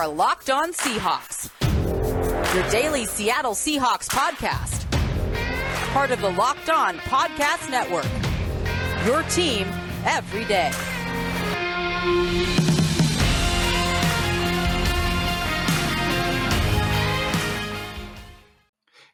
are 0.00 0.08
Locked 0.08 0.48
On 0.48 0.72
Seahawks, 0.72 1.50
your 2.54 2.70
daily 2.70 3.04
Seattle 3.04 3.52
Seahawks 3.52 4.08
podcast. 4.08 4.90
Part 5.92 6.10
of 6.10 6.22
the 6.22 6.30
Locked 6.30 6.70
On 6.70 6.96
Podcast 7.00 7.68
Network. 7.68 8.06
Your 9.04 9.22
team 9.24 9.66
every 10.06 10.46
day. 10.46 10.70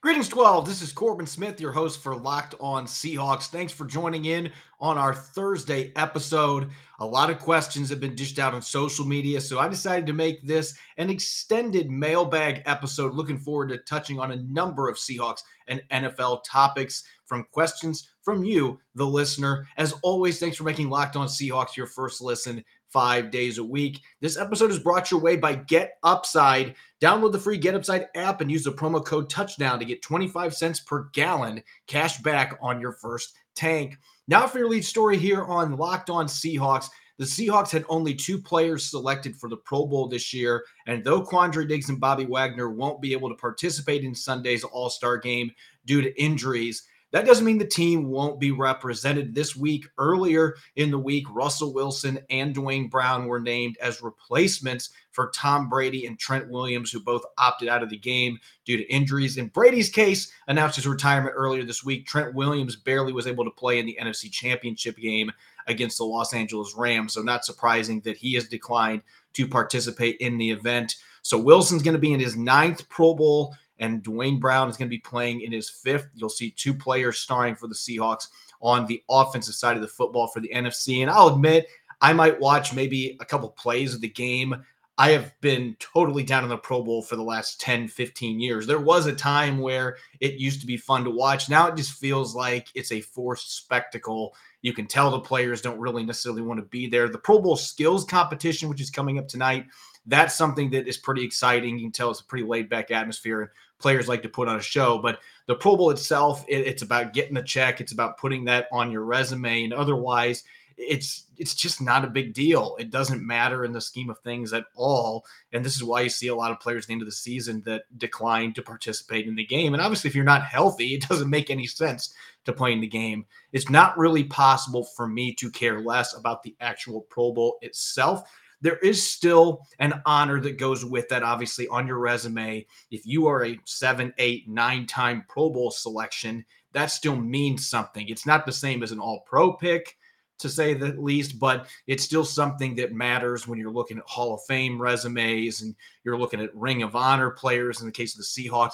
Greetings, 0.06 0.28
12. 0.28 0.66
This 0.66 0.82
is 0.82 0.92
Corbin 0.92 1.26
Smith, 1.26 1.60
your 1.60 1.72
host 1.72 2.00
for 2.00 2.14
Locked 2.14 2.54
On 2.60 2.86
Seahawks. 2.86 3.48
Thanks 3.48 3.72
for 3.72 3.84
joining 3.84 4.26
in 4.26 4.52
on 4.78 4.96
our 4.96 5.12
Thursday 5.12 5.90
episode. 5.96 6.70
A 7.00 7.04
lot 7.04 7.28
of 7.28 7.40
questions 7.40 7.90
have 7.90 7.98
been 7.98 8.14
dished 8.14 8.38
out 8.38 8.54
on 8.54 8.62
social 8.62 9.04
media, 9.04 9.40
so 9.40 9.58
I 9.58 9.66
decided 9.66 10.06
to 10.06 10.12
make 10.12 10.46
this 10.46 10.78
an 10.96 11.10
extended 11.10 11.90
mailbag 11.90 12.62
episode. 12.66 13.14
Looking 13.14 13.36
forward 13.36 13.70
to 13.70 13.78
touching 13.78 14.20
on 14.20 14.30
a 14.30 14.42
number 14.44 14.88
of 14.88 14.94
Seahawks 14.94 15.40
and 15.66 15.82
NFL 15.90 16.44
topics 16.46 17.02
from 17.24 17.44
questions 17.50 18.08
from 18.22 18.44
you, 18.44 18.78
the 18.94 19.04
listener. 19.04 19.66
As 19.76 19.92
always, 20.02 20.38
thanks 20.38 20.56
for 20.56 20.62
making 20.62 20.88
Locked 20.88 21.16
On 21.16 21.26
Seahawks 21.26 21.76
your 21.76 21.88
first 21.88 22.20
listen 22.20 22.64
five 22.90 23.30
days 23.30 23.58
a 23.58 23.64
week. 23.64 24.02
This 24.20 24.36
episode 24.36 24.70
is 24.70 24.78
brought 24.78 25.10
your 25.10 25.20
way 25.20 25.36
by 25.36 25.54
Get 25.54 25.98
Upside. 26.02 26.74
Download 27.00 27.32
the 27.32 27.38
free 27.38 27.58
Get 27.58 27.74
Upside 27.74 28.06
app 28.14 28.40
and 28.40 28.50
use 28.50 28.64
the 28.64 28.72
promo 28.72 29.04
code 29.04 29.28
touchdown 29.28 29.78
to 29.78 29.84
get 29.84 30.02
25 30.02 30.54
cents 30.54 30.80
per 30.80 31.08
gallon 31.12 31.62
cash 31.86 32.18
back 32.18 32.58
on 32.62 32.80
your 32.80 32.92
first 32.92 33.34
tank. 33.54 33.98
Now, 34.28 34.46
for 34.46 34.58
your 34.58 34.68
lead 34.68 34.84
story 34.84 35.18
here 35.18 35.44
on 35.44 35.76
Locked 35.76 36.10
On 36.10 36.26
Seahawks. 36.26 36.88
The 37.18 37.24
Seahawks 37.24 37.70
had 37.70 37.86
only 37.88 38.14
two 38.14 38.38
players 38.38 38.90
selected 38.90 39.36
for 39.36 39.48
the 39.48 39.56
Pro 39.56 39.86
Bowl 39.86 40.06
this 40.06 40.34
year. 40.34 40.64
And 40.86 41.02
though 41.02 41.22
Quandre 41.22 41.66
Diggs 41.66 41.88
and 41.88 41.98
Bobby 41.98 42.26
Wagner 42.26 42.68
won't 42.68 43.00
be 43.00 43.12
able 43.12 43.30
to 43.30 43.34
participate 43.36 44.04
in 44.04 44.14
Sunday's 44.14 44.64
All 44.64 44.90
Star 44.90 45.16
game 45.16 45.50
due 45.86 46.02
to 46.02 46.22
injuries, 46.22 46.82
that 47.12 47.24
doesn't 47.24 47.44
mean 47.44 47.58
the 47.58 47.66
team 47.66 48.08
won't 48.08 48.40
be 48.40 48.50
represented 48.50 49.34
this 49.34 49.54
week. 49.54 49.86
Earlier 49.96 50.56
in 50.74 50.90
the 50.90 50.98
week, 50.98 51.24
Russell 51.30 51.72
Wilson 51.72 52.18
and 52.30 52.54
Duane 52.54 52.88
Brown 52.88 53.26
were 53.26 53.40
named 53.40 53.76
as 53.80 54.02
replacements 54.02 54.90
for 55.12 55.30
Tom 55.34 55.68
Brady 55.68 56.06
and 56.06 56.18
Trent 56.18 56.48
Williams, 56.50 56.90
who 56.90 57.00
both 57.00 57.24
opted 57.38 57.68
out 57.68 57.82
of 57.82 57.90
the 57.90 57.96
game 57.96 58.38
due 58.64 58.76
to 58.76 58.92
injuries. 58.92 59.36
In 59.36 59.48
Brady's 59.48 59.88
case, 59.88 60.30
announced 60.48 60.76
his 60.76 60.86
retirement 60.86 61.34
earlier 61.36 61.64
this 61.64 61.84
week. 61.84 62.06
Trent 62.06 62.34
Williams 62.34 62.76
barely 62.76 63.12
was 63.12 63.26
able 63.26 63.44
to 63.44 63.50
play 63.50 63.78
in 63.78 63.86
the 63.86 63.98
NFC 64.00 64.30
Championship 64.30 64.96
game 64.96 65.32
against 65.68 65.98
the 65.98 66.04
Los 66.04 66.34
Angeles 66.34 66.74
Rams. 66.76 67.14
So, 67.14 67.22
not 67.22 67.44
surprising 67.44 68.00
that 68.00 68.16
he 68.16 68.34
has 68.34 68.48
declined 68.48 69.02
to 69.34 69.48
participate 69.48 70.16
in 70.18 70.38
the 70.38 70.50
event. 70.50 70.96
So, 71.22 71.38
Wilson's 71.38 71.82
going 71.82 71.94
to 71.94 72.00
be 72.00 72.12
in 72.12 72.20
his 72.20 72.36
ninth 72.36 72.88
Pro 72.88 73.14
Bowl 73.14 73.54
and 73.78 74.02
Duane 74.02 74.38
Brown 74.38 74.68
is 74.68 74.76
going 74.76 74.88
to 74.88 74.96
be 74.96 75.00
playing 75.00 75.42
in 75.42 75.52
his 75.52 75.68
fifth. 75.68 76.08
You'll 76.14 76.28
see 76.28 76.50
two 76.50 76.74
players 76.74 77.18
starring 77.18 77.54
for 77.54 77.66
the 77.66 77.74
Seahawks 77.74 78.28
on 78.60 78.86
the 78.86 79.02
offensive 79.08 79.54
side 79.54 79.76
of 79.76 79.82
the 79.82 79.88
football 79.88 80.28
for 80.28 80.40
the 80.40 80.50
NFC. 80.54 81.02
And 81.02 81.10
I'll 81.10 81.28
admit, 81.28 81.66
I 82.00 82.12
might 82.12 82.40
watch 82.40 82.74
maybe 82.74 83.16
a 83.20 83.24
couple 83.24 83.48
plays 83.50 83.94
of 83.94 84.00
the 84.00 84.08
game. 84.08 84.54
I 84.98 85.10
have 85.10 85.38
been 85.42 85.76
totally 85.78 86.22
down 86.22 86.42
in 86.42 86.48
the 86.48 86.56
Pro 86.56 86.82
Bowl 86.82 87.02
for 87.02 87.16
the 87.16 87.22
last 87.22 87.60
10, 87.60 87.88
15 87.88 88.40
years. 88.40 88.66
There 88.66 88.80
was 88.80 89.06
a 89.06 89.14
time 89.14 89.58
where 89.58 89.98
it 90.20 90.34
used 90.34 90.60
to 90.62 90.66
be 90.66 90.78
fun 90.78 91.04
to 91.04 91.10
watch. 91.10 91.50
Now 91.50 91.66
it 91.66 91.76
just 91.76 91.92
feels 91.92 92.34
like 92.34 92.68
it's 92.74 92.92
a 92.92 93.02
forced 93.02 93.56
spectacle. 93.56 94.34
You 94.62 94.72
can 94.72 94.86
tell 94.86 95.10
the 95.10 95.20
players 95.20 95.60
don't 95.60 95.78
really 95.78 96.02
necessarily 96.02 96.40
want 96.40 96.60
to 96.60 96.66
be 96.66 96.86
there. 96.86 97.10
The 97.10 97.18
Pro 97.18 97.38
Bowl 97.38 97.56
skills 97.56 98.06
competition, 98.06 98.70
which 98.70 98.80
is 98.80 98.90
coming 98.90 99.18
up 99.18 99.28
tonight, 99.28 99.66
that's 100.06 100.34
something 100.34 100.70
that 100.70 100.86
is 100.86 100.96
pretty 100.96 101.24
exciting. 101.24 101.78
You 101.78 101.86
can 101.86 101.92
tell 101.92 102.10
it's 102.10 102.20
a 102.20 102.24
pretty 102.24 102.46
laid 102.46 102.68
back 102.68 102.90
atmosphere, 102.90 103.42
and 103.42 103.50
players 103.78 104.08
like 104.08 104.22
to 104.22 104.28
put 104.28 104.48
on 104.48 104.56
a 104.56 104.62
show. 104.62 104.98
But 104.98 105.18
the 105.46 105.54
Pro 105.54 105.76
Bowl 105.76 105.90
itself, 105.90 106.44
it, 106.48 106.66
it's 106.66 106.82
about 106.82 107.12
getting 107.12 107.34
the 107.34 107.42
check. 107.42 107.80
It's 107.80 107.92
about 107.92 108.18
putting 108.18 108.44
that 108.44 108.68
on 108.72 108.90
your 108.90 109.04
resume, 109.04 109.64
and 109.64 109.72
otherwise, 109.72 110.44
it's 110.76 111.24
it's 111.38 111.54
just 111.54 111.80
not 111.80 112.04
a 112.04 112.08
big 112.08 112.34
deal. 112.34 112.76
It 112.78 112.90
doesn't 112.90 113.26
matter 113.26 113.64
in 113.64 113.72
the 113.72 113.80
scheme 113.80 114.10
of 114.10 114.18
things 114.20 114.52
at 114.52 114.64
all. 114.74 115.24
And 115.52 115.64
this 115.64 115.74
is 115.74 115.84
why 115.84 116.02
you 116.02 116.08
see 116.08 116.28
a 116.28 116.34
lot 116.34 116.50
of 116.50 116.60
players 116.60 116.84
at 116.84 116.88
the 116.88 116.92
end 116.94 117.02
of 117.02 117.08
the 117.08 117.12
season 117.12 117.62
that 117.66 117.84
decline 117.98 118.52
to 118.54 118.62
participate 118.62 119.26
in 119.26 119.34
the 119.34 119.44
game. 119.44 119.74
And 119.74 119.82
obviously, 119.82 120.08
if 120.08 120.14
you're 120.14 120.24
not 120.24 120.44
healthy, 120.44 120.94
it 120.94 121.08
doesn't 121.08 121.30
make 121.30 121.50
any 121.50 121.66
sense 121.66 122.14
to 122.44 122.52
play 122.52 122.72
in 122.72 122.80
the 122.80 122.86
game. 122.86 123.26
It's 123.52 123.70
not 123.70 123.98
really 123.98 124.24
possible 124.24 124.84
for 124.84 125.08
me 125.08 125.34
to 125.34 125.50
care 125.50 125.80
less 125.80 126.16
about 126.16 126.42
the 126.42 126.54
actual 126.60 127.02
Pro 127.02 127.32
Bowl 127.32 127.58
itself 127.62 128.22
there 128.60 128.76
is 128.78 129.08
still 129.08 129.66
an 129.78 130.00
honor 130.06 130.40
that 130.40 130.58
goes 130.58 130.84
with 130.84 131.08
that, 131.08 131.22
obviously, 131.22 131.68
on 131.68 131.86
your 131.86 131.98
resume. 131.98 132.66
If 132.90 133.06
you 133.06 133.26
are 133.26 133.44
a 133.44 133.58
seven, 133.64 134.12
eight, 134.18 134.48
nine 134.48 134.86
time 134.86 135.24
Pro 135.28 135.50
Bowl 135.50 135.70
selection, 135.70 136.44
that 136.72 136.86
still 136.86 137.16
means 137.16 137.68
something. 137.68 138.08
It's 138.08 138.26
not 138.26 138.46
the 138.46 138.52
same 138.52 138.82
as 138.82 138.92
an 138.92 138.98
all 138.98 139.20
pro 139.26 139.52
pick, 139.52 139.96
to 140.38 140.48
say 140.48 140.74
the 140.74 140.92
least, 140.92 141.38
but 141.38 141.66
it's 141.86 142.04
still 142.04 142.24
something 142.24 142.74
that 142.76 142.92
matters 142.92 143.48
when 143.48 143.58
you're 143.58 143.70
looking 143.70 143.98
at 143.98 144.04
Hall 144.04 144.34
of 144.34 144.42
Fame 144.44 144.80
resumes 144.80 145.62
and 145.62 145.74
you're 146.04 146.18
looking 146.18 146.40
at 146.40 146.54
Ring 146.54 146.82
of 146.82 146.94
Honor 146.94 147.30
players 147.30 147.80
in 147.80 147.86
the 147.86 147.92
case 147.92 148.14
of 148.14 148.18
the 148.18 148.24
Seahawks 148.24 148.72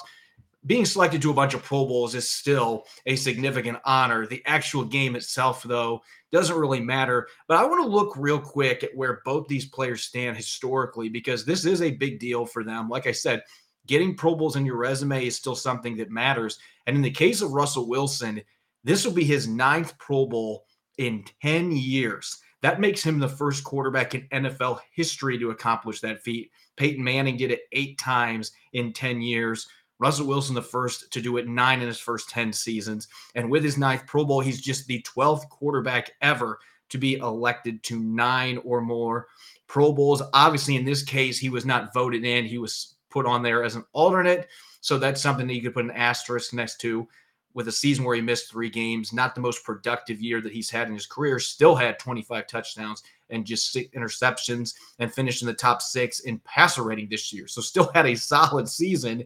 being 0.65 0.85
selected 0.85 1.21
to 1.21 1.31
a 1.31 1.33
bunch 1.33 1.53
of 1.53 1.63
Pro 1.63 1.85
Bowls 1.85 2.15
is 2.15 2.29
still 2.29 2.85
a 3.05 3.15
significant 3.15 3.79
honor. 3.85 4.25
The 4.25 4.41
actual 4.45 4.85
game 4.85 5.15
itself, 5.15 5.63
though, 5.63 6.01
doesn't 6.33 6.57
really 6.57 6.81
matter. 6.81 7.27
But 7.47 7.57
I 7.57 7.63
want 7.63 7.83
to 7.83 7.89
look 7.89 8.15
real 8.17 8.39
quick 8.39 8.83
at 8.83 8.95
where 8.95 9.21
both 9.23 9.47
these 9.47 9.67
players 9.67 10.03
stand 10.03 10.35
historically 10.35 11.07
because 11.07 11.45
this 11.45 11.63
is 11.63 11.81
a 11.81 11.91
big 11.91 12.19
deal 12.19 12.45
for 12.45 12.63
them. 12.63 12.89
Like 12.89 13.07
I 13.07 13.11
said, 13.11 13.43
getting 13.85 14.15
Pro 14.15 14.35
Bowls 14.35 14.55
in 14.55 14.65
your 14.65 14.77
resume 14.77 15.27
is 15.27 15.35
still 15.35 15.55
something 15.55 15.95
that 15.97 16.09
matters. 16.09 16.57
And 16.87 16.95
in 16.95 17.03
the 17.03 17.11
case 17.11 17.41
of 17.41 17.51
Russell 17.51 17.87
Wilson, 17.87 18.41
this 18.83 19.05
will 19.05 19.13
be 19.13 19.23
his 19.23 19.47
ninth 19.47 19.97
Pro 19.99 20.25
Bowl 20.25 20.65
in 20.97 21.23
10 21.43 21.71
years. 21.71 22.39
That 22.63 22.79
makes 22.79 23.03
him 23.03 23.19
the 23.19 23.29
first 23.29 23.63
quarterback 23.63 24.15
in 24.15 24.27
NFL 24.29 24.79
history 24.91 25.37
to 25.37 25.51
accomplish 25.51 25.99
that 25.99 26.23
feat. 26.23 26.49
Peyton 26.77 27.03
Manning 27.03 27.37
did 27.37 27.51
it 27.51 27.61
eight 27.73 27.99
times 27.99 28.53
in 28.73 28.91
10 28.91 29.21
years. 29.21 29.67
Russell 30.03 30.27
Wilson, 30.27 30.53
the 30.53 30.61
first 30.61 31.09
to 31.13 31.21
do 31.21 31.37
it 31.37 31.47
nine 31.47 31.79
in 31.79 31.87
his 31.87 31.97
first 31.97 32.29
10 32.29 32.51
seasons. 32.51 33.07
And 33.35 33.49
with 33.49 33.63
his 33.63 33.77
ninth 33.77 34.05
Pro 34.05 34.25
Bowl, 34.25 34.41
he's 34.41 34.59
just 34.59 34.85
the 34.85 35.01
12th 35.03 35.47
quarterback 35.47 36.11
ever 36.21 36.59
to 36.89 36.97
be 36.97 37.15
elected 37.15 37.81
to 37.83 37.97
nine 37.97 38.59
or 38.65 38.81
more 38.81 39.27
Pro 39.67 39.93
Bowls. 39.93 40.21
Obviously, 40.33 40.75
in 40.75 40.83
this 40.83 41.03
case, 41.03 41.39
he 41.39 41.47
was 41.47 41.65
not 41.65 41.93
voted 41.93 42.25
in, 42.25 42.43
he 42.43 42.57
was 42.57 42.95
put 43.09 43.25
on 43.25 43.41
there 43.41 43.63
as 43.63 43.77
an 43.77 43.85
alternate. 43.93 44.49
So 44.81 44.97
that's 44.97 45.21
something 45.21 45.47
that 45.47 45.53
you 45.53 45.61
could 45.61 45.73
put 45.73 45.85
an 45.85 45.91
asterisk 45.91 46.53
next 46.53 46.81
to 46.81 47.07
with 47.53 47.69
a 47.69 47.71
season 47.71 48.03
where 48.03 48.17
he 48.17 48.21
missed 48.21 48.51
three 48.51 48.69
games, 48.69 49.13
not 49.13 49.35
the 49.35 49.41
most 49.41 49.63
productive 49.63 50.19
year 50.19 50.41
that 50.41 50.51
he's 50.51 50.69
had 50.69 50.89
in 50.89 50.93
his 50.93 51.05
career, 51.05 51.39
still 51.39 51.75
had 51.75 51.97
25 51.97 52.45
touchdowns 52.45 53.03
and 53.29 53.45
just 53.45 53.71
six 53.71 53.89
interceptions 53.95 54.73
and 54.99 55.13
finished 55.13 55.41
in 55.41 55.47
the 55.47 55.53
top 55.53 55.81
six 55.81 56.19
in 56.21 56.39
passer 56.39 56.83
rating 56.83 57.07
this 57.07 57.31
year. 57.31 57.47
So 57.47 57.61
still 57.61 57.89
had 57.93 58.05
a 58.05 58.15
solid 58.15 58.67
season 58.67 59.23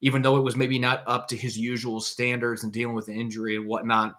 even 0.00 0.22
though 0.22 0.36
it 0.36 0.44
was 0.44 0.56
maybe 0.56 0.78
not 0.78 1.02
up 1.06 1.28
to 1.28 1.36
his 1.36 1.58
usual 1.58 2.00
standards 2.00 2.64
and 2.64 2.72
dealing 2.72 2.94
with 2.94 3.08
injury 3.08 3.56
and 3.56 3.66
whatnot. 3.66 4.14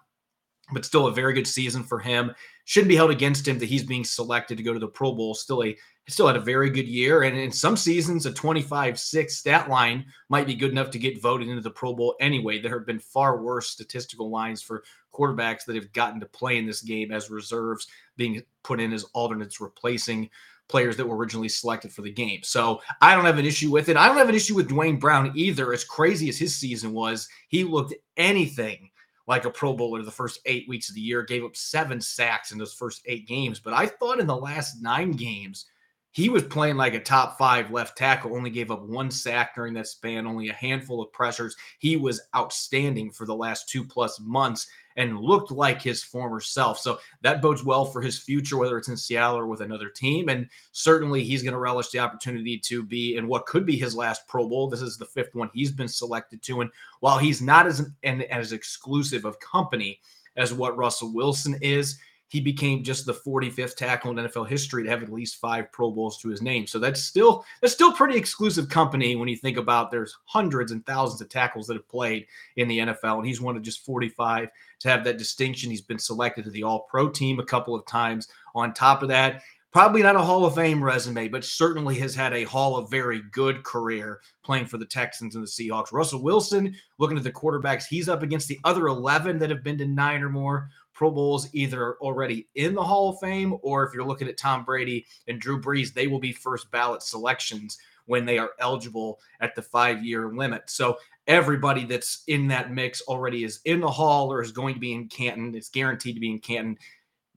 But 0.72 0.84
still 0.84 1.06
a 1.06 1.12
very 1.12 1.34
good 1.34 1.46
season 1.46 1.82
for 1.82 1.98
him. 1.98 2.32
Shouldn't 2.64 2.88
be 2.88 2.96
held 2.96 3.10
against 3.10 3.46
him 3.46 3.58
that 3.58 3.68
he's 3.68 3.82
being 3.82 4.04
selected 4.04 4.56
to 4.56 4.62
go 4.62 4.72
to 4.72 4.78
the 4.78 4.86
Pro 4.86 5.12
Bowl. 5.12 5.34
Still 5.34 5.64
a 5.64 5.76
still 6.08 6.26
had 6.26 6.36
a 6.36 6.40
very 6.40 6.70
good 6.70 6.86
year. 6.86 7.22
And 7.22 7.36
in 7.36 7.52
some 7.52 7.76
seasons, 7.76 8.26
a 8.26 8.32
25-6 8.32 9.30
stat 9.30 9.68
line 9.68 10.04
might 10.28 10.46
be 10.46 10.54
good 10.54 10.70
enough 10.70 10.90
to 10.90 10.98
get 10.98 11.22
voted 11.22 11.48
into 11.48 11.62
the 11.62 11.70
Pro 11.70 11.94
Bowl 11.94 12.16
anyway. 12.20 12.60
There 12.60 12.76
have 12.76 12.86
been 12.86 12.98
far 12.98 13.42
worse 13.42 13.70
statistical 13.70 14.30
lines 14.30 14.62
for 14.62 14.82
quarterbacks 15.12 15.64
that 15.66 15.76
have 15.76 15.92
gotten 15.92 16.20
to 16.20 16.26
play 16.26 16.58
in 16.58 16.66
this 16.66 16.82
game 16.82 17.12
as 17.12 17.30
reserves, 17.30 17.86
being 18.16 18.42
put 18.62 18.80
in 18.80 18.92
as 18.92 19.04
alternates, 19.14 19.60
replacing 19.60 20.30
players 20.68 20.96
that 20.96 21.06
were 21.06 21.16
originally 21.16 21.48
selected 21.48 21.92
for 21.92 22.02
the 22.02 22.10
game. 22.10 22.40
So 22.42 22.80
I 23.00 23.14
don't 23.14 23.24
have 23.24 23.38
an 23.38 23.44
issue 23.44 23.70
with 23.70 23.88
it. 23.88 23.96
I 23.96 24.06
don't 24.06 24.16
have 24.16 24.28
an 24.28 24.34
issue 24.34 24.54
with 24.54 24.68
Duane 24.68 24.98
Brown 24.98 25.32
either. 25.34 25.72
As 25.72 25.84
crazy 25.84 26.28
as 26.28 26.38
his 26.38 26.56
season 26.56 26.92
was, 26.92 27.28
he 27.48 27.64
looked 27.64 27.94
anything 28.16 28.90
like 29.26 29.44
a 29.44 29.50
Pro 29.50 29.72
Bowler 29.72 30.02
the 30.02 30.10
first 30.10 30.40
eight 30.46 30.68
weeks 30.68 30.88
of 30.88 30.94
the 30.94 31.00
year, 31.00 31.22
gave 31.22 31.44
up 31.44 31.56
seven 31.56 32.00
sacks 32.00 32.52
in 32.52 32.58
those 32.58 32.74
first 32.74 33.02
eight 33.06 33.26
games. 33.28 33.60
But 33.60 33.74
I 33.74 33.86
thought 33.86 34.18
in 34.18 34.26
the 34.26 34.36
last 34.36 34.82
nine 34.82 35.12
games, 35.12 35.66
he 36.10 36.28
was 36.28 36.42
playing 36.42 36.76
like 36.76 36.94
a 36.94 37.00
top 37.00 37.38
five 37.38 37.70
left 37.70 37.96
tackle, 37.96 38.36
only 38.36 38.50
gave 38.50 38.70
up 38.70 38.82
one 38.82 39.10
sack 39.10 39.54
during 39.54 39.72
that 39.74 39.86
span, 39.86 40.26
only 40.26 40.48
a 40.48 40.54
handful 40.54 41.00
of 41.00 41.12
pressures. 41.12 41.56
He 41.78 41.96
was 41.96 42.20
outstanding 42.36 43.10
for 43.10 43.24
the 43.24 43.34
last 43.34 43.68
two 43.68 43.84
plus 43.84 44.20
months 44.20 44.66
and 44.96 45.20
looked 45.20 45.50
like 45.50 45.80
his 45.80 46.02
former 46.02 46.40
self. 46.40 46.78
So 46.78 46.98
that 47.22 47.42
bodes 47.42 47.64
well 47.64 47.84
for 47.84 48.00
his 48.00 48.18
future, 48.18 48.56
whether 48.56 48.78
it's 48.78 48.88
in 48.88 48.96
Seattle 48.96 49.38
or 49.38 49.46
with 49.46 49.60
another 49.60 49.88
team. 49.88 50.28
And 50.28 50.48
certainly 50.72 51.24
he's 51.24 51.42
going 51.42 51.52
to 51.54 51.58
relish 51.58 51.90
the 51.90 51.98
opportunity 51.98 52.58
to 52.58 52.82
be 52.82 53.16
in 53.16 53.28
what 53.28 53.46
could 53.46 53.66
be 53.66 53.76
his 53.76 53.94
last 53.94 54.26
Pro 54.28 54.48
Bowl. 54.48 54.68
This 54.68 54.82
is 54.82 54.96
the 54.96 55.06
fifth 55.06 55.34
one 55.34 55.50
he's 55.52 55.72
been 55.72 55.88
selected 55.88 56.42
to. 56.42 56.60
And 56.60 56.70
while 57.00 57.18
he's 57.18 57.40
not 57.42 57.66
as, 57.66 57.90
an, 58.02 58.22
as 58.22 58.52
exclusive 58.52 59.24
of 59.24 59.38
company 59.40 60.00
as 60.36 60.52
what 60.52 60.76
Russell 60.76 61.12
Wilson 61.12 61.58
is, 61.60 61.98
he 62.32 62.40
became 62.40 62.82
just 62.82 63.04
the 63.04 63.12
45th 63.12 63.76
tackle 63.76 64.10
in 64.10 64.16
NFL 64.16 64.48
history 64.48 64.82
to 64.82 64.88
have 64.88 65.02
at 65.02 65.12
least 65.12 65.36
five 65.36 65.70
Pro 65.70 65.90
Bowls 65.90 66.16
to 66.16 66.30
his 66.30 66.40
name. 66.40 66.66
So 66.66 66.78
that's 66.78 67.02
still 67.02 67.44
that's 67.60 67.74
still 67.74 67.92
pretty 67.92 68.16
exclusive 68.16 68.70
company 68.70 69.16
when 69.16 69.28
you 69.28 69.36
think 69.36 69.58
about 69.58 69.90
there's 69.90 70.16
hundreds 70.24 70.72
and 70.72 70.84
thousands 70.86 71.20
of 71.20 71.28
tackles 71.28 71.66
that 71.66 71.74
have 71.74 71.86
played 71.88 72.26
in 72.56 72.68
the 72.68 72.78
NFL, 72.78 73.18
and 73.18 73.26
he's 73.26 73.42
one 73.42 73.54
of 73.54 73.60
just 73.62 73.84
45 73.84 74.48
to 74.78 74.88
have 74.88 75.04
that 75.04 75.18
distinction. 75.18 75.68
He's 75.68 75.82
been 75.82 75.98
selected 75.98 76.44
to 76.44 76.50
the 76.50 76.62
All 76.62 76.86
Pro 76.88 77.10
team 77.10 77.38
a 77.38 77.44
couple 77.44 77.74
of 77.74 77.84
times. 77.84 78.28
On 78.54 78.72
top 78.72 79.02
of 79.02 79.10
that, 79.10 79.42
probably 79.70 80.02
not 80.02 80.16
a 80.16 80.22
Hall 80.22 80.46
of 80.46 80.54
Fame 80.54 80.82
resume, 80.82 81.28
but 81.28 81.44
certainly 81.44 81.98
has 81.98 82.14
had 82.14 82.32
a 82.32 82.44
Hall 82.44 82.76
of 82.76 82.90
very 82.90 83.20
good 83.32 83.62
career 83.62 84.20
playing 84.42 84.64
for 84.64 84.78
the 84.78 84.86
Texans 84.86 85.34
and 85.34 85.44
the 85.44 85.48
Seahawks. 85.48 85.92
Russell 85.92 86.22
Wilson, 86.22 86.74
looking 86.96 87.18
at 87.18 87.24
the 87.24 87.30
quarterbacks, 87.32 87.84
he's 87.84 88.08
up 88.08 88.22
against 88.22 88.48
the 88.48 88.58
other 88.64 88.86
11 88.86 89.38
that 89.38 89.50
have 89.50 89.62
been 89.62 89.76
to 89.76 89.86
nine 89.86 90.22
or 90.22 90.30
more 90.30 90.70
Pro 91.02 91.10
Bowls 91.10 91.48
either 91.52 91.94
already 91.94 92.46
in 92.54 92.74
the 92.76 92.84
Hall 92.84 93.08
of 93.08 93.18
Fame 93.18 93.56
or 93.62 93.82
if 93.82 93.92
you're 93.92 94.04
looking 94.04 94.28
at 94.28 94.36
Tom 94.36 94.64
Brady 94.64 95.04
and 95.26 95.40
Drew 95.40 95.60
Brees, 95.60 95.92
they 95.92 96.06
will 96.06 96.20
be 96.20 96.30
first 96.30 96.70
ballot 96.70 97.02
selections 97.02 97.76
when 98.06 98.24
they 98.24 98.38
are 98.38 98.52
eligible 98.60 99.18
at 99.40 99.56
the 99.56 99.62
five 99.62 100.04
year 100.04 100.32
limit. 100.32 100.70
So 100.70 100.98
everybody 101.26 101.86
that's 101.86 102.22
in 102.28 102.46
that 102.46 102.70
mix 102.70 103.02
already 103.08 103.42
is 103.42 103.58
in 103.64 103.80
the 103.80 103.90
Hall 103.90 104.32
or 104.32 104.40
is 104.42 104.52
going 104.52 104.74
to 104.74 104.80
be 104.80 104.92
in 104.92 105.08
Canton. 105.08 105.56
It's 105.56 105.70
guaranteed 105.70 106.14
to 106.14 106.20
be 106.20 106.30
in 106.30 106.38
Canton. 106.38 106.78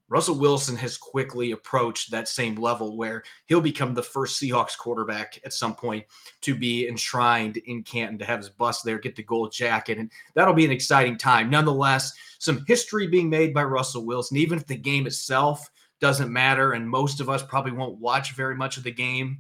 Russell 0.08 0.38
Wilson 0.38 0.76
has 0.76 0.98
quickly 0.98 1.52
approached 1.52 2.12
that 2.12 2.28
same 2.28 2.56
level 2.56 2.96
where 2.96 3.24
he'll 3.48 3.62
become 3.62 3.94
the 3.94 4.04
first 4.04 4.40
Seahawks 4.40 4.78
quarterback 4.78 5.40
at 5.44 5.54
some 5.54 5.76
point 5.76 6.06
to 6.42 6.56
be 6.56 6.88
enshrined 6.88 7.58
in 7.58 7.82
Canton 7.82 8.20
to 8.20 8.26
have 8.26 8.40
his 8.40 8.50
bust 8.50 8.86
there, 8.86 9.00
get 9.00 9.16
the 9.16 9.24
gold 9.24 9.52
jacket. 9.52 9.98
And 9.98 10.12
that'll 10.36 10.54
be 10.54 10.66
an 10.66 10.72
exciting 10.72 11.18
time. 11.18 11.50
Nonetheless, 11.50 12.14
some 12.38 12.64
history 12.68 13.08
being 13.08 13.30
made 13.30 13.54
by 13.54 13.64
Russell 13.64 14.06
Wilson, 14.06 14.38
even 14.38 14.60
if 14.60 14.68
the 14.68 14.76
game 14.76 15.08
itself 15.08 15.70
doesn't 16.00 16.32
matter. 16.32 16.74
And 16.74 16.88
most 16.88 17.20
of 17.20 17.30
us 17.30 17.42
probably 17.42 17.72
won't 17.72 18.00
watch 18.00 18.34
very 18.34 18.56
much 18.56 18.78
of 18.78 18.84
the 18.84 18.92
game. 18.92 19.40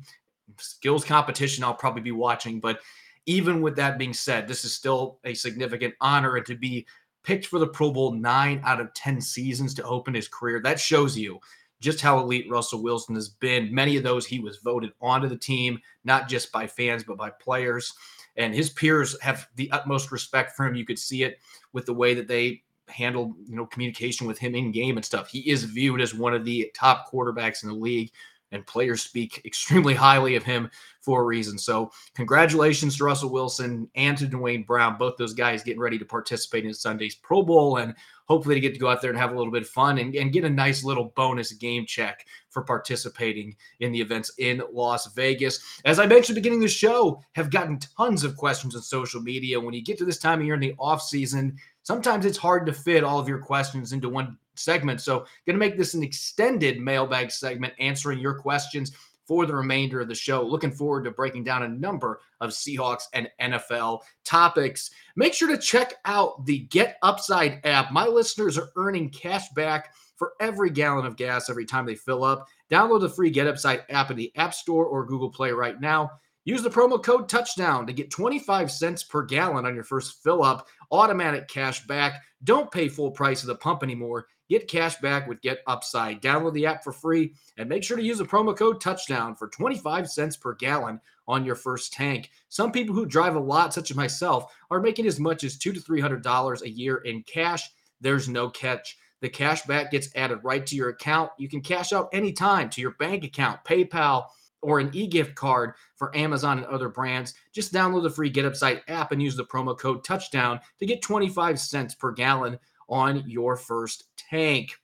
Skills 0.57 1.05
competition, 1.05 1.63
I'll 1.63 1.75
probably 1.75 2.01
be 2.01 2.11
watching. 2.11 2.59
But 2.59 2.79
even 3.27 3.61
with 3.61 3.75
that 3.75 3.99
being 3.99 4.13
said, 4.13 4.47
this 4.47 4.65
is 4.65 4.73
still 4.73 5.19
a 5.25 5.33
significant 5.33 5.93
honor 6.01 6.37
and 6.37 6.45
to 6.45 6.55
be 6.55 6.85
picked 7.25 7.47
for 7.47 7.59
the 7.59 7.67
Pro 7.67 7.91
Bowl 7.91 8.13
nine 8.13 8.61
out 8.63 8.79
of 8.79 8.93
10 8.93 9.19
seasons 9.19 9.73
to 9.73 9.83
open 9.83 10.13
his 10.13 10.27
career. 10.27 10.61
That 10.63 10.79
shows 10.79 11.17
you 11.17 11.39
just 11.81 11.99
how 11.99 12.19
elite 12.19 12.49
Russell 12.49 12.81
Wilson 12.81 13.15
has 13.15 13.29
been. 13.29 13.73
Many 13.73 13.97
of 13.97 14.03
those 14.03 14.25
he 14.25 14.39
was 14.39 14.57
voted 14.57 14.91
onto 15.01 15.27
the 15.27 15.37
team, 15.37 15.79
not 16.03 16.29
just 16.29 16.51
by 16.51 16.67
fans, 16.67 17.03
but 17.03 17.17
by 17.17 17.29
players. 17.29 17.93
And 18.37 18.53
his 18.53 18.69
peers 18.69 19.19
have 19.21 19.47
the 19.55 19.71
utmost 19.71 20.11
respect 20.11 20.55
for 20.55 20.65
him. 20.65 20.75
You 20.75 20.85
could 20.85 20.99
see 20.99 21.23
it 21.23 21.39
with 21.73 21.85
the 21.85 21.93
way 21.93 22.13
that 22.13 22.27
they 22.27 22.63
handle, 22.87 23.35
you 23.47 23.55
know, 23.55 23.65
communication 23.65 24.27
with 24.27 24.37
him 24.37 24.55
in 24.55 24.71
game 24.71 24.97
and 24.97 25.05
stuff. 25.05 25.29
He 25.29 25.39
is 25.49 25.63
viewed 25.63 26.01
as 26.01 26.13
one 26.13 26.33
of 26.33 26.45
the 26.45 26.71
top 26.75 27.11
quarterbacks 27.11 27.63
in 27.63 27.69
the 27.69 27.75
league 27.75 28.11
and 28.51 28.65
players 28.65 29.03
speak 29.03 29.41
extremely 29.45 29.93
highly 29.93 30.35
of 30.35 30.43
him 30.43 30.69
for 31.01 31.21
a 31.21 31.25
reason. 31.25 31.57
So, 31.57 31.91
congratulations 32.15 32.97
to 32.97 33.03
Russell 33.03 33.29
Wilson 33.29 33.89
and 33.95 34.17
to 34.17 34.27
Duane 34.27 34.63
Brown, 34.63 34.97
both 34.97 35.17
those 35.17 35.33
guys 35.33 35.63
getting 35.63 35.79
ready 35.79 35.99
to 35.99 36.05
participate 36.05 36.65
in 36.65 36.73
Sunday's 36.73 37.15
Pro 37.15 37.43
Bowl 37.43 37.77
and 37.77 37.93
hopefully 38.25 38.55
to 38.55 38.61
get 38.61 38.73
to 38.73 38.79
go 38.79 38.89
out 38.89 39.01
there 39.01 39.11
and 39.11 39.19
have 39.19 39.31
a 39.31 39.37
little 39.37 39.51
bit 39.51 39.61
of 39.61 39.69
fun 39.69 39.99
and, 39.99 40.15
and 40.15 40.33
get 40.33 40.43
a 40.43 40.49
nice 40.49 40.83
little 40.83 41.13
bonus 41.15 41.51
game 41.53 41.85
check 41.85 42.25
for 42.49 42.63
participating 42.63 43.55
in 43.79 43.91
the 43.91 44.01
events 44.01 44.31
in 44.39 44.61
Las 44.71 45.13
Vegas. 45.13 45.81
As 45.85 45.99
I 45.99 46.07
mentioned 46.07 46.35
beginning 46.35 46.59
the 46.59 46.67
show, 46.67 47.21
have 47.33 47.51
gotten 47.51 47.79
tons 47.79 48.23
of 48.23 48.35
questions 48.35 48.75
on 48.75 48.81
social 48.81 49.21
media. 49.21 49.59
When 49.59 49.73
you 49.73 49.83
get 49.83 49.97
to 49.99 50.05
this 50.05 50.17
time 50.17 50.39
of 50.39 50.45
year 50.45 50.55
in 50.55 50.59
the 50.59 50.75
off 50.79 51.01
season, 51.01 51.55
sometimes 51.83 52.25
it's 52.25 52.37
hard 52.37 52.65
to 52.65 52.73
fit 52.73 53.03
all 53.03 53.19
of 53.19 53.29
your 53.29 53.39
questions 53.39 53.93
into 53.93 54.09
one 54.09 54.37
segment. 54.55 55.01
So, 55.01 55.19
going 55.45 55.53
to 55.53 55.57
make 55.57 55.77
this 55.77 55.93
an 55.93 56.03
extended 56.03 56.79
mailbag 56.79 57.31
segment 57.31 57.73
answering 57.79 58.19
your 58.19 58.35
questions 58.35 58.91
for 59.25 59.45
the 59.45 59.55
remainder 59.55 59.99
of 59.99 60.07
the 60.07 60.15
show. 60.15 60.41
Looking 60.43 60.71
forward 60.71 61.03
to 61.05 61.11
breaking 61.11 61.43
down 61.43 61.63
a 61.63 61.67
number 61.69 62.21
of 62.41 62.51
Seahawks 62.51 63.03
and 63.13 63.29
NFL 63.41 64.01
topics. 64.23 64.91
Make 65.15 65.33
sure 65.33 65.49
to 65.49 65.57
check 65.57 65.95
out 66.05 66.45
the 66.45 66.59
Get 66.59 66.97
Upside 67.01 67.59
app. 67.65 67.91
My 67.91 68.05
listeners 68.05 68.57
are 68.57 68.69
earning 68.75 69.09
cash 69.09 69.49
back 69.49 69.93
for 70.15 70.33
every 70.39 70.69
gallon 70.69 71.05
of 71.05 71.17
gas 71.17 71.49
every 71.49 71.65
time 71.65 71.85
they 71.85 71.95
fill 71.95 72.23
up. 72.23 72.47
Download 72.71 73.01
the 73.01 73.09
free 73.09 73.29
Get 73.29 73.47
Upside 73.47 73.83
app 73.89 74.11
in 74.11 74.17
the 74.17 74.31
App 74.35 74.53
Store 74.53 74.85
or 74.85 75.05
Google 75.05 75.29
Play 75.29 75.51
right 75.51 75.79
now. 75.79 76.11
Use 76.45 76.61
the 76.61 76.69
promo 76.69 77.01
code 77.01 77.27
touchdown 77.27 77.87
to 77.87 77.93
get 77.93 78.11
25 78.11 78.71
cents 78.71 79.03
per 79.03 79.23
gallon 79.23 79.65
on 79.65 79.73
your 79.73 79.83
first 79.83 80.21
fill 80.23 80.43
up, 80.43 80.67
automatic 80.91 81.47
cash 81.47 81.85
back. 81.87 82.21
Don't 82.43 82.71
pay 82.71 82.87
full 82.87 83.09
price 83.09 83.41
of 83.41 83.47
the 83.47 83.55
pump 83.55 83.81
anymore. 83.81 84.27
Get 84.47 84.67
cash 84.67 84.97
back 84.97 85.27
with 85.27 85.41
Get 85.41 85.61
Upside. 85.65 86.21
Download 86.21 86.53
the 86.53 86.67
app 86.67 86.83
for 86.83 86.93
free 86.93 87.33
and 87.57 87.67
make 87.67 87.83
sure 87.83 87.97
to 87.97 88.03
use 88.03 88.19
the 88.19 88.25
promo 88.25 88.55
code 88.55 88.79
touchdown 88.79 89.35
for 89.35 89.47
25 89.47 90.07
cents 90.07 90.37
per 90.37 90.53
gallon 90.53 91.01
on 91.27 91.43
your 91.43 91.55
first 91.55 91.93
tank. 91.93 92.29
Some 92.49 92.71
people 92.71 92.93
who 92.93 93.07
drive 93.07 93.35
a 93.35 93.39
lot, 93.39 93.73
such 93.73 93.89
as 93.89 93.97
myself, 93.97 94.53
are 94.69 94.79
making 94.79 95.07
as 95.07 95.19
much 95.19 95.43
as 95.43 95.57
two 95.57 95.73
to 95.73 95.79
three 95.79 95.99
hundred 95.99 96.21
dollars 96.21 96.61
a 96.61 96.69
year 96.69 96.97
in 96.97 97.23
cash. 97.23 97.71
There's 98.01 98.29
no 98.29 98.51
catch. 98.51 98.97
The 99.21 99.29
cash 99.29 99.63
back 99.63 99.89
gets 99.89 100.15
added 100.15 100.41
right 100.43 100.63
to 100.67 100.75
your 100.75 100.89
account. 100.89 101.31
You 101.39 101.49
can 101.49 101.61
cash 101.61 101.91
out 101.91 102.09
anytime 102.13 102.69
to 102.69 102.81
your 102.81 102.91
bank 102.99 103.23
account, 103.23 103.63
PayPal, 103.65 104.25
or 104.65 104.79
an 104.79 104.89
e-gift 104.93 105.35
card 105.35 105.73
for 105.95 106.15
Amazon 106.17 106.57
and 106.57 106.67
other 106.67 106.89
brands. 106.89 107.35
Just 107.53 107.71
download 107.71 108.01
the 108.01 108.09
free 108.09 108.31
Get 108.31 108.45
Upside 108.45 108.81
app 108.87 109.11
and 109.11 109.21
use 109.21 109.35
the 109.35 109.45
promo 109.45 109.77
code 109.77 110.03
touchdown 110.03 110.59
to 110.79 110.87
get 110.87 111.03
25 111.03 111.59
cents 111.59 111.93
per 111.93 112.11
gallon 112.11 112.57
on 112.89 113.23
your 113.29 113.55
first 113.55 114.05
tank. 114.17 114.75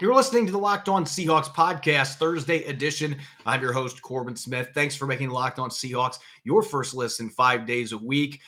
You're 0.00 0.14
listening 0.14 0.44
to 0.46 0.52
the 0.52 0.58
Locked 0.58 0.88
On 0.88 1.04
Seahawks 1.04 1.46
podcast, 1.46 2.16
Thursday 2.16 2.64
edition. 2.64 3.16
I'm 3.46 3.62
your 3.62 3.72
host, 3.72 4.02
Corbin 4.02 4.36
Smith. 4.36 4.70
Thanks 4.74 4.96
for 4.96 5.06
making 5.06 5.30
Locked 5.30 5.60
On 5.60 5.70
Seahawks 5.70 6.18
your 6.42 6.62
first 6.62 6.92
listen 6.92 7.30
five 7.30 7.64
days 7.64 7.92
a 7.92 7.98
week. 7.98 8.40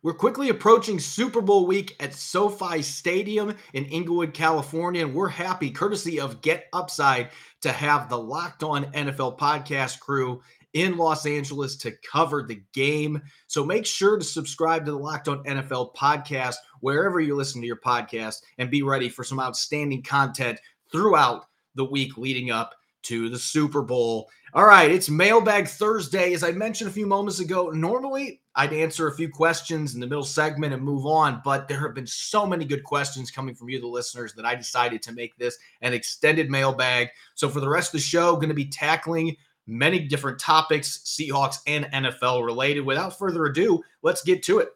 We're 0.00 0.14
quickly 0.14 0.50
approaching 0.50 1.00
Super 1.00 1.40
Bowl 1.40 1.66
week 1.66 1.96
at 1.98 2.14
SoFi 2.14 2.82
Stadium 2.82 3.56
in 3.72 3.84
Inglewood, 3.86 4.32
California, 4.32 5.04
and 5.04 5.12
we're 5.12 5.26
happy, 5.26 5.72
courtesy 5.72 6.20
of 6.20 6.40
Get 6.40 6.68
Upside, 6.72 7.30
to 7.62 7.72
have 7.72 8.08
the 8.08 8.16
Locked 8.16 8.62
On 8.62 8.84
NFL 8.92 9.36
podcast 9.40 9.98
crew 9.98 10.40
in 10.72 10.96
Los 10.96 11.26
Angeles 11.26 11.74
to 11.78 11.96
cover 12.08 12.44
the 12.44 12.62
game. 12.72 13.20
So 13.48 13.64
make 13.64 13.84
sure 13.84 14.16
to 14.16 14.24
subscribe 14.24 14.84
to 14.84 14.92
the 14.92 14.98
Locked 14.98 15.26
On 15.26 15.42
NFL 15.42 15.96
podcast 15.96 16.58
wherever 16.80 17.18
you 17.18 17.34
listen 17.34 17.60
to 17.60 17.66
your 17.66 17.80
podcast 17.84 18.36
and 18.58 18.70
be 18.70 18.84
ready 18.84 19.08
for 19.08 19.24
some 19.24 19.40
outstanding 19.40 20.04
content 20.04 20.60
throughout 20.92 21.46
the 21.74 21.84
week 21.84 22.16
leading 22.16 22.52
up 22.52 22.72
to 23.02 23.28
the 23.28 23.38
Super 23.38 23.82
Bowl. 23.82 24.28
All 24.54 24.66
right, 24.66 24.90
it's 24.90 25.08
Mailbag 25.10 25.68
Thursday. 25.68 26.32
As 26.32 26.42
I 26.42 26.52
mentioned 26.52 26.90
a 26.90 26.92
few 26.92 27.06
moments 27.06 27.40
ago, 27.40 27.70
normally 27.70 28.40
I'd 28.54 28.72
answer 28.72 29.08
a 29.08 29.14
few 29.14 29.28
questions 29.28 29.94
in 29.94 30.00
the 30.00 30.06
middle 30.06 30.24
segment 30.24 30.72
and 30.72 30.82
move 30.82 31.06
on, 31.06 31.40
but 31.44 31.68
there 31.68 31.80
have 31.80 31.94
been 31.94 32.06
so 32.06 32.46
many 32.46 32.64
good 32.64 32.82
questions 32.82 33.30
coming 33.30 33.54
from 33.54 33.68
you, 33.68 33.80
the 33.80 33.86
listeners, 33.86 34.34
that 34.34 34.46
I 34.46 34.54
decided 34.54 35.02
to 35.02 35.12
make 35.12 35.36
this 35.36 35.58
an 35.82 35.92
extended 35.92 36.50
mailbag. 36.50 37.08
So 37.34 37.48
for 37.48 37.60
the 37.60 37.68
rest 37.68 37.88
of 37.88 38.00
the 38.00 38.06
show, 38.06 38.34
going 38.34 38.48
to 38.48 38.54
be 38.54 38.68
tackling 38.68 39.36
many 39.66 40.00
different 40.00 40.38
topics, 40.38 40.98
Seahawks 41.04 41.58
and 41.66 41.84
NFL 41.86 42.44
related. 42.44 42.80
Without 42.80 43.18
further 43.18 43.44
ado, 43.44 43.82
let's 44.02 44.24
get 44.24 44.42
to 44.44 44.58
it. 44.58 44.70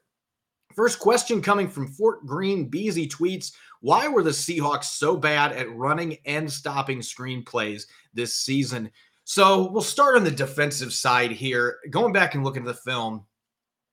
First 0.74 0.98
question 0.98 1.42
coming 1.42 1.68
from 1.68 1.88
Fort 1.88 2.24
Greene 2.24 2.70
Beasy 2.70 3.10
tweets 3.10 3.52
Why 3.82 4.06
were 4.06 4.22
the 4.22 4.30
Seahawks 4.30 4.84
so 4.84 5.16
bad 5.16 5.52
at 5.52 5.74
running 5.74 6.16
and 6.24 6.50
stopping 6.50 7.00
screenplays 7.00 7.86
this 8.14 8.36
season? 8.36 8.88
So 9.24 9.70
we'll 9.72 9.82
start 9.82 10.16
on 10.16 10.22
the 10.22 10.30
defensive 10.30 10.92
side 10.92 11.32
here. 11.32 11.78
Going 11.90 12.12
back 12.12 12.36
and 12.36 12.44
looking 12.44 12.62
at 12.62 12.68
the 12.68 12.74
film, 12.74 13.26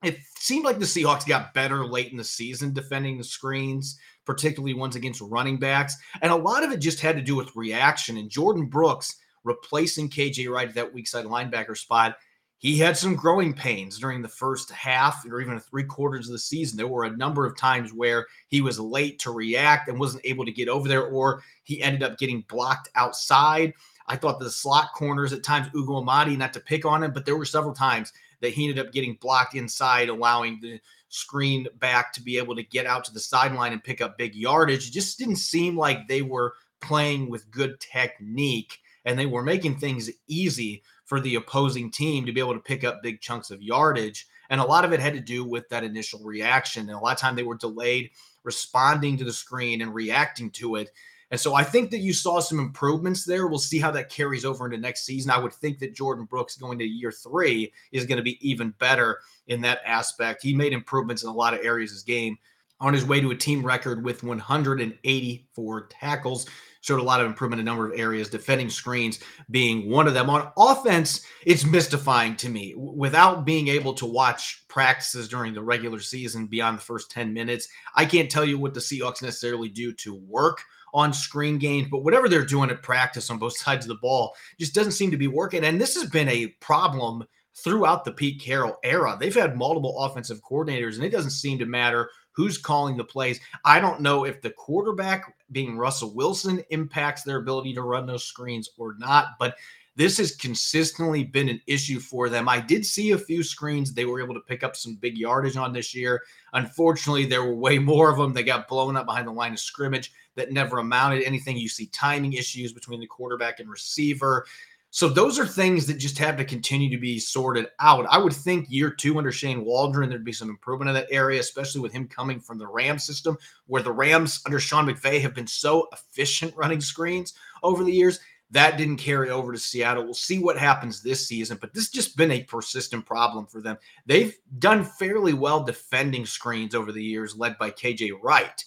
it 0.04 0.18
seemed 0.38 0.64
like 0.64 0.78
the 0.78 0.84
Seahawks 0.84 1.26
got 1.26 1.54
better 1.54 1.84
late 1.84 2.12
in 2.12 2.16
the 2.16 2.24
season 2.24 2.72
defending 2.72 3.18
the 3.18 3.24
screens, 3.24 3.98
particularly 4.24 4.74
ones 4.74 4.94
against 4.94 5.20
running 5.20 5.58
backs. 5.58 5.96
And 6.22 6.30
a 6.30 6.36
lot 6.36 6.62
of 6.62 6.70
it 6.70 6.78
just 6.78 7.00
had 7.00 7.16
to 7.16 7.22
do 7.22 7.34
with 7.34 7.56
reaction. 7.56 8.16
And 8.16 8.30
Jordyn 8.30 8.70
Brooks 8.70 9.16
replacing 9.42 10.08
KJ 10.08 10.48
Wright 10.48 10.68
at 10.68 10.74
that 10.76 10.94
weak 10.94 11.08
side 11.08 11.24
linebacker 11.24 11.76
spot. 11.76 12.16
He 12.60 12.76
had 12.76 12.94
some 12.94 13.16
growing 13.16 13.54
pains 13.54 13.98
during 13.98 14.20
the 14.20 14.28
first 14.28 14.70
half 14.70 15.24
or 15.24 15.40
even 15.40 15.58
three 15.58 15.84
quarters 15.84 16.28
of 16.28 16.32
the 16.32 16.38
season. 16.38 16.76
There 16.76 16.86
were 16.86 17.04
a 17.04 17.16
number 17.16 17.46
of 17.46 17.56
times 17.56 17.94
where 17.94 18.26
he 18.48 18.60
was 18.60 18.78
late 18.78 19.18
to 19.20 19.30
react 19.30 19.88
and 19.88 19.98
wasn't 19.98 20.26
able 20.26 20.44
to 20.44 20.52
get 20.52 20.68
over 20.68 20.86
there, 20.86 21.06
or 21.06 21.42
he 21.62 21.82
ended 21.82 22.02
up 22.02 22.18
getting 22.18 22.44
blocked 22.48 22.90
outside. 22.96 23.72
I 24.08 24.16
thought 24.16 24.40
the 24.40 24.50
slot 24.50 24.90
corners 24.94 25.32
at 25.32 25.42
times, 25.42 25.68
Ugo 25.74 26.02
Amadi, 26.02 26.36
not 26.36 26.52
to 26.52 26.60
pick 26.60 26.84
on 26.84 27.02
him, 27.02 27.12
but 27.12 27.24
there 27.24 27.36
were 27.36 27.46
several 27.46 27.72
times 27.72 28.12
that 28.42 28.52
he 28.52 28.68
ended 28.68 28.84
up 28.84 28.92
getting 28.92 29.16
blocked 29.22 29.54
inside, 29.54 30.10
allowing 30.10 30.58
the 30.60 30.80
screen 31.08 31.66
back 31.78 32.12
to 32.12 32.22
be 32.22 32.36
able 32.36 32.54
to 32.56 32.62
get 32.62 32.84
out 32.84 33.04
to 33.04 33.12
the 33.12 33.20
sideline 33.20 33.72
and 33.72 33.82
pick 33.82 34.02
up 34.02 34.18
big 34.18 34.34
yardage. 34.34 34.88
It 34.88 34.92
just 34.92 35.18
didn't 35.18 35.36
seem 35.36 35.78
like 35.78 36.06
they 36.06 36.20
were 36.20 36.52
playing 36.82 37.30
with 37.30 37.50
good 37.50 37.80
technique 37.80 38.80
and 39.06 39.18
they 39.18 39.26
were 39.26 39.42
making 39.42 39.78
things 39.78 40.10
easy 40.28 40.82
for 41.10 41.18
the 41.18 41.34
opposing 41.34 41.90
team 41.90 42.24
to 42.24 42.30
be 42.30 42.38
able 42.38 42.54
to 42.54 42.60
pick 42.60 42.84
up 42.84 43.02
big 43.02 43.20
chunks 43.20 43.50
of 43.50 43.60
yardage. 43.60 44.28
And 44.48 44.60
a 44.60 44.64
lot 44.64 44.84
of 44.84 44.92
it 44.92 45.00
had 45.00 45.12
to 45.14 45.20
do 45.20 45.44
with 45.44 45.68
that 45.68 45.82
initial 45.82 46.20
reaction. 46.22 46.82
And 46.82 46.96
a 46.96 47.00
lot 47.00 47.14
of 47.14 47.18
time 47.18 47.34
they 47.34 47.42
were 47.42 47.56
delayed 47.56 48.10
responding 48.44 49.16
to 49.16 49.24
the 49.24 49.32
screen 49.32 49.82
and 49.82 49.92
reacting 49.92 50.50
to 50.52 50.76
it. 50.76 50.88
And 51.32 51.40
so 51.40 51.52
I 51.52 51.64
think 51.64 51.90
that 51.90 51.98
you 51.98 52.12
saw 52.12 52.38
some 52.38 52.60
improvements 52.60 53.24
there. 53.24 53.48
We'll 53.48 53.58
see 53.58 53.80
how 53.80 53.90
that 53.90 54.08
carries 54.08 54.44
over 54.44 54.66
into 54.66 54.78
next 54.78 55.04
season. 55.04 55.32
I 55.32 55.38
would 55.40 55.52
think 55.52 55.80
that 55.80 55.96
Jordyn 55.96 56.28
Brooks 56.28 56.56
going 56.56 56.78
to 56.78 56.84
year 56.84 57.10
three 57.10 57.72
is 57.90 58.06
going 58.06 58.18
to 58.18 58.22
be 58.22 58.38
even 58.48 58.70
better 58.78 59.18
in 59.48 59.60
that 59.62 59.80
aspect. 59.84 60.44
He 60.44 60.54
made 60.54 60.72
improvements 60.72 61.24
in 61.24 61.28
a 61.28 61.34
lot 61.34 61.54
of 61.54 61.64
areas 61.64 61.90
of 61.90 61.96
his 61.96 62.02
game 62.04 62.38
on 62.80 62.94
his 62.94 63.04
way 63.04 63.20
to 63.20 63.30
a 63.30 63.36
team 63.36 63.64
record 63.64 64.04
with 64.04 64.22
184 64.22 65.86
tackles 65.88 66.46
showed 66.80 67.00
a 67.00 67.02
lot 67.02 67.20
of 67.20 67.26
improvement 67.26 67.60
in 67.60 67.68
a 67.68 67.70
number 67.70 67.86
of 67.86 67.98
areas, 67.98 68.28
defending 68.28 68.70
screens 68.70 69.20
being 69.50 69.90
one 69.90 70.06
of 70.06 70.14
them. 70.14 70.30
On 70.30 70.50
offense, 70.56 71.26
it's 71.44 71.64
mystifying 71.64 72.36
to 72.36 72.48
me. 72.48 72.74
Without 72.76 73.44
being 73.44 73.68
able 73.68 73.92
to 73.94 74.06
watch 74.06 74.64
practices 74.68 75.28
during 75.28 75.52
the 75.52 75.62
regular 75.62 76.00
season 76.00 76.46
beyond 76.46 76.78
the 76.78 76.82
first 76.82 77.10
10 77.10 77.32
minutes, 77.34 77.68
I 77.94 78.06
can't 78.06 78.30
tell 78.30 78.44
you 78.44 78.58
what 78.58 78.74
the 78.74 78.80
Seahawks 78.80 79.22
necessarily 79.22 79.68
do 79.68 79.92
to 79.94 80.14
work 80.14 80.62
on 80.92 81.12
screen 81.12 81.58
games, 81.58 81.88
but 81.90 82.02
whatever 82.02 82.28
they're 82.28 82.44
doing 82.44 82.70
at 82.70 82.82
practice 82.82 83.30
on 83.30 83.38
both 83.38 83.56
sides 83.58 83.84
of 83.84 83.88
the 83.88 84.00
ball 84.00 84.34
just 84.58 84.74
doesn't 84.74 84.92
seem 84.92 85.10
to 85.10 85.16
be 85.16 85.28
working. 85.28 85.64
And 85.64 85.80
this 85.80 85.94
has 85.94 86.08
been 86.08 86.28
a 86.28 86.48
problem 86.60 87.24
throughout 87.62 88.04
the 88.04 88.12
Pete 88.12 88.40
Carroll 88.40 88.78
era. 88.82 89.16
They've 89.20 89.34
had 89.34 89.56
multiple 89.56 90.02
offensive 90.02 90.40
coordinators, 90.42 90.94
and 90.94 91.04
it 91.04 91.10
doesn't 91.10 91.30
seem 91.30 91.58
to 91.58 91.66
matter 91.66 92.10
who's 92.32 92.58
calling 92.58 92.96
the 92.96 93.04
plays. 93.04 93.40
I 93.64 93.80
don't 93.80 94.00
know 94.00 94.24
if 94.24 94.40
the 94.40 94.50
quarterback 94.50 95.34
being 95.52 95.76
Russell 95.76 96.14
Wilson 96.14 96.62
impacts 96.70 97.22
their 97.22 97.38
ability 97.38 97.74
to 97.74 97.82
run 97.82 98.06
those 98.06 98.24
screens 98.24 98.70
or 98.78 98.94
not, 98.98 99.30
but 99.38 99.56
this 99.96 100.16
has 100.18 100.36
consistently 100.36 101.24
been 101.24 101.48
an 101.48 101.60
issue 101.66 101.98
for 101.98 102.28
them. 102.28 102.48
I 102.48 102.60
did 102.60 102.86
see 102.86 103.10
a 103.10 103.18
few 103.18 103.42
screens 103.42 103.92
they 103.92 104.04
were 104.04 104.22
able 104.22 104.34
to 104.34 104.40
pick 104.40 104.62
up 104.62 104.76
some 104.76 104.94
big 104.96 105.18
yardage 105.18 105.56
on 105.56 105.72
this 105.72 105.94
year. 105.94 106.22
Unfortunately, 106.54 107.26
there 107.26 107.44
were 107.44 107.54
way 107.54 107.78
more 107.78 108.10
of 108.10 108.16
them 108.16 108.32
They 108.32 108.42
got 108.42 108.68
blown 108.68 108.96
up 108.96 109.04
behind 109.04 109.26
the 109.26 109.32
line 109.32 109.52
of 109.52 109.60
scrimmage 109.60 110.12
that 110.36 110.52
never 110.52 110.78
amounted 110.78 111.20
to 111.20 111.26
anything. 111.26 111.56
You 111.56 111.68
see 111.68 111.86
timing 111.88 112.32
issues 112.34 112.72
between 112.72 113.00
the 113.00 113.06
quarterback 113.06 113.60
and 113.60 113.68
receiver. 113.68 114.46
So 114.92 115.08
those 115.08 115.38
are 115.38 115.46
things 115.46 115.86
that 115.86 115.98
just 115.98 116.18
have 116.18 116.36
to 116.36 116.44
continue 116.44 116.90
to 116.90 116.98
be 116.98 117.20
sorted 117.20 117.68
out. 117.78 118.06
I 118.10 118.18
would 118.18 118.32
think 118.32 118.66
year 118.68 118.90
two 118.90 119.18
under 119.18 119.30
Shane 119.30 119.64
Waldron, 119.64 120.08
there'd 120.08 120.24
be 120.24 120.32
some 120.32 120.50
improvement 120.50 120.88
in 120.88 120.94
that 120.94 121.06
area, 121.12 121.38
especially 121.38 121.80
with 121.80 121.92
him 121.92 122.08
coming 122.08 122.40
from 122.40 122.58
the 122.58 122.66
Rams 122.66 123.04
system, 123.04 123.38
where 123.66 123.82
the 123.82 123.92
Rams 123.92 124.42
under 124.46 124.58
Sean 124.58 124.86
McVay 124.86 125.20
have 125.20 125.32
been 125.32 125.46
so 125.46 125.88
efficient 125.92 126.56
running 126.56 126.80
screens 126.80 127.34
over 127.62 127.84
the 127.84 127.92
years. 127.92 128.18
That 128.50 128.78
didn't 128.78 128.96
carry 128.96 129.30
over 129.30 129.52
to 129.52 129.58
Seattle. 129.58 130.02
We'll 130.02 130.14
see 130.14 130.40
what 130.40 130.58
happens 130.58 131.02
this 131.02 131.28
season, 131.28 131.58
but 131.60 131.72
this 131.72 131.84
has 131.84 131.90
just 131.90 132.16
been 132.16 132.32
a 132.32 132.42
persistent 132.42 133.06
problem 133.06 133.46
for 133.46 133.62
them. 133.62 133.78
They've 134.06 134.36
done 134.58 134.84
fairly 134.84 135.34
well 135.34 135.62
defending 135.62 136.26
screens 136.26 136.74
over 136.74 136.90
the 136.90 137.04
years, 137.04 137.36
led 137.36 137.56
by 137.58 137.70
KJ 137.70 138.10
Wright. 138.20 138.64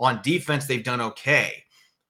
On 0.00 0.20
defense, 0.22 0.66
they've 0.66 0.82
done 0.82 1.00
okay. 1.00 1.62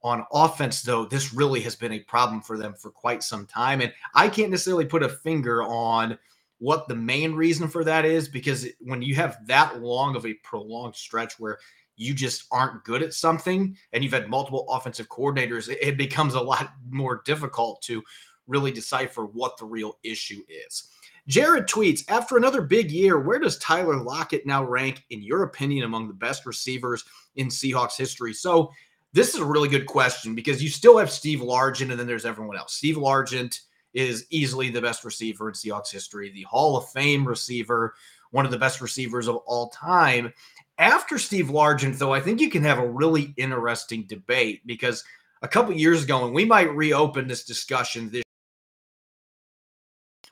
On 0.02 0.24
offense, 0.32 0.82
though, 0.82 1.04
this 1.04 1.34
really 1.34 1.60
has 1.60 1.76
been 1.76 1.92
a 1.92 2.00
problem 2.00 2.40
for 2.40 2.56
them 2.56 2.74
for 2.74 2.90
quite 2.90 3.22
some 3.22 3.46
time. 3.46 3.82
And 3.82 3.92
I 4.14 4.28
can't 4.28 4.50
necessarily 4.50 4.86
put 4.86 5.02
a 5.02 5.08
finger 5.08 5.62
on 5.62 6.18
what 6.58 6.88
the 6.88 6.94
main 6.94 7.34
reason 7.34 7.68
for 7.68 7.84
that 7.84 8.04
is 8.04 8.28
because 8.28 8.66
when 8.80 9.02
you 9.02 9.14
have 9.14 9.38
that 9.46 9.80
long 9.82 10.16
of 10.16 10.26
a 10.26 10.34
prolonged 10.42 10.94
stretch 10.94 11.38
where 11.38 11.58
you 11.96 12.14
just 12.14 12.44
aren't 12.50 12.82
good 12.84 13.02
at 13.02 13.12
something 13.12 13.76
and 13.92 14.02
you've 14.02 14.12
had 14.12 14.30
multiple 14.30 14.66
offensive 14.70 15.08
coordinators, 15.08 15.68
it 15.68 15.98
becomes 15.98 16.34
a 16.34 16.40
lot 16.40 16.72
more 16.90 17.22
difficult 17.24 17.82
to 17.82 18.02
really 18.46 18.72
decipher 18.72 19.26
what 19.26 19.56
the 19.58 19.64
real 19.64 19.98
issue 20.02 20.42
is. 20.48 20.88
Jared 21.26 21.66
tweets 21.66 22.02
After 22.08 22.36
another 22.36 22.62
big 22.62 22.90
year, 22.90 23.18
where 23.20 23.38
does 23.38 23.58
Tyler 23.58 24.02
Lockett 24.02 24.46
now 24.46 24.64
rank, 24.64 25.04
in 25.10 25.22
your 25.22 25.44
opinion, 25.44 25.84
among 25.84 26.08
the 26.08 26.14
best 26.14 26.46
receivers 26.46 27.04
in 27.36 27.48
Seahawks 27.48 27.96
history? 27.96 28.32
So, 28.32 28.72
this 29.12 29.34
is 29.34 29.40
a 29.40 29.44
really 29.44 29.68
good 29.68 29.86
question 29.86 30.34
because 30.34 30.62
you 30.62 30.68
still 30.68 30.98
have 30.98 31.10
Steve 31.10 31.40
Largent 31.40 31.90
and 31.90 31.98
then 31.98 32.06
there's 32.06 32.24
everyone 32.24 32.56
else. 32.56 32.74
Steve 32.74 32.96
Largent 32.96 33.60
is 33.92 34.26
easily 34.30 34.70
the 34.70 34.80
best 34.80 35.04
receiver 35.04 35.48
in 35.48 35.54
Seahawks 35.54 35.90
history, 35.90 36.30
the 36.30 36.42
Hall 36.42 36.76
of 36.76 36.88
Fame 36.90 37.26
receiver, 37.26 37.94
one 38.30 38.44
of 38.44 38.52
the 38.52 38.58
best 38.58 38.80
receivers 38.80 39.26
of 39.26 39.36
all 39.46 39.70
time. 39.70 40.32
After 40.78 41.18
Steve 41.18 41.46
Largent, 41.46 41.98
though, 41.98 42.14
I 42.14 42.20
think 42.20 42.40
you 42.40 42.50
can 42.50 42.62
have 42.62 42.78
a 42.78 42.88
really 42.88 43.34
interesting 43.36 44.04
debate 44.06 44.64
because 44.64 45.04
a 45.42 45.48
couple 45.48 45.74
years 45.74 46.04
ago, 46.04 46.24
and 46.24 46.34
we 46.34 46.44
might 46.44 46.74
reopen 46.74 47.26
this 47.26 47.44
discussion 47.44 48.10
this 48.10 48.22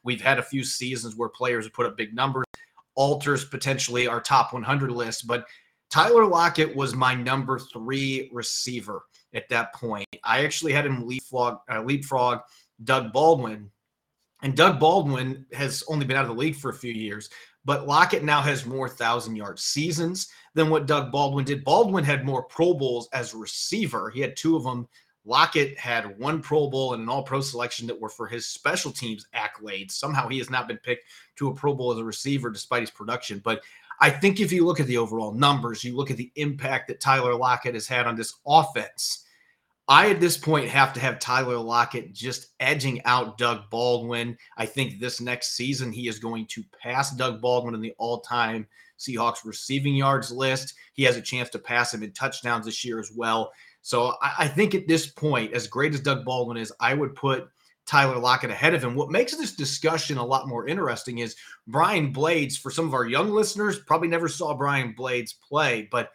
We've 0.04 0.22
had 0.22 0.38
a 0.38 0.42
few 0.42 0.64
seasons 0.64 1.16
where 1.16 1.28
players 1.28 1.66
have 1.66 1.74
put 1.74 1.84
up 1.84 1.96
big 1.96 2.14
numbers, 2.14 2.46
alters 2.94 3.44
potentially 3.44 4.06
our 4.06 4.22
top 4.22 4.54
100 4.54 4.90
list, 4.90 5.26
but 5.26 5.46
Tyler 5.90 6.26
Lockett 6.26 6.74
was 6.74 6.94
my 6.94 7.14
number 7.14 7.58
three 7.58 8.30
receiver 8.32 9.02
at 9.34 9.48
that 9.48 9.74
point. 9.74 10.06
I 10.24 10.44
actually 10.44 10.72
had 10.72 10.86
him 10.86 11.06
leapfrog, 11.06 11.58
uh, 11.70 11.82
leapfrog 11.82 12.40
Doug 12.84 13.12
Baldwin. 13.12 13.70
And 14.42 14.56
Doug 14.56 14.78
Baldwin 14.78 15.46
has 15.52 15.82
only 15.88 16.06
been 16.06 16.16
out 16.16 16.24
of 16.24 16.28
the 16.28 16.40
league 16.40 16.54
for 16.54 16.70
a 16.70 16.74
few 16.74 16.92
years, 16.92 17.28
but 17.64 17.88
Lockett 17.88 18.22
now 18.22 18.40
has 18.40 18.64
more 18.64 18.88
thousand 18.88 19.34
yard 19.34 19.58
seasons 19.58 20.28
than 20.54 20.70
what 20.70 20.86
Doug 20.86 21.10
Baldwin 21.10 21.44
did. 21.44 21.64
Baldwin 21.64 22.04
had 22.04 22.24
more 22.24 22.44
Pro 22.44 22.72
Bowls 22.72 23.08
as 23.12 23.34
a 23.34 23.38
receiver. 23.38 24.10
He 24.10 24.20
had 24.20 24.36
two 24.36 24.56
of 24.56 24.62
them. 24.62 24.86
Lockett 25.24 25.76
had 25.78 26.18
one 26.18 26.40
Pro 26.40 26.70
Bowl 26.70 26.94
and 26.94 27.02
an 27.02 27.08
All 27.08 27.22
Pro 27.22 27.40
selection 27.40 27.86
that 27.88 28.00
were 28.00 28.08
for 28.08 28.26
his 28.26 28.46
special 28.46 28.92
teams 28.92 29.26
accolades. 29.34 29.90
Somehow 29.92 30.28
he 30.28 30.38
has 30.38 30.48
not 30.48 30.68
been 30.68 30.78
picked 30.78 31.04
to 31.36 31.48
a 31.48 31.54
Pro 31.54 31.74
Bowl 31.74 31.92
as 31.92 31.98
a 31.98 32.04
receiver 32.04 32.48
despite 32.48 32.80
his 32.80 32.90
production. 32.90 33.40
But 33.44 33.62
I 34.00 34.10
think 34.10 34.40
if 34.40 34.52
you 34.52 34.64
look 34.64 34.80
at 34.80 34.86
the 34.86 34.98
overall 34.98 35.32
numbers, 35.32 35.82
you 35.82 35.96
look 35.96 36.10
at 36.10 36.16
the 36.16 36.30
impact 36.36 36.88
that 36.88 37.00
Tyler 37.00 37.34
Lockett 37.34 37.74
has 37.74 37.88
had 37.88 38.06
on 38.06 38.16
this 38.16 38.34
offense. 38.46 39.24
I 39.88 40.10
at 40.10 40.20
this 40.20 40.36
point 40.36 40.68
have 40.68 40.92
to 40.92 41.00
have 41.00 41.18
Tyler 41.18 41.56
Lockett 41.56 42.12
just 42.12 42.48
edging 42.60 43.02
out 43.06 43.38
Doug 43.38 43.70
Baldwin. 43.70 44.36
I 44.56 44.66
think 44.66 45.00
this 45.00 45.20
next 45.20 45.56
season 45.56 45.90
he 45.90 46.08
is 46.08 46.18
going 46.18 46.46
to 46.48 46.62
pass 46.80 47.10
Doug 47.10 47.40
Baldwin 47.40 47.74
in 47.74 47.80
the 47.80 47.94
all-time 47.96 48.66
Seahawks 48.98 49.46
receiving 49.46 49.94
yards 49.94 50.30
list. 50.30 50.74
He 50.92 51.04
has 51.04 51.16
a 51.16 51.22
chance 51.22 51.48
to 51.50 51.58
pass 51.58 51.94
him 51.94 52.02
in 52.02 52.12
touchdowns 52.12 52.66
this 52.66 52.84
year 52.84 53.00
as 53.00 53.12
well. 53.14 53.50
So 53.80 54.14
I, 54.20 54.34
I 54.40 54.48
think 54.48 54.74
at 54.74 54.86
this 54.86 55.06
point, 55.06 55.54
as 55.54 55.66
great 55.66 55.94
as 55.94 56.00
Doug 56.00 56.24
Baldwin 56.24 56.58
is, 56.58 56.72
I 56.80 56.92
would 56.92 57.14
put 57.14 57.48
Tyler 57.88 58.18
Lockett 58.18 58.50
ahead 58.50 58.74
of 58.74 58.84
him. 58.84 58.94
What 58.94 59.10
makes 59.10 59.34
this 59.34 59.54
discussion 59.56 60.18
a 60.18 60.24
lot 60.24 60.46
more 60.46 60.68
interesting 60.68 61.18
is 61.18 61.36
Brian 61.66 62.12
Blades. 62.12 62.56
For 62.56 62.70
some 62.70 62.86
of 62.86 62.92
our 62.92 63.06
young 63.06 63.30
listeners, 63.30 63.78
probably 63.78 64.08
never 64.08 64.28
saw 64.28 64.54
Brian 64.54 64.92
Blades 64.92 65.32
play, 65.32 65.88
but 65.90 66.12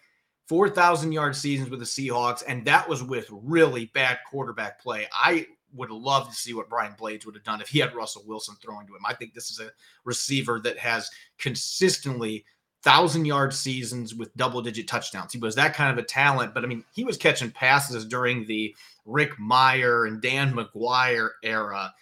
4,000 0.48 1.12
yard 1.12 1.36
seasons 1.36 1.72
with 1.72 1.80
the 1.80 1.86
Seahawks, 1.86 2.44
and 2.48 2.64
that 2.66 2.88
was 2.88 3.02
with 3.02 3.28
really 3.32 3.86
bad 3.96 4.20
quarterback 4.30 4.80
play. 4.80 5.08
I 5.12 5.48
would 5.74 5.90
love 5.90 6.30
to 6.30 6.36
see 6.36 6.54
what 6.54 6.70
Brian 6.70 6.94
Blades 6.96 7.26
would 7.26 7.34
have 7.34 7.44
done 7.44 7.60
if 7.60 7.70
he 7.70 7.80
had 7.80 7.96
Russell 7.96 8.24
Wilson 8.28 8.56
throwing 8.62 8.86
to 8.86 8.94
him. 8.94 9.02
I 9.08 9.16
think 9.16 9.34
this 9.34 9.50
is 9.50 9.60
a 9.60 9.72
receiver 10.06 10.60
that 10.60 10.78
has 10.78 11.10
consistently 11.40 12.46
thousand 12.84 13.26
yard 13.26 13.54
seasons 13.54 14.14
with 14.14 14.36
double 14.36 14.62
digit 14.62 14.88
touchdowns. 14.88 15.34
He 15.34 15.40
was 15.40 15.56
that 15.56 15.74
kind 15.74 15.92
of 15.92 15.98
a 15.98 16.06
talent, 16.06 16.54
but 16.54 16.64
I 16.64 16.68
mean, 16.68 16.84
he 16.94 17.04
was 17.04 17.18
catching 17.18 17.50
passes 17.50 18.06
during 18.06 18.46
the 18.46 18.76
Rick 19.06 19.38
Mirer 19.38 20.08
and 20.08 20.22
Dan 20.22 20.54
McGwire 20.54 21.30
era. 21.44 21.94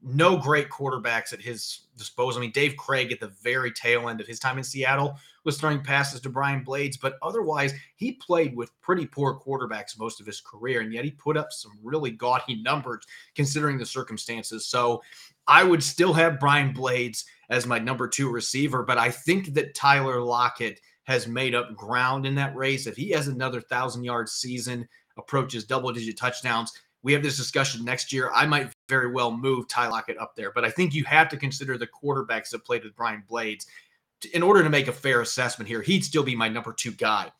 No 0.00 0.36
great 0.36 0.70
quarterbacks 0.70 1.32
at 1.32 1.40
his 1.40 1.86
disposal. 1.96 2.40
I 2.40 2.42
mean, 2.42 2.52
Dave 2.52 2.76
Krieg 2.76 3.10
at 3.10 3.18
the 3.18 3.32
very 3.42 3.72
tail 3.72 4.08
end 4.08 4.20
of 4.20 4.28
his 4.28 4.38
time 4.38 4.56
in 4.56 4.62
Seattle 4.62 5.18
was 5.44 5.58
throwing 5.58 5.82
passes 5.82 6.20
to 6.20 6.28
Brian 6.28 6.62
Blades, 6.62 6.96
but 6.96 7.16
otherwise, 7.20 7.74
he 7.96 8.12
played 8.12 8.54
with 8.54 8.70
pretty 8.80 9.06
poor 9.06 9.40
quarterbacks 9.40 9.98
most 9.98 10.20
of 10.20 10.26
his 10.26 10.40
career, 10.40 10.82
and 10.82 10.92
yet 10.92 11.04
he 11.04 11.10
put 11.10 11.36
up 11.36 11.52
some 11.52 11.72
really 11.82 12.12
gaudy 12.12 12.62
numbers 12.62 13.04
considering 13.34 13.76
the 13.76 13.86
circumstances. 13.86 14.66
So 14.66 15.02
I 15.48 15.64
would 15.64 15.82
still 15.82 16.12
have 16.12 16.38
Brian 16.38 16.72
Blades 16.72 17.24
as 17.50 17.66
my 17.66 17.78
number 17.78 18.06
two 18.06 18.30
receiver, 18.30 18.84
but 18.84 18.98
I 18.98 19.10
think 19.10 19.54
that 19.54 19.74
Tyler 19.74 20.20
Lockett 20.20 20.80
has 21.04 21.26
made 21.26 21.54
up 21.54 21.74
ground 21.74 22.26
in 22.26 22.34
that 22.34 22.54
race. 22.54 22.86
If 22.86 22.94
he 22.94 23.08
has 23.10 23.28
another 23.28 23.62
thousand 23.62 24.04
yard 24.04 24.28
season, 24.28 24.86
approaches 25.18 25.64
double 25.64 25.92
digit 25.92 26.16
touchdowns, 26.16 26.72
we 27.02 27.12
have 27.12 27.22
this 27.22 27.36
discussion 27.36 27.84
next 27.84 28.12
year. 28.12 28.30
I 28.34 28.46
might 28.46 28.72
very 28.88 29.12
well 29.12 29.36
move 29.36 29.68
Ty 29.68 29.88
Lockett 29.88 30.18
up 30.18 30.34
there, 30.36 30.52
but 30.52 30.64
I 30.64 30.70
think 30.70 30.94
you 30.94 31.04
have 31.04 31.28
to 31.28 31.36
consider 31.36 31.78
the 31.78 31.86
quarterbacks 31.86 32.50
that 32.50 32.64
played 32.64 32.84
with 32.84 32.96
Brian 32.96 33.22
Blades 33.28 33.66
in 34.32 34.42
order 34.42 34.62
to 34.62 34.70
make 34.70 34.88
a 34.88 34.92
fair 34.92 35.20
assessment 35.20 35.68
here. 35.68 35.82
He'd 35.82 36.04
still 36.04 36.24
be 36.24 36.34
my 36.34 36.48
number 36.48 36.72
two 36.72 36.92
guy. 36.92 37.30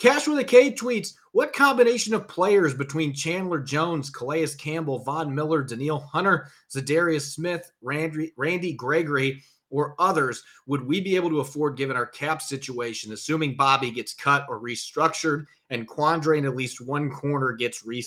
Cash 0.00 0.26
with 0.26 0.38
a 0.38 0.44
K 0.44 0.72
tweets, 0.72 1.14
what 1.30 1.52
combination 1.52 2.14
of 2.14 2.26
players 2.26 2.74
between 2.74 3.14
Chandler 3.14 3.60
Jones, 3.60 4.10
Calais 4.10 4.48
Campbell, 4.58 4.98
Von 4.98 5.32
Miller, 5.32 5.62
Danielle 5.62 6.00
Hunter, 6.00 6.48
Za'Darius 6.74 7.32
Smith, 7.32 7.70
Randy, 7.80 8.32
Randy 8.36 8.72
Gregory, 8.72 9.42
or 9.70 9.94
others 9.98 10.42
would 10.66 10.84
we 10.84 11.00
be 11.00 11.16
able 11.16 11.30
to 11.30 11.40
afford 11.40 11.76
given 11.76 11.96
our 11.96 12.06
cap 12.06 12.42
situation, 12.42 13.12
assuming 13.12 13.56
Bobby 13.56 13.90
gets 13.90 14.12
cut 14.12 14.44
or 14.48 14.60
restructured 14.60 15.46
and 15.74 15.88
Quandre 15.88 16.38
in 16.38 16.46
at 16.46 16.56
least 16.56 16.80
one 16.80 17.10
corner 17.10 17.52
gets 17.52 17.84
re 17.84 18.02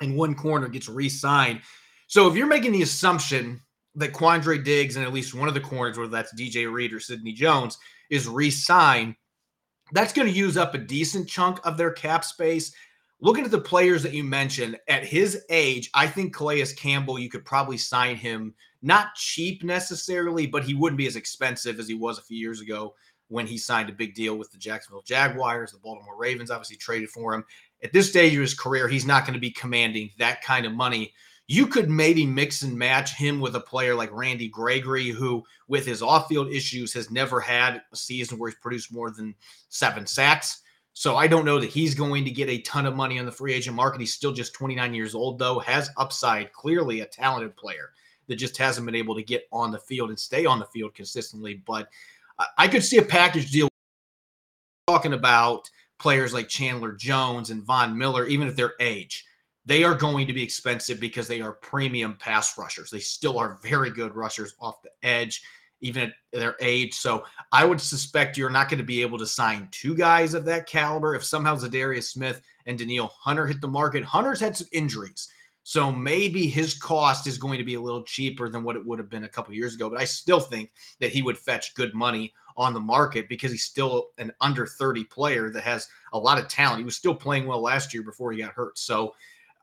and 0.00 0.16
one 0.16 0.34
corner 0.34 0.68
gets 0.68 0.88
re-signed. 0.88 1.60
So 2.06 2.28
if 2.28 2.36
you're 2.36 2.46
making 2.46 2.72
the 2.72 2.82
assumption 2.82 3.60
that 3.94 4.12
Quandre 4.12 4.64
Diggs 4.64 4.96
and 4.96 5.04
at 5.04 5.12
least 5.12 5.34
one 5.34 5.48
of 5.48 5.54
the 5.54 5.60
corners, 5.60 5.98
whether 5.98 6.10
that's 6.10 6.34
DJ 6.34 6.70
Reed 6.72 6.92
or 6.92 6.98
Sidney 7.00 7.32
Jones, 7.32 7.78
is 8.10 8.26
re-signed, 8.26 9.14
that's 9.92 10.12
going 10.12 10.26
to 10.26 10.34
use 10.34 10.56
up 10.56 10.74
a 10.74 10.78
decent 10.78 11.28
chunk 11.28 11.64
of 11.64 11.76
their 11.76 11.92
cap 11.92 12.24
space. 12.24 12.72
looking 13.20 13.44
at 13.44 13.50
the 13.50 13.60
players 13.60 14.02
that 14.02 14.12
you 14.12 14.24
mentioned, 14.24 14.76
at 14.88 15.04
his 15.04 15.44
age, 15.48 15.90
I 15.94 16.06
think 16.08 16.34
Calais 16.34 16.66
Campbell, 16.76 17.18
you 17.18 17.30
could 17.30 17.44
probably 17.44 17.78
sign 17.78 18.16
him 18.16 18.54
not 18.82 19.14
cheap 19.14 19.62
necessarily, 19.62 20.46
but 20.46 20.64
he 20.64 20.74
wouldn't 20.74 20.98
be 20.98 21.06
as 21.06 21.16
expensive 21.16 21.78
as 21.78 21.88
he 21.88 21.94
was 21.94 22.18
a 22.18 22.22
few 22.22 22.36
years 22.36 22.60
ago 22.60 22.94
when 23.34 23.48
he 23.48 23.58
signed 23.58 23.90
a 23.90 23.92
big 23.92 24.14
deal 24.14 24.38
with 24.38 24.52
the 24.52 24.58
Jacksonville 24.58 25.02
Jaguars. 25.02 25.72
The 25.72 25.78
Baltimore 25.78 26.16
Ravens 26.16 26.52
obviously 26.52 26.76
traded 26.76 27.10
for 27.10 27.34
him. 27.34 27.44
At 27.82 27.92
this 27.92 28.08
stage 28.08 28.32
of 28.32 28.40
his 28.40 28.54
career, 28.54 28.86
he's 28.86 29.04
not 29.04 29.24
going 29.24 29.34
to 29.34 29.40
be 29.40 29.50
commanding 29.50 30.10
that 30.18 30.40
kind 30.40 30.64
of 30.64 30.72
money. 30.72 31.12
You 31.48 31.66
could 31.66 31.90
maybe 31.90 32.24
mix 32.24 32.62
and 32.62 32.78
match 32.78 33.16
him 33.16 33.40
with 33.40 33.56
a 33.56 33.60
player 33.60 33.96
like 33.96 34.12
Randy 34.12 34.46
Gregory, 34.46 35.08
who, 35.08 35.42
with 35.66 35.84
his 35.84 36.00
off 36.00 36.28
field 36.28 36.46
issues, 36.46 36.92
has 36.92 37.10
never 37.10 37.40
had 37.40 37.82
a 37.92 37.96
season 37.96 38.38
where 38.38 38.50
he's 38.50 38.60
produced 38.60 38.92
more 38.92 39.10
than 39.10 39.34
seven 39.68 40.06
sacks. 40.06 40.62
So 40.92 41.16
I 41.16 41.26
don't 41.26 41.44
know 41.44 41.58
that 41.58 41.70
he's 41.70 41.96
going 41.96 42.24
to 42.26 42.30
get 42.30 42.48
a 42.48 42.60
ton 42.60 42.86
of 42.86 42.94
money 42.94 43.18
on 43.18 43.26
the 43.26 43.32
free 43.32 43.52
agent 43.52 43.74
market. 43.74 43.98
He's 43.98 44.14
still 44.14 44.32
just 44.32 44.54
29 44.54 44.94
years 44.94 45.12
old, 45.12 45.40
though, 45.40 45.58
has 45.58 45.90
upside, 45.96 46.52
clearly 46.52 47.00
a 47.00 47.06
talented 47.06 47.56
player 47.56 47.90
that 48.28 48.36
just 48.36 48.56
hasn't 48.56 48.86
been 48.86 48.94
able 48.94 49.16
to 49.16 49.24
get 49.24 49.48
on 49.52 49.72
the 49.72 49.78
field 49.80 50.10
and 50.10 50.18
stay 50.18 50.46
on 50.46 50.60
the 50.60 50.66
field 50.66 50.94
consistently. 50.94 51.62
But 51.66 51.88
I 52.58 52.68
could 52.68 52.84
see 52.84 52.98
a 52.98 53.02
package 53.02 53.50
deal 53.50 53.68
talking 54.86 55.12
about 55.12 55.70
players 55.98 56.34
like 56.34 56.48
Chandler 56.48 56.92
Jones 56.92 57.50
and 57.50 57.62
Von 57.62 57.96
Miller, 57.96 58.26
even 58.26 58.48
at 58.48 58.56
their 58.56 58.74
age. 58.80 59.24
They 59.66 59.84
are 59.84 59.94
going 59.94 60.26
to 60.26 60.32
be 60.32 60.42
expensive 60.42 61.00
because 61.00 61.26
they 61.26 61.40
are 61.40 61.52
premium 61.52 62.16
pass 62.18 62.58
rushers. 62.58 62.90
They 62.90 62.98
still 62.98 63.38
are 63.38 63.58
very 63.62 63.90
good 63.90 64.14
rushers 64.14 64.54
off 64.60 64.82
the 64.82 64.90
edge 65.02 65.42
even 65.84 66.04
at 66.04 66.14
their 66.32 66.56
age. 66.60 66.94
So 66.94 67.24
I 67.52 67.64
would 67.64 67.80
suspect 67.80 68.38
you're 68.38 68.50
not 68.50 68.68
going 68.68 68.78
to 68.78 68.84
be 68.84 69.02
able 69.02 69.18
to 69.18 69.26
sign 69.26 69.68
two 69.70 69.94
guys 69.94 70.32
of 70.34 70.44
that 70.46 70.66
caliber. 70.66 71.14
If 71.14 71.24
somehow 71.24 71.56
Za'Darius 71.56 72.04
Smith 72.04 72.40
and 72.66 72.78
Danielle 72.78 73.14
Hunter 73.18 73.46
hit 73.46 73.60
the 73.60 73.68
market, 73.68 74.02
Hunter's 74.02 74.40
had 74.40 74.56
some 74.56 74.66
injuries. 74.72 75.28
So 75.64 75.90
maybe 75.90 76.46
his 76.46 76.74
cost 76.74 77.26
is 77.26 77.38
going 77.38 77.58
to 77.58 77.64
be 77.64 77.74
a 77.74 77.80
little 77.80 78.02
cheaper 78.02 78.50
than 78.50 78.62
what 78.62 78.76
it 78.76 78.84
would 78.84 78.98
have 78.98 79.08
been 79.08 79.24
a 79.24 79.28
couple 79.28 79.54
years 79.54 79.74
ago. 79.74 79.88
But 79.88 79.98
I 79.98 80.04
still 80.04 80.38
think 80.38 80.70
that 81.00 81.10
he 81.10 81.22
would 81.22 81.38
fetch 81.38 81.74
good 81.74 81.94
money 81.94 82.34
on 82.56 82.74
the 82.74 82.80
market 82.80 83.28
because 83.28 83.50
he's 83.50 83.64
still 83.64 84.10
an 84.18 84.30
under 84.42 84.66
30 84.66 85.04
player 85.04 85.50
that 85.50 85.64
has 85.64 85.88
a 86.12 86.18
lot 86.18 86.38
of 86.38 86.48
talent. 86.48 86.78
He 86.78 86.84
was 86.84 86.96
still 86.96 87.14
playing 87.14 87.46
well 87.46 87.62
last 87.62 87.94
year 87.94 88.02
before 88.02 88.30
he 88.30 88.42
got 88.42 88.52
hurt. 88.52 88.78
So 88.78 89.14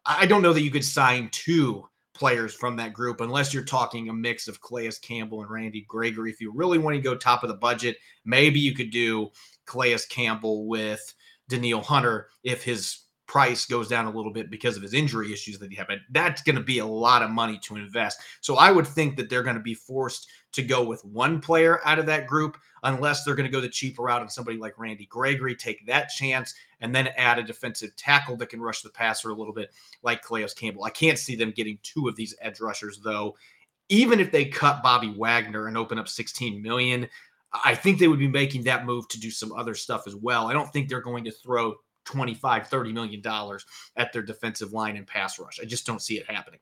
I 0.05 0.25
don't 0.25 0.41
know 0.41 0.53
that 0.53 0.63
you 0.63 0.71
could 0.71 0.83
sign 0.83 1.29
two 1.31 1.87
players 2.13 2.53
from 2.53 2.75
that 2.75 2.93
group, 2.93 3.21
unless 3.21 3.53
you're 3.53 3.63
talking 3.63 4.09
a 4.09 4.13
mix 4.13 4.47
of 4.47 4.61
Calais 4.61 4.91
Campbell 5.01 5.41
and 5.41 5.51
Randy 5.51 5.85
Gregory. 5.87 6.31
If 6.31 6.41
you 6.41 6.51
really 6.51 6.79
want 6.79 6.95
to 6.95 7.01
go 7.01 7.15
top 7.15 7.43
of 7.43 7.47
the 7.47 7.55
budget, 7.55 7.97
maybe 8.25 8.59
you 8.59 8.73
could 8.73 8.89
do 8.89 9.29
Calais 9.65 9.99
Campbell 10.09 10.67
with 10.67 11.13
Danielle 11.47 11.81
Hunter 11.81 12.29
if 12.43 12.63
his 12.63 13.01
price 13.31 13.65
goes 13.65 13.87
down 13.87 14.07
a 14.07 14.11
little 14.11 14.33
bit 14.33 14.51
because 14.51 14.75
of 14.75 14.83
his 14.83 14.93
injury 14.93 15.31
issues 15.31 15.57
that 15.57 15.71
he 15.71 15.77
had. 15.77 15.87
But 15.87 15.99
that's 16.09 16.41
going 16.41 16.57
to 16.57 16.61
be 16.61 16.79
a 16.79 16.85
lot 16.85 17.21
of 17.21 17.29
money 17.31 17.57
to 17.59 17.77
invest. 17.77 18.19
So 18.41 18.57
I 18.57 18.73
would 18.73 18.85
think 18.85 19.15
that 19.15 19.29
they're 19.29 19.41
going 19.41 19.55
to 19.55 19.61
be 19.61 19.73
forced 19.73 20.27
to 20.51 20.61
go 20.61 20.83
with 20.83 21.05
one 21.05 21.39
player 21.39 21.79
out 21.85 21.97
of 21.97 22.05
that 22.07 22.27
group, 22.27 22.57
unless 22.83 23.23
they're 23.23 23.35
going 23.35 23.49
to 23.49 23.51
go 23.51 23.61
the 23.61 23.69
cheaper 23.69 24.03
route 24.03 24.19
and 24.19 24.29
somebody 24.29 24.57
like 24.57 24.77
Randy 24.77 25.05
Gregory, 25.05 25.55
take 25.55 25.85
that 25.87 26.09
chance, 26.09 26.53
and 26.81 26.93
then 26.93 27.07
add 27.15 27.39
a 27.39 27.43
defensive 27.43 27.95
tackle 27.95 28.35
that 28.35 28.49
can 28.49 28.59
rush 28.59 28.81
the 28.81 28.89
passer 28.89 29.29
a 29.29 29.33
little 29.33 29.53
bit, 29.53 29.71
like 30.03 30.25
Calais 30.25 30.49
Campbell. 30.57 30.83
I 30.83 30.89
can't 30.89 31.17
see 31.17 31.37
them 31.37 31.51
getting 31.51 31.79
two 31.83 32.09
of 32.09 32.17
these 32.17 32.35
edge 32.41 32.59
rushers, 32.59 32.99
though. 33.01 33.37
Even 33.87 34.19
if 34.19 34.29
they 34.29 34.43
cut 34.43 34.83
Bobby 34.83 35.13
Wagner 35.17 35.67
and 35.67 35.77
open 35.77 35.97
up 35.97 36.09
16 36.09 36.61
million, 36.61 37.07
I 37.63 37.75
think 37.75 37.97
they 37.97 38.09
would 38.09 38.19
be 38.19 38.27
making 38.27 38.63
that 38.63 38.85
move 38.85 39.07
to 39.07 39.19
do 39.21 39.31
some 39.31 39.53
other 39.53 39.73
stuff 39.73 40.05
as 40.05 40.15
well. 40.17 40.49
I 40.49 40.53
don't 40.53 40.71
think 40.73 40.89
they're 40.89 40.99
going 40.99 41.23
to 41.23 41.31
throw 41.31 41.75
25, 42.05 42.67
30 42.67 42.93
million 42.93 43.21
dollars 43.21 43.65
at 43.95 44.11
their 44.13 44.21
defensive 44.21 44.73
line 44.73 44.97
and 44.97 45.07
pass 45.07 45.39
rush. 45.39 45.59
I 45.61 45.65
just 45.65 45.85
don't 45.85 46.01
see 46.01 46.17
it 46.17 46.29
happening. 46.29 46.59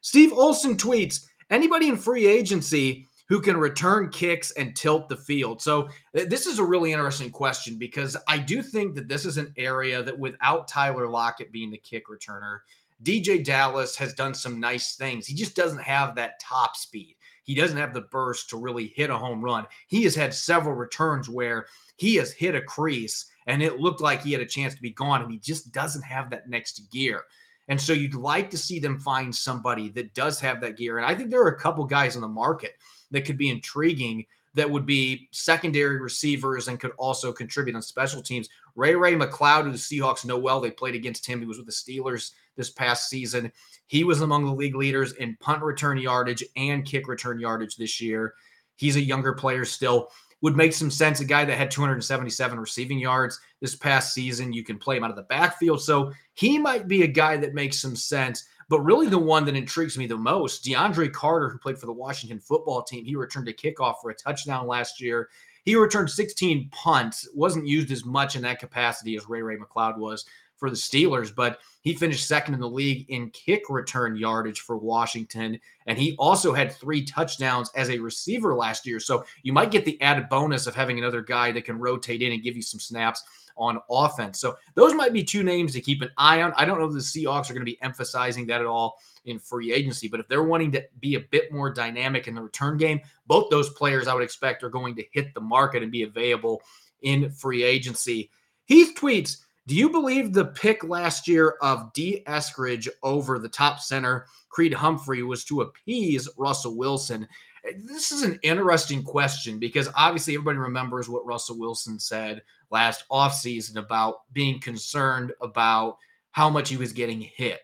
Steve 0.00 0.32
Olson 0.32 0.76
tweets, 0.76 1.26
anybody 1.50 1.88
in 1.88 1.96
free 1.96 2.26
agency 2.26 3.06
who 3.28 3.40
can 3.40 3.56
return 3.56 4.10
kicks 4.10 4.50
and 4.52 4.76
tilt 4.76 5.08
the 5.08 5.16
field? 5.16 5.62
So, 5.62 5.88
this 6.12 6.46
is 6.46 6.58
a 6.58 6.64
really 6.64 6.92
interesting 6.92 7.30
question 7.30 7.78
because 7.78 8.16
I 8.28 8.38
do 8.38 8.62
think 8.62 8.94
that 8.96 9.08
this 9.08 9.24
is 9.24 9.38
an 9.38 9.52
area 9.56 10.02
that 10.02 10.18
without 10.18 10.68
Tyler 10.68 11.08
Lockett 11.08 11.52
being 11.52 11.70
the 11.70 11.78
kick 11.78 12.08
returner, 12.08 12.58
DeeJay 13.02 13.44
Dallas 13.44 13.96
has 13.96 14.14
done 14.14 14.34
some 14.34 14.60
nice 14.60 14.96
things. 14.96 15.26
He 15.26 15.34
just 15.34 15.56
doesn't 15.56 15.82
have 15.82 16.14
that 16.14 16.38
top 16.40 16.76
speed. 16.76 17.16
He 17.44 17.54
doesn't 17.54 17.76
have 17.76 17.94
the 17.94 18.02
burst 18.02 18.50
to 18.50 18.56
really 18.56 18.88
hit 18.88 19.10
a 19.10 19.16
home 19.16 19.42
run. 19.42 19.66
He 19.88 20.04
has 20.04 20.14
had 20.14 20.32
several 20.32 20.74
returns 20.74 21.28
where 21.28 21.66
he 21.96 22.16
has 22.16 22.32
hit 22.32 22.54
a 22.54 22.62
crease 22.62 23.26
and 23.46 23.62
it 23.62 23.80
looked 23.80 24.00
like 24.00 24.22
he 24.22 24.32
had 24.32 24.40
a 24.40 24.46
chance 24.46 24.74
to 24.74 24.82
be 24.82 24.90
gone, 24.90 25.22
and 25.22 25.32
he 25.32 25.38
just 25.38 25.72
doesn't 25.72 26.02
have 26.02 26.30
that 26.30 26.48
next 26.48 26.90
gear. 26.90 27.22
And 27.68 27.80
so 27.80 27.92
you'd 27.92 28.14
like 28.14 28.50
to 28.50 28.58
see 28.58 28.78
them 28.78 28.98
find 28.98 29.34
somebody 29.34 29.88
that 29.90 30.14
does 30.14 30.40
have 30.40 30.60
that 30.60 30.76
gear. 30.76 30.98
And 30.98 31.06
I 31.06 31.14
think 31.14 31.30
there 31.30 31.42
are 31.42 31.48
a 31.48 31.58
couple 31.58 31.84
guys 31.84 32.16
on 32.16 32.22
the 32.22 32.28
market 32.28 32.76
that 33.10 33.24
could 33.24 33.38
be 33.38 33.50
intriguing 33.50 34.26
that 34.54 34.70
would 34.70 34.84
be 34.84 35.28
secondary 35.32 36.00
receivers 36.00 36.68
and 36.68 36.78
could 36.78 36.90
also 36.98 37.32
contribute 37.32 37.76
on 37.76 37.82
special 37.82 38.20
teams. 38.20 38.48
Ray 38.74 38.94
Ray 38.94 39.14
McCloud, 39.14 39.64
who 39.64 39.72
the 39.72 39.78
Seahawks 39.78 40.24
know 40.24 40.38
well, 40.38 40.60
they 40.60 40.70
played 40.70 40.94
against 40.94 41.26
him. 41.26 41.40
He 41.40 41.46
was 41.46 41.56
with 41.58 41.66
the 41.66 41.72
Steelers 41.72 42.32
this 42.56 42.70
past 42.70 43.08
season. 43.08 43.50
He 43.86 44.04
was 44.04 44.20
among 44.20 44.44
the 44.44 44.52
league 44.52 44.74
leaders 44.74 45.12
in 45.14 45.36
punt 45.40 45.62
return 45.62 45.98
yardage 45.98 46.44
and 46.56 46.84
kick 46.84 47.08
return 47.08 47.40
yardage 47.40 47.76
this 47.76 48.00
year. 48.00 48.34
He's 48.76 48.96
a 48.96 49.02
younger 49.02 49.32
player 49.32 49.64
still 49.64 50.10
would 50.42 50.56
make 50.56 50.72
some 50.72 50.90
sense. 50.90 51.20
A 51.20 51.24
guy 51.24 51.44
that 51.44 51.56
had 51.56 51.70
277 51.70 52.60
receiving 52.60 52.98
yards 52.98 53.40
this 53.60 53.74
past 53.74 54.12
season, 54.12 54.52
you 54.52 54.62
can 54.62 54.78
play 54.78 54.96
him 54.96 55.04
out 55.04 55.10
of 55.10 55.16
the 55.16 55.22
backfield. 55.22 55.80
So 55.80 56.12
he 56.34 56.58
might 56.58 56.86
be 56.86 57.02
a 57.02 57.08
guy 57.08 57.36
that 57.38 57.54
makes 57.54 57.80
some 57.80 57.96
sense. 57.96 58.44
But 58.68 58.80
really, 58.80 59.08
the 59.08 59.18
one 59.18 59.44
that 59.46 59.56
intrigues 59.56 59.98
me 59.98 60.06
the 60.06 60.16
most, 60.16 60.64
DeAndre 60.64 61.12
Carter, 61.12 61.48
who 61.48 61.58
played 61.58 61.78
for 61.78 61.86
the 61.86 61.92
Washington 61.92 62.38
football 62.38 62.82
team, 62.82 63.04
he 63.04 63.16
returned 63.16 63.48
a 63.48 63.52
kickoff 63.52 63.96
for 64.00 64.10
a 64.10 64.14
touchdown 64.14 64.66
last 64.66 65.00
year. 65.00 65.28
He 65.64 65.76
returned 65.76 66.10
16 66.10 66.70
punts, 66.72 67.28
wasn't 67.34 67.66
used 67.66 67.92
as 67.92 68.04
much 68.04 68.34
in 68.34 68.42
that 68.42 68.58
capacity 68.58 69.16
as 69.16 69.28
Ray 69.28 69.42
Ray 69.42 69.56
McCloud 69.56 69.98
was 69.98 70.24
for 70.62 70.70
the 70.70 70.76
Steelers, 70.76 71.34
but 71.34 71.58
he 71.80 71.92
finished 71.92 72.28
second 72.28 72.54
in 72.54 72.60
the 72.60 72.68
league 72.68 73.10
in 73.10 73.30
kick 73.30 73.64
return 73.68 74.14
yardage 74.14 74.60
for 74.60 74.76
Washington. 74.76 75.58
And 75.88 75.98
he 75.98 76.14
also 76.20 76.52
had 76.52 76.70
three 76.70 77.04
touchdowns 77.04 77.68
as 77.74 77.90
a 77.90 77.98
receiver 77.98 78.54
last 78.54 78.86
year. 78.86 79.00
So 79.00 79.24
you 79.42 79.52
might 79.52 79.72
get 79.72 79.84
the 79.84 80.00
added 80.00 80.28
bonus 80.28 80.68
of 80.68 80.76
having 80.76 81.00
another 81.00 81.20
guy 81.20 81.50
that 81.50 81.64
can 81.64 81.80
rotate 81.80 82.22
in 82.22 82.30
and 82.30 82.44
give 82.44 82.54
you 82.54 82.62
some 82.62 82.78
snaps 82.78 83.24
on 83.56 83.80
offense. 83.90 84.38
So 84.38 84.54
those 84.76 84.94
might 84.94 85.12
be 85.12 85.24
two 85.24 85.42
names 85.42 85.72
to 85.72 85.80
keep 85.80 86.00
an 86.00 86.10
eye 86.16 86.42
on. 86.42 86.52
I 86.56 86.64
don't 86.64 86.78
know 86.78 86.86
if 86.86 86.92
the 86.92 87.00
Seahawks 87.00 87.50
are 87.50 87.54
going 87.54 87.66
to 87.66 87.72
be 87.72 87.82
emphasizing 87.82 88.46
that 88.46 88.60
at 88.60 88.66
all 88.68 88.98
in 89.24 89.40
free 89.40 89.72
agency, 89.72 90.06
but 90.06 90.20
if 90.20 90.28
they're 90.28 90.44
wanting 90.44 90.70
to 90.72 90.84
be 91.00 91.16
a 91.16 91.20
bit 91.20 91.52
more 91.52 91.72
dynamic 91.72 92.28
in 92.28 92.36
the 92.36 92.40
return 92.40 92.76
game, 92.76 93.00
both 93.26 93.50
those 93.50 93.70
players 93.70 94.06
I 94.06 94.14
would 94.14 94.22
expect 94.22 94.62
are 94.62 94.70
going 94.70 94.94
to 94.94 95.04
hit 95.10 95.34
the 95.34 95.40
market 95.40 95.82
and 95.82 95.90
be 95.90 96.04
available 96.04 96.62
in 97.02 97.30
free 97.30 97.64
agency. 97.64 98.30
Heath 98.66 98.94
tweets, 98.96 99.38
do 99.66 99.76
you 99.76 99.90
believe 99.90 100.32
the 100.32 100.46
pick 100.46 100.82
last 100.82 101.28
year 101.28 101.56
of 101.62 101.92
Dee 101.92 102.22
Eskridge 102.26 102.88
over 103.02 103.38
the 103.38 103.48
top 103.48 103.80
center 103.80 104.26
Creed 104.48 104.74
Humphrey 104.74 105.22
was 105.22 105.44
to 105.44 105.62
appease 105.62 106.28
Russell 106.36 106.76
Wilson? 106.76 107.28
This 107.76 108.10
is 108.10 108.22
an 108.22 108.40
interesting 108.42 109.04
question 109.04 109.60
because 109.60 109.88
obviously 109.94 110.34
everybody 110.34 110.58
remembers 110.58 111.08
what 111.08 111.24
Russell 111.24 111.58
Wilson 111.58 112.00
said 112.00 112.42
last 112.70 113.04
offseason 113.10 113.76
about 113.76 114.22
being 114.32 114.58
concerned 114.58 115.32
about 115.40 115.96
how 116.32 116.50
much 116.50 116.68
he 116.68 116.76
was 116.76 116.92
getting 116.92 117.20
hit 117.20 117.60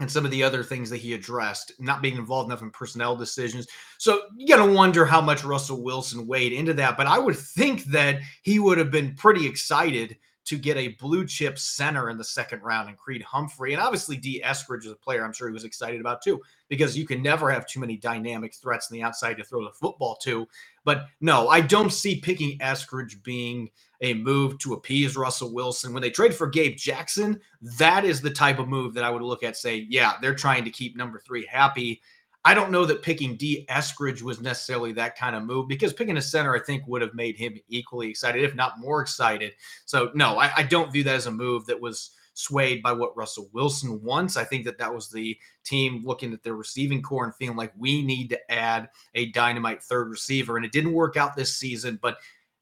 and 0.00 0.10
some 0.10 0.24
of 0.24 0.30
the 0.30 0.42
other 0.42 0.62
things 0.64 0.88
that 0.88 0.96
he 0.96 1.12
addressed, 1.12 1.72
not 1.78 2.00
being 2.00 2.16
involved 2.16 2.48
enough 2.48 2.62
in 2.62 2.70
personnel 2.70 3.14
decisions. 3.14 3.66
So 3.98 4.22
you 4.34 4.46
got 4.46 4.64
to 4.64 4.72
wonder 4.72 5.04
how 5.04 5.20
much 5.20 5.44
Russell 5.44 5.82
Wilson 5.82 6.26
weighed 6.26 6.54
into 6.54 6.72
that. 6.74 6.96
But 6.96 7.06
I 7.06 7.18
would 7.18 7.36
think 7.36 7.84
that 7.84 8.20
he 8.40 8.58
would 8.58 8.78
have 8.78 8.90
been 8.90 9.14
pretty 9.14 9.46
excited 9.46 10.16
to 10.50 10.58
get 10.58 10.76
a 10.76 10.88
blue 10.88 11.24
chip 11.24 11.56
center 11.60 12.10
in 12.10 12.18
the 12.18 12.24
second 12.24 12.60
round 12.62 12.88
and 12.88 12.98
Creed 12.98 13.22
Humphrey. 13.22 13.72
And 13.72 13.80
obviously, 13.80 14.16
Dee 14.16 14.42
Eskridge 14.44 14.84
is 14.84 14.90
a 14.90 14.96
player 14.96 15.24
I'm 15.24 15.32
sure 15.32 15.46
he 15.46 15.54
was 15.54 15.62
excited 15.62 16.00
about 16.00 16.22
too, 16.22 16.40
because 16.68 16.98
you 16.98 17.06
can 17.06 17.22
never 17.22 17.52
have 17.52 17.68
too 17.68 17.78
many 17.78 17.96
dynamic 17.96 18.52
threats 18.52 18.90
on 18.90 18.96
the 18.98 19.04
outside 19.04 19.36
to 19.36 19.44
throw 19.44 19.62
the 19.62 19.70
football 19.70 20.16
to. 20.24 20.48
But 20.84 21.06
no, 21.20 21.48
I 21.48 21.60
don't 21.60 21.92
see 21.92 22.20
picking 22.20 22.58
Eskridge 22.58 23.22
being 23.22 23.70
a 24.00 24.14
move 24.14 24.58
to 24.58 24.72
appease 24.72 25.16
Russell 25.16 25.54
Wilson. 25.54 25.92
When 25.92 26.02
they 26.02 26.10
trade 26.10 26.34
for 26.34 26.48
Gabe 26.48 26.76
Jackson, 26.76 27.40
that 27.78 28.04
is 28.04 28.20
the 28.20 28.30
type 28.30 28.58
of 28.58 28.66
move 28.66 28.92
that 28.94 29.04
I 29.04 29.10
would 29.10 29.22
look 29.22 29.44
at, 29.44 29.56
say, 29.56 29.86
yeah, 29.88 30.14
they're 30.20 30.34
trying 30.34 30.64
to 30.64 30.70
keep 30.70 30.96
number 30.96 31.20
three 31.20 31.46
happy 31.46 32.02
I 32.44 32.54
don't 32.54 32.70
know 32.70 32.86
that 32.86 33.02
picking 33.02 33.36
Dee 33.36 33.66
Eskridge 33.68 34.22
was 34.22 34.40
necessarily 34.40 34.92
that 34.92 35.16
kind 35.16 35.36
of 35.36 35.44
move 35.44 35.68
because 35.68 35.92
picking 35.92 36.16
a 36.16 36.22
center, 36.22 36.54
I 36.54 36.60
think, 36.60 36.86
would 36.86 37.02
have 37.02 37.14
made 37.14 37.36
him 37.36 37.58
equally 37.68 38.08
excited, 38.08 38.42
if 38.42 38.54
not 38.54 38.78
more 38.78 39.02
excited. 39.02 39.52
So, 39.84 40.10
no, 40.14 40.38
I, 40.38 40.50
I 40.56 40.62
don't 40.62 40.92
view 40.92 41.04
that 41.04 41.14
as 41.14 41.26
a 41.26 41.30
move 41.30 41.66
that 41.66 41.80
was 41.80 42.12
swayed 42.32 42.82
by 42.82 42.92
what 42.92 43.16
Russell 43.16 43.50
Wilson 43.52 44.02
wants. 44.02 44.38
I 44.38 44.44
think 44.44 44.64
that 44.64 44.78
that 44.78 44.94
was 44.94 45.10
the 45.10 45.36
team 45.64 46.02
looking 46.04 46.32
at 46.32 46.42
their 46.42 46.54
receiving 46.54 47.02
corps 47.02 47.24
and 47.24 47.34
feeling 47.34 47.56
like 47.56 47.72
we 47.76 48.02
need 48.02 48.30
to 48.30 48.50
add 48.50 48.88
a 49.14 49.30
dynamite 49.32 49.82
third 49.82 50.08
receiver. 50.08 50.56
And 50.56 50.64
it 50.64 50.72
didn't 50.72 50.92
work 50.92 51.18
out 51.18 51.36
this 51.36 51.56
season, 51.56 51.98
but 52.00 52.16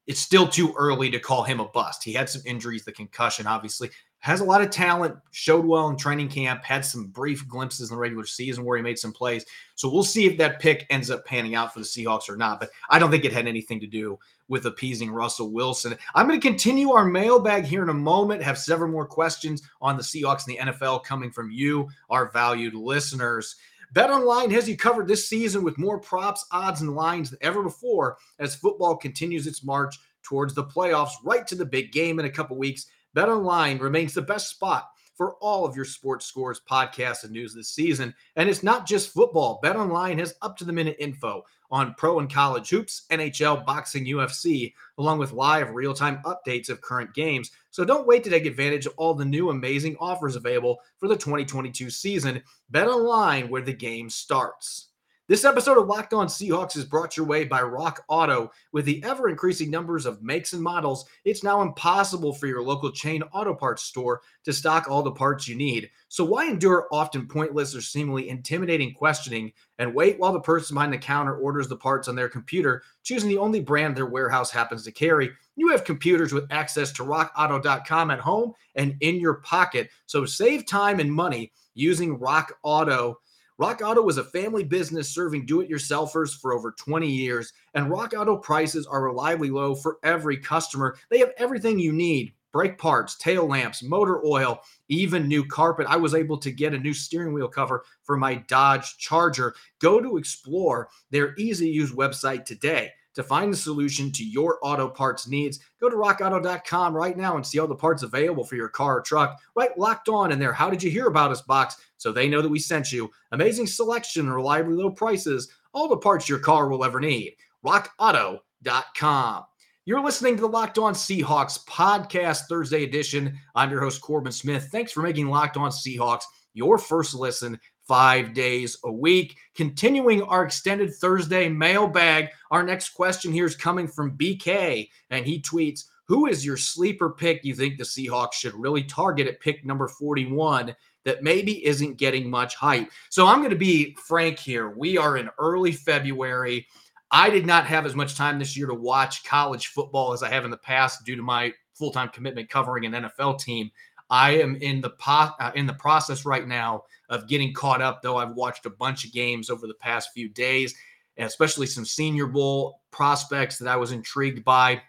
it's 0.08 0.20
still 0.20 0.48
too 0.48 0.74
early 0.76 1.10
to 1.10 1.20
call 1.20 1.44
him 1.44 1.60
a 1.60 1.68
bust. 1.68 2.02
He 2.02 2.14
had 2.14 2.28
some 2.28 2.42
injuries, 2.46 2.84
the 2.84 2.92
concussion, 2.92 3.46
obviously 3.46 3.90
has 4.20 4.40
a 4.40 4.44
lot 4.44 4.60
of 4.60 4.70
talent, 4.70 5.16
showed 5.30 5.64
well 5.64 5.88
in 5.88 5.96
training 5.96 6.28
camp, 6.28 6.64
had 6.64 6.84
some 6.84 7.06
brief 7.06 7.46
glimpses 7.46 7.90
in 7.90 7.96
the 7.96 8.00
regular 8.00 8.26
season 8.26 8.64
where 8.64 8.76
he 8.76 8.82
made 8.82 8.98
some 8.98 9.12
plays. 9.12 9.46
So 9.76 9.88
we'll 9.88 10.02
see 10.02 10.26
if 10.26 10.36
that 10.38 10.60
pick 10.60 10.86
ends 10.90 11.10
up 11.10 11.24
panning 11.24 11.54
out 11.54 11.72
for 11.72 11.78
the 11.78 11.84
Seahawks 11.84 12.28
or 12.28 12.36
not. 12.36 12.58
But 12.58 12.70
I 12.90 12.98
don't 12.98 13.10
think 13.10 13.24
it 13.24 13.32
had 13.32 13.46
anything 13.46 13.78
to 13.80 13.86
do 13.86 14.18
with 14.48 14.66
appeasing 14.66 15.10
Russell 15.10 15.52
Wilson. 15.52 15.96
I'm 16.14 16.26
going 16.26 16.40
to 16.40 16.46
continue 16.46 16.90
our 16.90 17.04
mailbag 17.04 17.64
here 17.64 17.82
in 17.82 17.90
a 17.90 17.94
moment, 17.94 18.42
have 18.42 18.58
several 18.58 18.90
more 18.90 19.06
questions 19.06 19.62
on 19.80 19.96
the 19.96 20.02
Seahawks 20.02 20.46
and 20.48 20.56
the 20.56 20.72
NFL 20.72 21.04
coming 21.04 21.30
from 21.30 21.50
you, 21.50 21.88
our 22.10 22.30
valued 22.30 22.74
listeners. 22.74 23.56
Bet 23.92 24.10
Online 24.10 24.50
has 24.50 24.68
you 24.68 24.76
covered 24.76 25.06
this 25.06 25.28
season 25.28 25.62
with 25.62 25.78
more 25.78 25.98
props, 25.98 26.44
odds, 26.52 26.80
and 26.80 26.94
lines 26.94 27.30
than 27.30 27.38
ever 27.40 27.62
before 27.62 28.18
as 28.38 28.54
football 28.54 28.96
continues 28.96 29.46
its 29.46 29.64
march 29.64 29.98
towards 30.22 30.54
the 30.54 30.64
playoffs, 30.64 31.12
right 31.24 31.46
to 31.46 31.54
the 31.54 31.64
big 31.64 31.92
game 31.92 32.18
in 32.18 32.26
a 32.26 32.30
couple 32.30 32.56
weeks. 32.56 32.86
Bet 33.18 33.28
Online 33.28 33.78
remains 33.78 34.14
the 34.14 34.22
best 34.22 34.48
spot 34.48 34.90
for 35.16 35.34
all 35.40 35.66
of 35.66 35.74
your 35.74 35.84
sports 35.84 36.24
scores, 36.24 36.60
podcasts, 36.70 37.24
and 37.24 37.32
news 37.32 37.52
this 37.52 37.70
season. 37.70 38.14
And 38.36 38.48
it's 38.48 38.62
not 38.62 38.86
just 38.86 39.12
football. 39.12 39.58
Bet 39.60 39.74
Online 39.74 40.20
has 40.20 40.36
up 40.40 40.56
to 40.58 40.64
the 40.64 40.72
minute 40.72 40.94
info 41.00 41.42
on 41.72 41.96
pro 41.98 42.20
and 42.20 42.32
college 42.32 42.70
hoops, 42.70 43.06
NHL, 43.10 43.66
boxing, 43.66 44.06
UFC, 44.06 44.72
along 44.98 45.18
with 45.18 45.32
live 45.32 45.70
real 45.70 45.94
time 45.94 46.22
updates 46.24 46.68
of 46.68 46.80
current 46.80 47.12
games. 47.12 47.50
So 47.72 47.84
don't 47.84 48.06
wait 48.06 48.22
to 48.22 48.30
take 48.30 48.46
advantage 48.46 48.86
of 48.86 48.94
all 48.96 49.14
the 49.14 49.24
new 49.24 49.50
amazing 49.50 49.96
offers 49.98 50.36
available 50.36 50.78
for 50.98 51.08
the 51.08 51.16
2022 51.16 51.90
season. 51.90 52.40
Bet 52.70 52.86
Online 52.86 53.50
where 53.50 53.62
the 53.62 53.72
game 53.72 54.08
starts. 54.08 54.87
This 55.28 55.44
episode 55.44 55.76
of 55.76 55.88
Locked 55.88 56.14
On 56.14 56.26
Seahawks 56.26 56.74
is 56.74 56.86
brought 56.86 57.14
your 57.14 57.26
way 57.26 57.44
by 57.44 57.60
Rock 57.60 58.02
Auto. 58.08 58.50
With 58.72 58.86
the 58.86 59.04
ever 59.04 59.28
increasing 59.28 59.70
numbers 59.70 60.06
of 60.06 60.22
makes 60.22 60.54
and 60.54 60.62
models, 60.62 61.04
it's 61.26 61.44
now 61.44 61.60
impossible 61.60 62.32
for 62.32 62.46
your 62.46 62.62
local 62.62 62.90
chain 62.90 63.22
auto 63.34 63.52
parts 63.52 63.82
store 63.82 64.22
to 64.46 64.54
stock 64.54 64.88
all 64.88 65.02
the 65.02 65.12
parts 65.12 65.46
you 65.46 65.54
need. 65.54 65.90
So, 66.08 66.24
why 66.24 66.46
endure 66.46 66.88
often 66.90 67.28
pointless 67.28 67.76
or 67.76 67.82
seemingly 67.82 68.30
intimidating 68.30 68.94
questioning 68.94 69.52
and 69.78 69.94
wait 69.94 70.18
while 70.18 70.32
the 70.32 70.40
person 70.40 70.72
behind 70.72 70.94
the 70.94 70.98
counter 70.98 71.36
orders 71.36 71.68
the 71.68 71.76
parts 71.76 72.08
on 72.08 72.16
their 72.16 72.30
computer, 72.30 72.82
choosing 73.02 73.28
the 73.28 73.36
only 73.36 73.60
brand 73.60 73.98
their 73.98 74.06
warehouse 74.06 74.50
happens 74.50 74.82
to 74.84 74.92
carry? 74.92 75.30
You 75.56 75.68
have 75.68 75.84
computers 75.84 76.32
with 76.32 76.50
access 76.50 76.90
to 76.92 77.02
rockauto.com 77.02 78.10
at 78.10 78.20
home 78.20 78.54
and 78.76 78.96
in 79.00 79.20
your 79.20 79.34
pocket. 79.34 79.90
So, 80.06 80.24
save 80.24 80.64
time 80.64 81.00
and 81.00 81.12
money 81.12 81.52
using 81.74 82.18
Rock 82.18 82.54
Auto. 82.62 83.18
Rock 83.58 83.82
Auto 83.84 84.08
is 84.08 84.18
a 84.18 84.24
family 84.24 84.62
business 84.62 85.10
serving 85.10 85.44
do 85.44 85.60
it 85.60 85.68
yourselfers 85.68 86.38
for 86.40 86.52
over 86.52 86.70
20 86.70 87.10
years, 87.10 87.52
and 87.74 87.90
Rock 87.90 88.14
Auto 88.16 88.36
prices 88.36 88.86
are 88.86 89.02
reliably 89.02 89.50
low 89.50 89.74
for 89.74 89.98
every 90.04 90.36
customer. 90.36 90.96
They 91.10 91.18
have 91.18 91.32
everything 91.38 91.76
you 91.76 91.92
need 91.92 92.34
brake 92.52 92.78
parts, 92.78 93.16
tail 93.16 93.46
lamps, 93.46 93.82
motor 93.82 94.24
oil, 94.24 94.60
even 94.88 95.26
new 95.26 95.44
carpet. 95.44 95.88
I 95.88 95.96
was 95.96 96.14
able 96.14 96.38
to 96.38 96.52
get 96.52 96.72
a 96.72 96.78
new 96.78 96.94
steering 96.94 97.32
wheel 97.32 97.48
cover 97.48 97.84
for 98.04 98.16
my 98.16 98.36
Dodge 98.36 98.96
Charger. 98.96 99.54
Go 99.80 100.00
to 100.00 100.16
explore 100.18 100.88
their 101.10 101.34
easy 101.36 101.68
use 101.68 101.90
website 101.90 102.44
today 102.44 102.92
to 103.18 103.24
find 103.24 103.52
the 103.52 103.56
solution 103.56 104.12
to 104.12 104.24
your 104.24 104.60
auto 104.62 104.88
parts 104.88 105.26
needs. 105.26 105.58
Go 105.80 105.90
to 105.90 105.96
rockauto.com 105.96 106.94
right 106.94 107.16
now 107.16 107.34
and 107.34 107.44
see 107.44 107.58
all 107.58 107.66
the 107.66 107.74
parts 107.74 108.04
available 108.04 108.44
for 108.44 108.54
your 108.54 108.68
car 108.68 108.98
or 108.98 109.00
truck. 109.00 109.40
Right 109.56 109.76
locked 109.76 110.08
on 110.08 110.30
in 110.30 110.38
there. 110.38 110.52
How 110.52 110.70
did 110.70 110.84
you 110.84 110.88
hear 110.88 111.08
about 111.08 111.32
us 111.32 111.42
box 111.42 111.78
so 111.96 112.12
they 112.12 112.28
know 112.28 112.40
that 112.42 112.48
we 112.48 112.60
sent 112.60 112.92
you? 112.92 113.10
Amazing 113.32 113.66
selection, 113.66 114.30
reliably 114.30 114.74
low 114.74 114.90
prices, 114.90 115.48
all 115.72 115.88
the 115.88 115.96
parts 115.96 116.28
your 116.28 116.38
car 116.38 116.68
will 116.68 116.84
ever 116.84 117.00
need. 117.00 117.34
rockauto.com. 117.66 119.44
You're 119.84 120.04
listening 120.04 120.36
to 120.36 120.42
the 120.42 120.48
Locked 120.48 120.78
On 120.78 120.94
Seahawks 120.94 121.64
podcast 121.64 122.42
Thursday 122.48 122.84
edition. 122.84 123.36
I'm 123.56 123.72
your 123.72 123.80
host 123.80 124.00
Corbin 124.00 124.30
Smith. 124.30 124.68
Thanks 124.70 124.92
for 124.92 125.02
making 125.02 125.26
Locked 125.26 125.56
On 125.56 125.72
Seahawks 125.72 126.22
your 126.58 126.76
first 126.76 127.14
listen 127.14 127.58
five 127.86 128.34
days 128.34 128.76
a 128.84 128.92
week. 128.92 129.38
Continuing 129.54 130.22
our 130.22 130.44
extended 130.44 130.92
Thursday 130.94 131.48
mailbag, 131.48 132.28
our 132.50 132.62
next 132.62 132.90
question 132.90 133.32
here 133.32 133.46
is 133.46 133.56
coming 133.56 133.88
from 133.88 134.18
BK, 134.18 134.90
and 135.10 135.24
he 135.24 135.40
tweets, 135.40 135.84
Who 136.08 136.26
is 136.26 136.44
your 136.44 136.56
sleeper 136.56 137.10
pick 137.10 137.44
you 137.44 137.54
think 137.54 137.78
the 137.78 137.84
Seahawks 137.84 138.34
should 138.34 138.54
really 138.54 138.82
target 138.82 139.28
at 139.28 139.40
pick 139.40 139.64
number 139.64 139.88
41 139.88 140.74
that 141.04 141.22
maybe 141.22 141.64
isn't 141.64 141.96
getting 141.96 142.28
much 142.28 142.56
hype? 142.56 142.90
So 143.08 143.26
I'm 143.26 143.38
going 143.38 143.50
to 143.50 143.56
be 143.56 143.96
frank 144.06 144.38
here. 144.38 144.68
We 144.68 144.98
are 144.98 145.16
in 145.16 145.30
early 145.38 145.72
February. 145.72 146.66
I 147.10 147.30
did 147.30 147.46
not 147.46 147.66
have 147.66 147.86
as 147.86 147.94
much 147.94 148.16
time 148.16 148.38
this 148.38 148.56
year 148.56 148.66
to 148.66 148.74
watch 148.74 149.24
college 149.24 149.68
football 149.68 150.12
as 150.12 150.22
I 150.22 150.28
have 150.28 150.44
in 150.44 150.50
the 150.50 150.58
past 150.58 151.06
due 151.06 151.16
to 151.16 151.22
my 151.22 151.54
full 151.78 151.92
time 151.92 152.10
commitment 152.10 152.50
covering 152.50 152.84
an 152.84 153.04
NFL 153.04 153.38
team. 153.40 153.70
I 154.10 154.32
am 154.32 154.56
in 154.56 154.80
the 154.80 154.90
po- 154.90 155.34
uh, 155.38 155.52
in 155.54 155.66
the 155.66 155.74
process 155.74 156.24
right 156.24 156.46
now 156.46 156.84
of 157.08 157.28
getting 157.28 157.52
caught 157.52 157.82
up. 157.82 158.02
Though 158.02 158.16
I've 158.16 158.34
watched 158.34 158.66
a 158.66 158.70
bunch 158.70 159.04
of 159.04 159.12
games 159.12 159.50
over 159.50 159.66
the 159.66 159.74
past 159.74 160.10
few 160.14 160.28
days, 160.28 160.74
especially 161.18 161.66
some 161.66 161.84
Senior 161.84 162.26
Bowl 162.26 162.80
prospects 162.90 163.58
that 163.58 163.68
I 163.68 163.76
was 163.76 163.92
intrigued 163.92 164.44
by. 164.44 164.82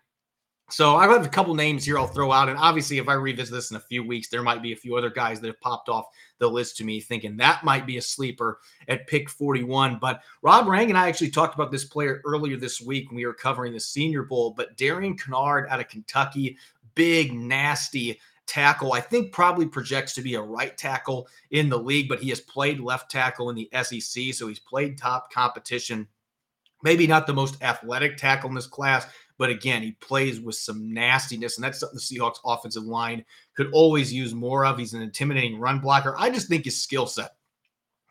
So 0.72 0.96
I 0.96 1.08
have 1.08 1.26
a 1.26 1.30
couple 1.30 1.56
names 1.56 1.84
here 1.84 1.98
I'll 1.98 2.06
throw 2.06 2.32
out, 2.32 2.48
and 2.48 2.58
obviously, 2.58 3.00
if 3.00 3.10
I 3.10 3.14
revisit 3.14 3.54
this 3.54 3.72
in 3.72 3.78
a 3.78 3.82
few 3.82 4.06
weeks, 4.06 4.30
there 4.30 4.44
might 4.44 4.62
be 4.62 4.72
a 4.72 4.76
few 4.76 4.96
other 4.96 5.10
guys 5.10 5.40
that 5.40 5.48
have 5.48 5.60
popped 5.62 5.90
off 5.90 6.06
the 6.38 6.48
list 6.48 6.78
to 6.78 6.84
me, 6.84 7.02
thinking 7.02 7.36
that 7.38 7.64
might 7.64 7.88
be 7.88 7.98
a 7.98 8.02
sleeper 8.02 8.60
at 8.88 9.08
pick 9.08 9.30
41. 9.32 9.98
But 10.00 10.22
Rob 10.44 10.68
Rang 10.68 10.90
and 10.90 10.98
I 10.98 11.08
actually 11.08 11.32
talked 11.32 11.56
about 11.56 11.72
this 11.72 11.86
player 11.86 12.22
earlier 12.24 12.56
this 12.56 12.80
week 12.80 13.10
when 13.10 13.16
we 13.16 13.26
were 13.26 13.34
covering 13.34 13.74
the 13.74 13.80
Senior 13.80 14.24
Bowl. 14.24 14.54
But 14.56 14.78
Darian 14.78 15.18
Kinnard 15.18 15.68
out 15.70 15.80
of 15.80 15.88
Kentucky, 15.88 16.56
big, 16.94 17.34
nasty 17.34 18.20
tackle. 18.50 18.94
I 18.94 19.00
think 19.00 19.32
probably 19.32 19.68
projects 19.68 20.14
to 20.16 20.22
be 20.22 20.34
a 20.34 20.42
right 20.42 20.76
tackle 20.76 21.28
in 21.52 21.70
the 21.70 21.78
league, 21.78 22.10
but 22.10 22.20
he 22.20 22.30
has 22.30 22.42
played 22.42 22.80
left 22.80 23.12
tackle 23.12 23.50
in 23.50 23.56
the 23.56 23.70
SEC. 23.84 24.34
So 24.34 24.48
he's 24.48 24.60
played 24.60 24.98
top 24.98 25.32
competition. 25.32 26.08
Maybe 26.82 27.06
not 27.06 27.28
the 27.28 27.34
most 27.34 27.62
athletic 27.62 28.18
tackle 28.18 28.50
in 28.50 28.56
this 28.56 28.66
class, 28.66 29.06
but 29.38 29.50
again, 29.50 29.84
he 29.84 29.92
plays 29.92 30.40
with 30.40 30.56
some 30.56 30.94
nastiness, 30.94 31.58
and 31.58 31.64
that's 31.64 31.80
something 31.80 31.98
the 31.98 32.02
Seahawks 32.02 32.40
offensive 32.44 32.84
line 32.84 33.24
could 33.56 33.70
always 33.72 34.12
use 34.12 34.34
more 34.34 34.66
of. 34.66 34.78
He's 34.78 34.94
an 34.94 35.02
intimidating 35.02 35.60
run 35.60 35.80
blocker. 35.80 36.16
I 36.18 36.30
just 36.30 36.48
think 36.48 36.66
his 36.66 36.82
skill 36.82 37.06
set 37.06 37.36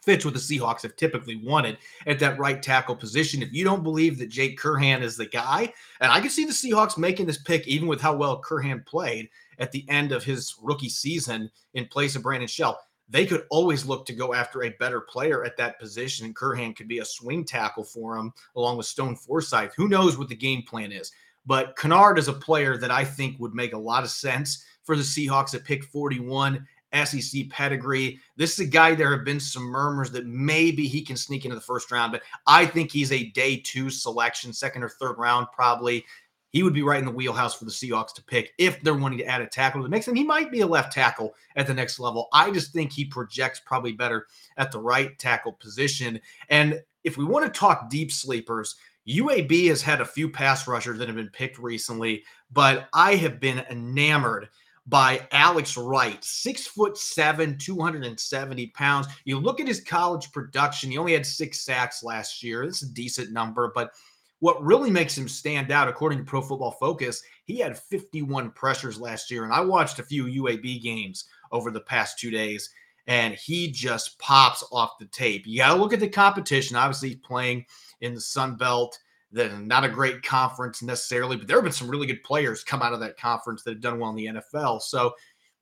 fits 0.05 0.25
what 0.25 0.35
the 0.35 0.41
Seahawks 0.41 0.83
have 0.83 0.97
typically 0.97 1.37
wanted 1.37 1.79
at 2.07 2.19
that 2.21 2.39
right 2.39 2.63
tackle 2.63 2.97
position. 2.97 3.43
If 3.43 3.53
you 3.53 3.65
don't 3.65 3.83
believe 3.83 4.19
that 4.19 4.31
Jake 4.31 4.59
Curhan 4.59 5.03
is 5.03 5.17
the 5.17 5.27
guy, 5.27 5.73
and 6.01 6.13
I 6.13 6.21
can 6.21 6.31
see 6.31 6.45
the 6.45 6.53
Seahawks 6.53 6.97
making 6.97 7.27
this 7.27 7.43
pick 7.43 7.67
even 7.67 7.89
with 7.89 8.01
how 8.01 8.15
well 8.15 8.41
Curhan 8.41 8.87
played, 8.87 9.29
at 9.59 9.73
the 9.73 9.85
end 9.89 10.13
of 10.13 10.25
his 10.25 10.55
rookie 10.63 10.89
season 10.89 11.51
in 11.75 11.87
place 11.87 12.17
of 12.17 12.23
Brandon 12.23 12.49
Shell. 12.49 12.81
They 13.11 13.25
could 13.25 13.45
always 13.51 13.87
look 13.87 14.05
to 14.07 14.13
go 14.13 14.35
after 14.35 14.65
a 14.65 14.77
better 14.79 15.01
player 15.01 15.45
at 15.45 15.57
that 15.57 15.81
position, 15.81 16.27
and 16.27 16.37
Curhan 16.37 16.77
could 16.77 16.89
be 16.89 16.99
a 16.99 17.05
swing 17.05 17.45
tackle 17.45 17.85
for 17.85 18.17
him 18.17 18.33
along 18.55 18.77
with 18.77 18.87
Stone 18.87 19.17
Forsythe. 19.17 19.71
Who 19.77 19.89
knows 19.89 20.19
what 20.19 20.29
the 20.29 20.37
game 20.37 20.63
plan 20.63 20.93
is? 20.93 21.11
But 21.47 21.77
Kinnard 21.77 22.19
is 22.19 22.29
a 22.29 22.35
player 22.35 22.77
that 22.77 22.91
I 22.91 23.05
think 23.05 23.41
would 23.41 23.55
make 23.55 23.73
a 23.73 23.79
lot 23.79 24.05
of 24.05 24.11
sense 24.11 24.65
for 24.83 24.97
the 24.97 25.03
Seahawks 25.03 25.55
at 25.55 25.65
pick 25.65 25.85
41. 25.85 26.67
SEC 27.05 27.49
pedigree. 27.51 28.19
This 28.37 28.55
is 28.55 28.67
a 28.67 28.71
guy 28.71 28.95
there 28.95 29.15
have 29.15 29.25
been 29.25 29.41
some 29.41 29.65
murmurs 29.65 30.11
that 30.13 30.27
maybe 30.27 30.87
he 30.87 31.03
can 31.03 31.17
sneak 31.17 31.45
into 31.45 31.55
the 31.55 31.61
first 31.61 31.93
round, 31.93 32.13
but 32.13 32.23
I 32.47 32.65
think 32.65 32.91
he's 32.91 33.13
a 33.13 33.31
day 33.31 33.57
two 33.59 33.91
selection, 33.91 34.53
second 34.53 34.83
or 34.83 34.89
third 34.89 35.19
round, 35.19 35.49
probably 35.53 36.07
he 36.51 36.63
would 36.63 36.73
be 36.73 36.83
right 36.83 36.99
in 36.99 37.05
the 37.05 37.11
wheelhouse 37.11 37.55
for 37.55 37.65
the 37.65 37.71
Seahawks 37.71 38.15
to 38.15 38.25
pick 38.25 38.53
if 38.59 38.81
they're 38.83 38.95
wanting 38.95 39.19
to 39.19 39.27
add 39.27 39.43
a 39.43 39.47
tackle 39.47 39.81
to 39.81 39.85
the 39.85 39.91
mix. 39.91 40.09
And 40.09 40.17
he 40.17 40.25
might 40.25 40.51
be 40.51 40.61
a 40.61 40.67
left 40.67 40.93
tackle 40.93 41.35
at 41.57 41.67
the 41.67 41.75
next 41.75 42.01
level. 42.01 42.29
I 42.33 42.51
just 42.51 42.73
think 42.73 42.93
he 42.93 43.05
projects 43.05 43.61
probably 43.65 43.93
better 43.93 44.27
at 44.57 44.73
the 44.73 44.81
right 44.81 45.19
tackle 45.19 45.53
position. 45.53 46.21
And 46.49 46.83
if 47.05 47.19
we 47.19 47.25
want 47.25 47.45
to 47.45 47.59
talk 47.59 47.91
deep 47.91 48.11
sleepers, 48.11 48.77
UAB 49.09 49.69
has 49.69 49.83
had 49.83 50.01
a 50.01 50.07
few 50.07 50.29
pass 50.29 50.67
rushers 50.69 50.99
that 50.99 51.09
have 51.09 51.17
been 51.17 51.31
picked 51.31 51.59
recently, 51.59 52.25
but 52.53 52.89
I 52.93 53.17
have 53.17 53.41
been 53.41 53.65
enamored 53.71 54.49
by 54.87 55.27
Alex 55.33 55.77
Wright, 55.77 56.23
six 56.25 56.67
foot 56.67 56.97
seven, 56.97 57.59
270 57.59 58.69
pounds. 58.69 59.07
You 59.25 59.39
look 59.39 59.61
at 59.61 59.69
his 59.69 59.83
college 59.83 60.33
production, 60.33 60.91
he 60.91 60.99
only 60.99 61.13
had 61.13 61.27
six 61.27 61.61
sacks 61.61 62.03
last 62.03 62.43
year. 62.43 62.63
It's 62.63 62.83
a 62.83 62.89
decent 62.89 63.31
number, 63.31 63.71
but 63.75 63.93
what 64.41 64.63
really 64.63 64.91
makes 64.91 65.17
him 65.17 65.29
stand 65.29 65.73
out, 65.73 65.89
according 65.89 66.19
to 66.19 66.25
Pro 66.25 66.41
Football 66.41 66.73
Focus, 66.73 67.23
he 67.45 67.59
had 67.59 67.79
51 67.79 68.51
pressures 68.53 69.01
last 69.01 69.31
year. 69.31 69.45
And 69.45 69.53
I 69.53 69.61
watched 69.61 69.99
a 69.99 70.05
few 70.05 70.25
UAB 70.25 70.83
games 70.83 71.25
over 71.51 71.71
the 71.71 71.81
past 71.81 72.19
two 72.19 72.31
days, 72.31 72.71
and 73.07 73.35
he 73.35 73.71
just 73.71 74.19
pops 74.19 74.65
off 74.71 74.99
the 74.99 75.07
tape. 75.07 75.47
You 75.47 75.59
got 75.59 75.75
to 75.75 75.81
look 75.81 75.93
at 75.93 76.01
the 76.01 76.09
competition. 76.09 76.77
Obviously, 76.77 77.17
playing 77.17 77.65
in 78.01 78.15
the 78.15 78.21
Sun 78.21 78.57
Belt, 78.57 78.99
that 79.33 79.61
not 79.61 79.85
a 79.85 79.89
great 79.89 80.23
conference 80.23 80.83
necessarily, 80.83 81.37
but 81.37 81.47
there 81.47 81.57
have 81.57 81.65
been 81.65 81.73
some 81.73 81.91
really 81.91 82.07
good 82.07 82.23
players 82.23 82.65
come 82.65 82.83
out 82.83 82.93
of 82.93 83.01
that 83.01 83.19
conference 83.19 83.63
that 83.63 83.73
have 83.73 83.81
done 83.81 83.99
well 83.99 84.11
in 84.11 84.17
the 84.17 84.27
NFL. 84.27 84.81
So 84.83 85.15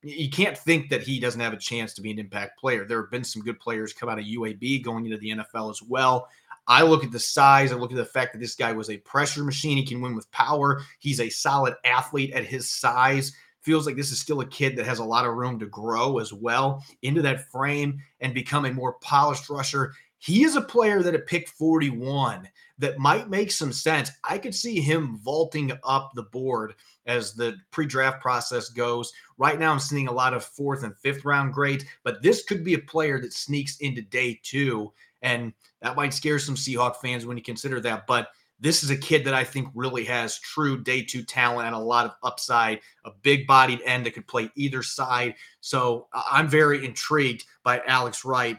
you 0.02 0.30
can't 0.30 0.56
think 0.56 0.88
that 0.90 1.02
he 1.02 1.18
doesn't 1.18 1.40
have 1.40 1.52
a 1.52 1.58
chance 1.58 1.92
to 1.94 2.02
be 2.02 2.12
an 2.12 2.18
impact 2.18 2.60
player. 2.60 2.84
There 2.84 3.00
have 3.00 3.10
been 3.10 3.24
some 3.24 3.42
good 3.42 3.58
players 3.58 3.92
come 3.92 4.08
out 4.08 4.18
of 4.18 4.24
UAB 4.24 4.84
going 4.84 5.04
into 5.04 5.18
the 5.18 5.30
NFL 5.30 5.70
as 5.70 5.82
well. 5.82 6.28
I 6.68 6.82
look 6.82 7.04
at 7.04 7.12
the 7.12 7.20
size. 7.20 7.72
I 7.72 7.76
look 7.76 7.92
at 7.92 7.96
the 7.96 8.04
fact 8.04 8.32
that 8.32 8.40
this 8.40 8.54
guy 8.54 8.72
was 8.72 8.90
a 8.90 8.98
pressure 8.98 9.44
machine. 9.44 9.76
He 9.76 9.86
can 9.86 10.00
win 10.00 10.14
with 10.14 10.30
power. 10.32 10.82
He's 10.98 11.20
a 11.20 11.28
solid 11.28 11.74
athlete 11.84 12.32
at 12.32 12.44
his 12.44 12.70
size. 12.70 13.32
feels 13.62 13.86
like 13.86 13.96
this 13.96 14.12
is 14.12 14.20
still 14.20 14.40
a 14.40 14.46
kid 14.46 14.76
that 14.76 14.86
has 14.86 14.98
a 14.98 15.04
lot 15.04 15.26
of 15.26 15.34
room 15.34 15.58
to 15.58 15.66
grow 15.66 16.18
as 16.18 16.32
well 16.32 16.84
into 17.02 17.22
that 17.22 17.50
frame 17.50 18.00
and 18.20 18.34
become 18.34 18.64
a 18.64 18.72
more 18.72 18.94
polished 18.94 19.50
rusher. 19.50 19.92
He 20.18 20.44
is 20.44 20.56
a 20.56 20.60
player 20.60 21.02
that 21.02 21.14
at 21.14 21.26
pick 21.26 21.48
41 21.48 22.48
that 22.78 22.98
might 22.98 23.30
make 23.30 23.50
some 23.50 23.72
sense. 23.72 24.10
I 24.24 24.38
could 24.38 24.54
see 24.54 24.80
him 24.80 25.18
vaulting 25.18 25.72
up 25.84 26.12
the 26.14 26.24
board 26.24 26.74
as 27.06 27.34
the 27.34 27.56
pre-draft 27.70 28.20
process 28.20 28.68
goes. 28.68 29.12
Right 29.38 29.58
now, 29.58 29.72
I'm 29.72 29.78
seeing 29.78 30.08
a 30.08 30.12
lot 30.12 30.34
of 30.34 30.44
fourth 30.44 30.82
and 30.82 30.96
fifth 30.98 31.24
round 31.24 31.54
grades, 31.54 31.84
but 32.02 32.22
this 32.22 32.44
could 32.44 32.64
be 32.64 32.74
a 32.74 32.78
player 32.78 33.20
that 33.20 33.32
sneaks 33.32 33.78
into 33.78 34.02
day 34.02 34.40
two, 34.42 34.92
and 35.22 35.52
that 35.82 35.96
might 35.96 36.14
scare 36.14 36.38
some 36.38 36.54
Seahawk 36.54 36.96
fans 36.96 37.26
when 37.26 37.36
you 37.36 37.42
consider 37.42 37.80
that. 37.80 38.06
But 38.06 38.28
this 38.58 38.82
is 38.82 38.90
a 38.90 38.96
kid 38.96 39.24
that 39.24 39.34
I 39.34 39.44
think 39.44 39.68
really 39.74 40.04
has 40.04 40.38
true 40.38 40.82
day 40.82 41.02
two 41.02 41.22
talent 41.22 41.66
and 41.66 41.76
a 41.76 41.78
lot 41.78 42.06
of 42.06 42.14
upside, 42.22 42.80
a 43.04 43.10
big 43.22 43.46
bodied 43.46 43.82
end 43.84 44.06
that 44.06 44.14
could 44.14 44.26
play 44.26 44.50
either 44.56 44.82
side. 44.82 45.34
So 45.60 46.08
I'm 46.14 46.48
very 46.48 46.84
intrigued 46.84 47.44
by 47.62 47.82
Alex 47.86 48.24
Wright. 48.24 48.58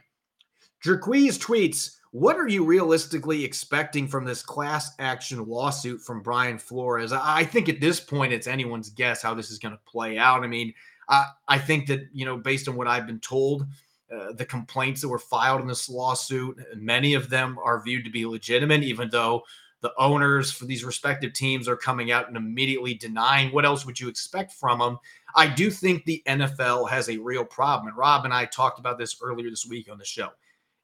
Jerquise 0.86 1.40
tweets, 1.40 1.96
what 2.12 2.38
are 2.38 2.48
you 2.48 2.64
realistically 2.64 3.44
expecting 3.44 4.08
from 4.08 4.24
this 4.24 4.42
class 4.42 4.94
action 5.00 5.46
lawsuit 5.46 6.02
from 6.02 6.22
Brian 6.22 6.58
Flores? 6.58 7.12
I 7.12 7.44
think 7.44 7.68
at 7.68 7.82
this 7.82 8.00
point, 8.00 8.34
it's 8.34 8.48
anyone's 8.48 8.92
guess 8.92 9.22
how 9.22 9.34
this 9.34 9.50
is 9.50 9.60
going 9.60 9.74
to 9.74 9.92
play 9.92 10.18
out. 10.18 10.44
I 10.44 10.48
mean, 10.48 10.74
I, 11.10 11.26
I 11.48 11.58
think 11.58 11.88
that, 11.88 12.02
you 12.14 12.26
know, 12.26 12.38
based 12.38 12.68
on 12.68 12.76
what 12.76 12.88
I've 12.88 13.08
been 13.08 13.20
told, 13.20 13.66
uh, 14.14 14.34
the 14.34 14.46
complaints 14.46 15.02
that 15.02 15.10
were 15.10 15.20
filed 15.20 15.62
in 15.62 15.68
this 15.68 15.90
lawsuit, 15.90 16.58
many 16.76 17.14
of 17.14 17.30
them 17.30 17.58
are 17.64 17.82
viewed 17.82 18.06
to 18.06 18.12
be 18.12 18.26
legitimate, 18.26 18.84
even 18.84 19.10
though 19.10 19.44
the 19.82 19.94
owners 19.98 20.52
for 20.52 20.66
these 20.66 20.84
respective 20.84 21.34
teams 21.34 21.68
are 21.68 21.76
coming 21.76 22.12
out 22.12 22.28
and 22.28 22.38
immediately 22.38 22.94
denying. 22.94 23.52
What 23.52 23.66
else 23.66 23.86
would 23.86 24.00
you 24.00 24.08
expect 24.08 24.54
from 24.54 24.80
them? 24.80 24.98
I 25.36 25.48
do 25.48 25.70
think 25.70 26.04
the 26.04 26.24
NFL 26.28 26.90
has 26.90 27.10
a 27.10 27.18
real 27.18 27.46
problem. 27.46 27.88
And 27.90 27.98
Rob 27.98 28.26
and 28.26 28.34
I 28.34 28.46
talked 28.46 28.80
about 28.80 28.98
this 28.98 29.18
earlier 29.22 29.50
this 29.50 29.68
week 29.68 29.92
on 29.92 30.00
the 30.00 30.06
show 30.06 30.30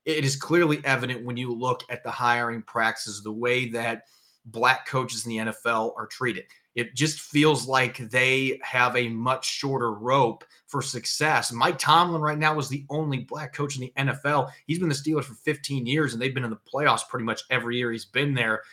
it 0.05 0.25
is 0.25 0.35
clearly 0.35 0.81
evident 0.83 1.25
when 1.25 1.37
you 1.37 1.53
look 1.53 1.83
at 1.89 2.03
the 2.03 2.11
hiring 2.11 2.61
practices, 2.61 3.23
the 3.23 3.31
way 3.31 3.69
that 3.69 4.03
black 4.45 4.85
coaches 4.85 5.25
in 5.25 5.29
the 5.29 5.51
NFL 5.51 5.93
are 5.97 6.07
treated. 6.07 6.43
It 6.75 6.95
just 6.95 7.19
feels 7.21 7.67
like 7.67 7.97
they 8.09 8.59
have 8.63 8.95
a 8.95 9.09
much 9.09 9.45
shorter 9.45 9.93
rope 9.93 10.43
for 10.67 10.81
success. 10.81 11.51
Mike 11.51 11.77
Tomlin 11.77 12.21
right 12.21 12.37
now 12.37 12.57
is 12.57 12.67
the 12.67 12.85
only 12.89 13.19
black 13.19 13.53
coach 13.53 13.75
in 13.75 13.81
the 13.81 13.93
NFL. 13.97 14.49
He's 14.65 14.79
been 14.79 14.89
the 14.89 14.95
Steelers 14.95 15.25
for 15.25 15.35
15 15.35 15.85
years 15.85 16.13
and 16.13 16.21
they've 16.21 16.33
been 16.33 16.43
in 16.43 16.49
the 16.49 16.59
playoffs 16.73 17.07
pretty 17.07 17.25
much 17.25 17.43
every 17.51 17.77
year 17.77 17.91
he's 17.91 18.05
been 18.05 18.33
there. 18.33 18.63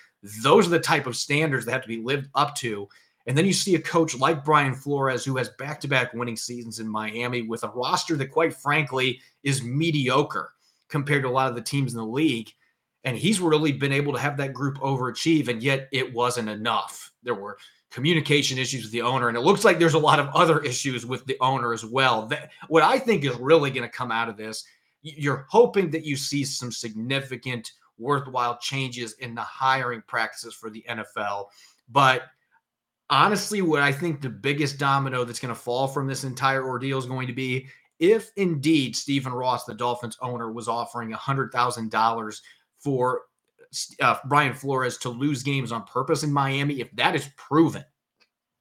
Those 0.42 0.66
are 0.66 0.70
the 0.70 0.80
type 0.80 1.06
of 1.06 1.16
standards 1.16 1.66
that 1.66 1.72
have 1.72 1.82
to 1.82 1.88
be 1.88 2.02
lived 2.02 2.28
up 2.34 2.54
to. 2.56 2.88
And 3.26 3.36
then 3.36 3.46
you 3.46 3.52
see 3.52 3.74
a 3.74 3.80
coach 3.80 4.16
like 4.16 4.44
Brian 4.44 4.74
Flores 4.74 5.24
who 5.24 5.36
has 5.36 5.50
back 5.50 5.80
to 5.80 5.88
back 5.88 6.14
winning 6.14 6.36
seasons 6.36 6.80
in 6.80 6.88
Miami 6.88 7.42
with 7.42 7.62
a 7.64 7.68
roster 7.68 8.16
that, 8.16 8.30
quite 8.30 8.54
frankly, 8.54 9.20
is 9.44 9.62
mediocre 9.62 10.52
compared 10.88 11.22
to 11.22 11.28
a 11.28 11.30
lot 11.30 11.48
of 11.48 11.54
the 11.54 11.62
teams 11.62 11.92
in 11.92 11.98
the 11.98 12.04
league. 12.04 12.50
And 13.04 13.16
he's 13.16 13.40
really 13.40 13.72
been 13.72 13.92
able 13.92 14.12
to 14.12 14.18
have 14.18 14.36
that 14.38 14.52
group 14.52 14.78
overachieve, 14.78 15.48
and 15.48 15.62
yet 15.62 15.88
it 15.92 16.12
wasn't 16.12 16.48
enough. 16.48 17.12
There 17.22 17.34
were 17.34 17.56
communication 17.90 18.58
issues 18.58 18.82
with 18.82 18.92
the 18.92 19.02
owner, 19.02 19.28
and 19.28 19.36
it 19.36 19.42
looks 19.42 19.64
like 19.64 19.78
there's 19.78 19.94
a 19.94 19.98
lot 19.98 20.20
of 20.20 20.28
other 20.28 20.60
issues 20.62 21.04
with 21.04 21.24
the 21.26 21.36
owner 21.40 21.72
as 21.72 21.84
well. 21.84 22.26
That 22.26 22.50
what 22.68 22.82
I 22.82 22.98
think 22.98 23.24
is 23.24 23.36
really 23.36 23.70
going 23.70 23.88
to 23.88 23.96
come 23.96 24.12
out 24.12 24.28
of 24.28 24.36
this, 24.36 24.64
you're 25.02 25.46
hoping 25.48 25.90
that 25.90 26.04
you 26.04 26.16
see 26.16 26.44
some 26.44 26.70
significant, 26.70 27.72
worthwhile 27.98 28.58
changes 28.58 29.14
in 29.14 29.34
the 29.34 29.42
hiring 29.42 30.02
practices 30.06 30.54
for 30.54 30.70
the 30.70 30.84
NFL. 30.88 31.46
But 31.88 32.22
honestly, 33.10 33.60
what 33.60 33.82
I 33.82 33.92
think 33.92 34.20
the 34.20 34.30
biggest 34.30 34.78
domino 34.78 35.24
that's 35.24 35.40
going 35.40 35.54
to 35.54 35.60
fall 35.60 35.88
from 35.88 36.06
this 36.06 36.24
entire 36.24 36.66
ordeal 36.66 36.98
is 36.98 37.06
going 37.06 37.26
to 37.26 37.32
be 37.32 37.66
if 37.98 38.30
indeed 38.36 38.96
Stephen 38.96 39.32
Ross, 39.32 39.64
the 39.64 39.74
Dolphins 39.74 40.16
owner, 40.22 40.50
was 40.50 40.68
offering 40.68 41.12
$100,000 41.12 42.40
for 42.78 43.22
uh, 44.00 44.16
Brian 44.26 44.54
Flores 44.54 44.98
to 44.98 45.08
lose 45.08 45.42
games 45.42 45.72
on 45.72 45.84
purpose 45.84 46.22
in 46.22 46.32
Miami, 46.32 46.80
if 46.80 46.90
that 46.96 47.14
is 47.14 47.28
proven, 47.36 47.84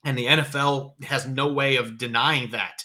and 0.06 0.18
the 0.18 0.28
NFL 0.28 1.02
has 1.04 1.28
no 1.28 1.52
way 1.52 1.76
of 1.76 1.98
denying 1.98 2.52
that, 2.52 2.84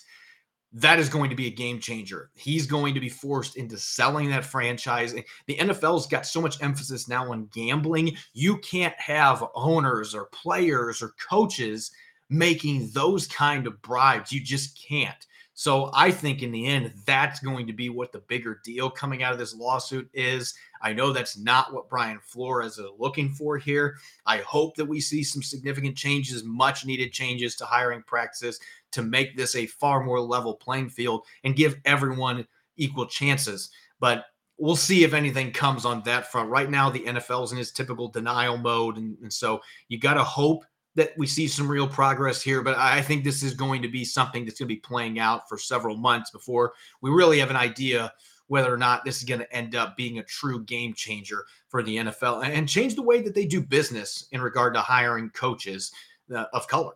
that 0.73 0.99
is 0.99 1.09
going 1.09 1.31
to 1.31 1.37
be 1.37 1.47
a 1.47 1.51
game 1.51 1.79
changer. 1.79 2.31
He's 2.35 2.67
going 2.67 2.95
to 2.95 3.01
be 3.01 3.09
forced 3.09 3.57
into 3.57 3.79
selling 3.79 4.29
that 4.31 4.45
franchise. 4.45 5.15
The 5.47 5.57
NFL's 5.57 6.09
got 6.09 6.27
so 6.27 6.41
much 6.41 6.61
emphasis 6.63 7.09
now 7.09 7.31
on 7.31 7.49
gambling. 7.53 8.17
You 8.33 8.59
can't 8.59 8.99
have 8.99 9.45
owners 9.55 10.15
or 10.15 10.27
players 10.27 11.01
or 11.01 11.15
coaches 11.31 11.93
making 12.29 12.91
those 12.93 13.29
kind 13.29 13.69
of 13.69 13.81
bribes. 13.83 14.33
You 14.33 14.41
just 14.41 14.83
can't. 14.85 15.27
So 15.57 15.91
I 15.95 16.11
think 16.11 16.43
in 16.43 16.51
the 16.51 16.67
end, 16.67 16.93
that's 17.07 17.39
going 17.39 17.69
to 17.69 17.73
be 17.73 17.89
what 17.89 18.11
the 18.11 18.19
bigger 18.19 18.61
deal 18.65 18.91
coming 18.91 19.23
out 19.23 19.33
of 19.33 19.39
this 19.39 19.55
lawsuit 19.55 20.11
is. 20.13 20.55
I 20.83 20.93
know 20.93 21.13
that's 21.13 21.39
not 21.39 21.73
what 21.73 21.89
Brian 21.89 22.19
Flores 22.19 22.77
is 22.79 22.91
looking 22.99 23.31
for 23.33 23.57
here. 23.57 23.97
I 24.27 24.39
hope 24.39 24.75
that 24.75 24.85
we 24.85 25.01
see 25.01 25.23
some 25.23 25.43
significant 25.43 25.97
changes, 25.97 26.43
much 26.43 26.85
needed 26.85 27.13
changes 27.13 27.55
to 27.57 27.65
hiring 27.65 28.03
practices 28.03 28.59
to 28.91 29.03
make 29.03 29.37
this 29.37 29.55
a 29.55 29.67
far 29.67 30.03
more 30.03 30.21
level 30.21 30.55
playing 30.55 30.91
field 30.91 31.25
and 31.45 31.55
give 31.55 31.77
everyone 31.85 32.47
equal 32.77 33.07
chances. 33.07 33.71
But 34.01 34.27
we'll 34.59 34.77
see 34.77 35.05
if 35.05 35.15
anything 35.15 35.53
comes 35.53 35.85
on 35.85 36.03
that 36.03 36.33
front. 36.33 36.51
Right 36.51 36.69
now, 36.69 36.91
the 36.91 37.01
NFL's 37.01 37.53
in 37.53 37.59
its 37.59 37.71
typical 37.71 38.09
denial 38.09 38.57
mode. 38.57 38.97
And, 38.97 39.17
and 39.23 39.33
so 39.33 39.61
you 39.89 39.99
got 39.99 40.15
to 40.15 40.25
hope 40.25 40.65
that 40.97 41.13
we 41.17 41.27
see 41.27 41.49
some 41.49 41.69
real 41.69 41.89
progress 41.89 42.41
here, 42.41 42.63
but 42.63 42.77
I 42.77 43.03
think 43.03 43.25
this 43.25 43.43
is 43.43 43.55
going 43.55 43.83
to 43.83 43.89
be 43.89 44.05
something 44.05 44.45
that's 44.45 44.59
going 44.59 44.69
to 44.69 44.75
be 44.75 44.81
playing 44.81 45.19
out 45.19 45.49
for 45.49 45.59
several 45.59 45.97
months 45.97 46.31
before 46.31 46.75
we 47.01 47.11
really 47.11 47.39
have 47.41 47.51
an 47.51 47.57
idea 47.57 48.13
whether 48.47 48.73
or 48.73 48.77
not 48.77 49.05
this 49.05 49.19
is 49.19 49.25
going 49.25 49.41
to 49.41 49.57
end 49.57 49.75
up 49.75 49.97
being 49.97 50.19
a 50.19 50.25
true 50.25 50.63
game 50.65 50.93
changer 50.95 51.47
for 51.69 51.83
the 51.83 51.97
NFL 51.97 52.47
and 52.47 52.69
change 52.69 52.95
the 52.95 53.03
way 53.03 53.23
that 53.23 53.35
they 53.35 53.47
do 53.47 53.61
business 53.61 54.29
in 54.33 54.41
regard 54.41 54.75
to 54.75 54.81
hiring 54.81 55.31
coaches 55.31 55.93
uh, 56.35 56.45
of 56.53 56.69
color. 56.69 56.93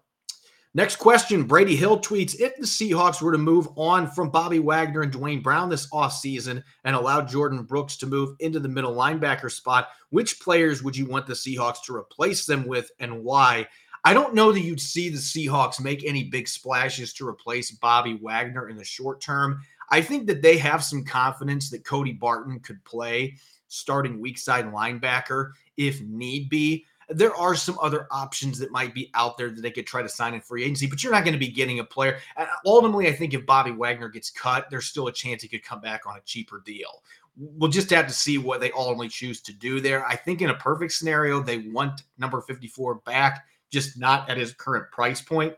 Next 0.74 0.96
question 0.96 1.44
Brady 1.44 1.74
Hill 1.74 1.98
tweets 1.98 2.38
If 2.38 2.54
the 2.56 2.66
Seahawks 2.66 3.22
were 3.22 3.32
to 3.32 3.38
move 3.38 3.68
on 3.76 4.10
from 4.10 4.30
Bobby 4.30 4.58
Wagner 4.58 5.02
and 5.02 5.10
Duane 5.10 5.40
Brown 5.40 5.70
this 5.70 5.88
offseason 5.90 6.62
and 6.84 6.94
allow 6.94 7.22
Jordyn 7.22 7.66
Brooks 7.66 7.96
to 7.96 8.06
move 8.06 8.36
into 8.40 8.60
the 8.60 8.68
middle 8.68 8.94
linebacker 8.94 9.50
spot, 9.50 9.88
which 10.10 10.40
players 10.40 10.82
would 10.82 10.96
you 10.96 11.06
want 11.06 11.26
the 11.26 11.32
Seahawks 11.32 11.82
to 11.86 11.96
replace 11.96 12.44
them 12.44 12.66
with 12.66 12.90
and 13.00 13.24
why? 13.24 13.66
I 14.08 14.14
don't 14.14 14.32
know 14.32 14.52
that 14.52 14.62
you'd 14.62 14.80
see 14.80 15.10
the 15.10 15.18
Seahawks 15.18 15.82
make 15.82 16.02
any 16.02 16.24
big 16.24 16.48
splashes 16.48 17.12
to 17.12 17.28
replace 17.28 17.72
Bobby 17.72 18.14
Wagner 18.14 18.70
in 18.70 18.78
the 18.78 18.84
short 18.84 19.20
term. 19.20 19.60
I 19.90 20.00
think 20.00 20.26
that 20.28 20.40
they 20.40 20.56
have 20.56 20.82
some 20.82 21.04
confidence 21.04 21.68
that 21.68 21.84
Cody 21.84 22.14
Barton 22.14 22.58
could 22.60 22.82
play 22.84 23.36
starting 23.66 24.18
weak 24.18 24.38
side 24.38 24.72
linebacker 24.72 25.50
if 25.76 26.00
need 26.00 26.48
be. 26.48 26.86
There 27.10 27.34
are 27.34 27.54
some 27.54 27.78
other 27.82 28.06
options 28.10 28.58
that 28.60 28.72
might 28.72 28.94
be 28.94 29.10
out 29.12 29.36
there 29.36 29.50
that 29.50 29.60
they 29.60 29.70
could 29.70 29.86
try 29.86 30.00
to 30.00 30.08
sign 30.08 30.32
in 30.32 30.40
free 30.40 30.64
agency, 30.64 30.86
but 30.86 31.02
you're 31.02 31.12
not 31.12 31.24
going 31.24 31.34
to 31.34 31.38
be 31.38 31.48
getting 31.48 31.80
a 31.80 31.84
player. 31.84 32.18
Uh, 32.38 32.46
ultimately, 32.64 33.08
I 33.08 33.12
think 33.12 33.34
if 33.34 33.44
Bobby 33.44 33.72
Wagner 33.72 34.08
gets 34.08 34.30
cut, 34.30 34.70
there's 34.70 34.86
still 34.86 35.08
a 35.08 35.12
chance 35.12 35.42
he 35.42 35.48
could 35.48 35.62
come 35.62 35.82
back 35.82 36.06
on 36.06 36.16
a 36.16 36.22
cheaper 36.22 36.62
deal. 36.64 37.02
We'll 37.36 37.70
just 37.70 37.90
have 37.90 38.06
to 38.06 38.14
see 38.14 38.38
what 38.38 38.62
they 38.62 38.72
ultimately 38.72 39.10
choose 39.10 39.42
to 39.42 39.52
do 39.52 39.82
there. 39.82 40.06
I 40.06 40.16
think 40.16 40.40
in 40.40 40.48
a 40.48 40.54
perfect 40.54 40.92
scenario, 40.92 41.42
they 41.42 41.58
want 41.58 42.04
number 42.16 42.40
54 42.40 42.94
back 43.04 43.44
just 43.70 43.98
not 43.98 44.28
at 44.30 44.36
his 44.36 44.52
current 44.52 44.90
price 44.90 45.20
point. 45.20 45.54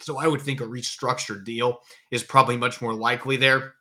So 0.00 0.18
I 0.18 0.26
would 0.26 0.42
think 0.42 0.60
a 0.60 0.64
restructured 0.64 1.44
deal 1.44 1.80
is 2.10 2.22
probably 2.22 2.56
much 2.56 2.82
more 2.82 2.94
likely 2.94 3.36
there. 3.36 3.74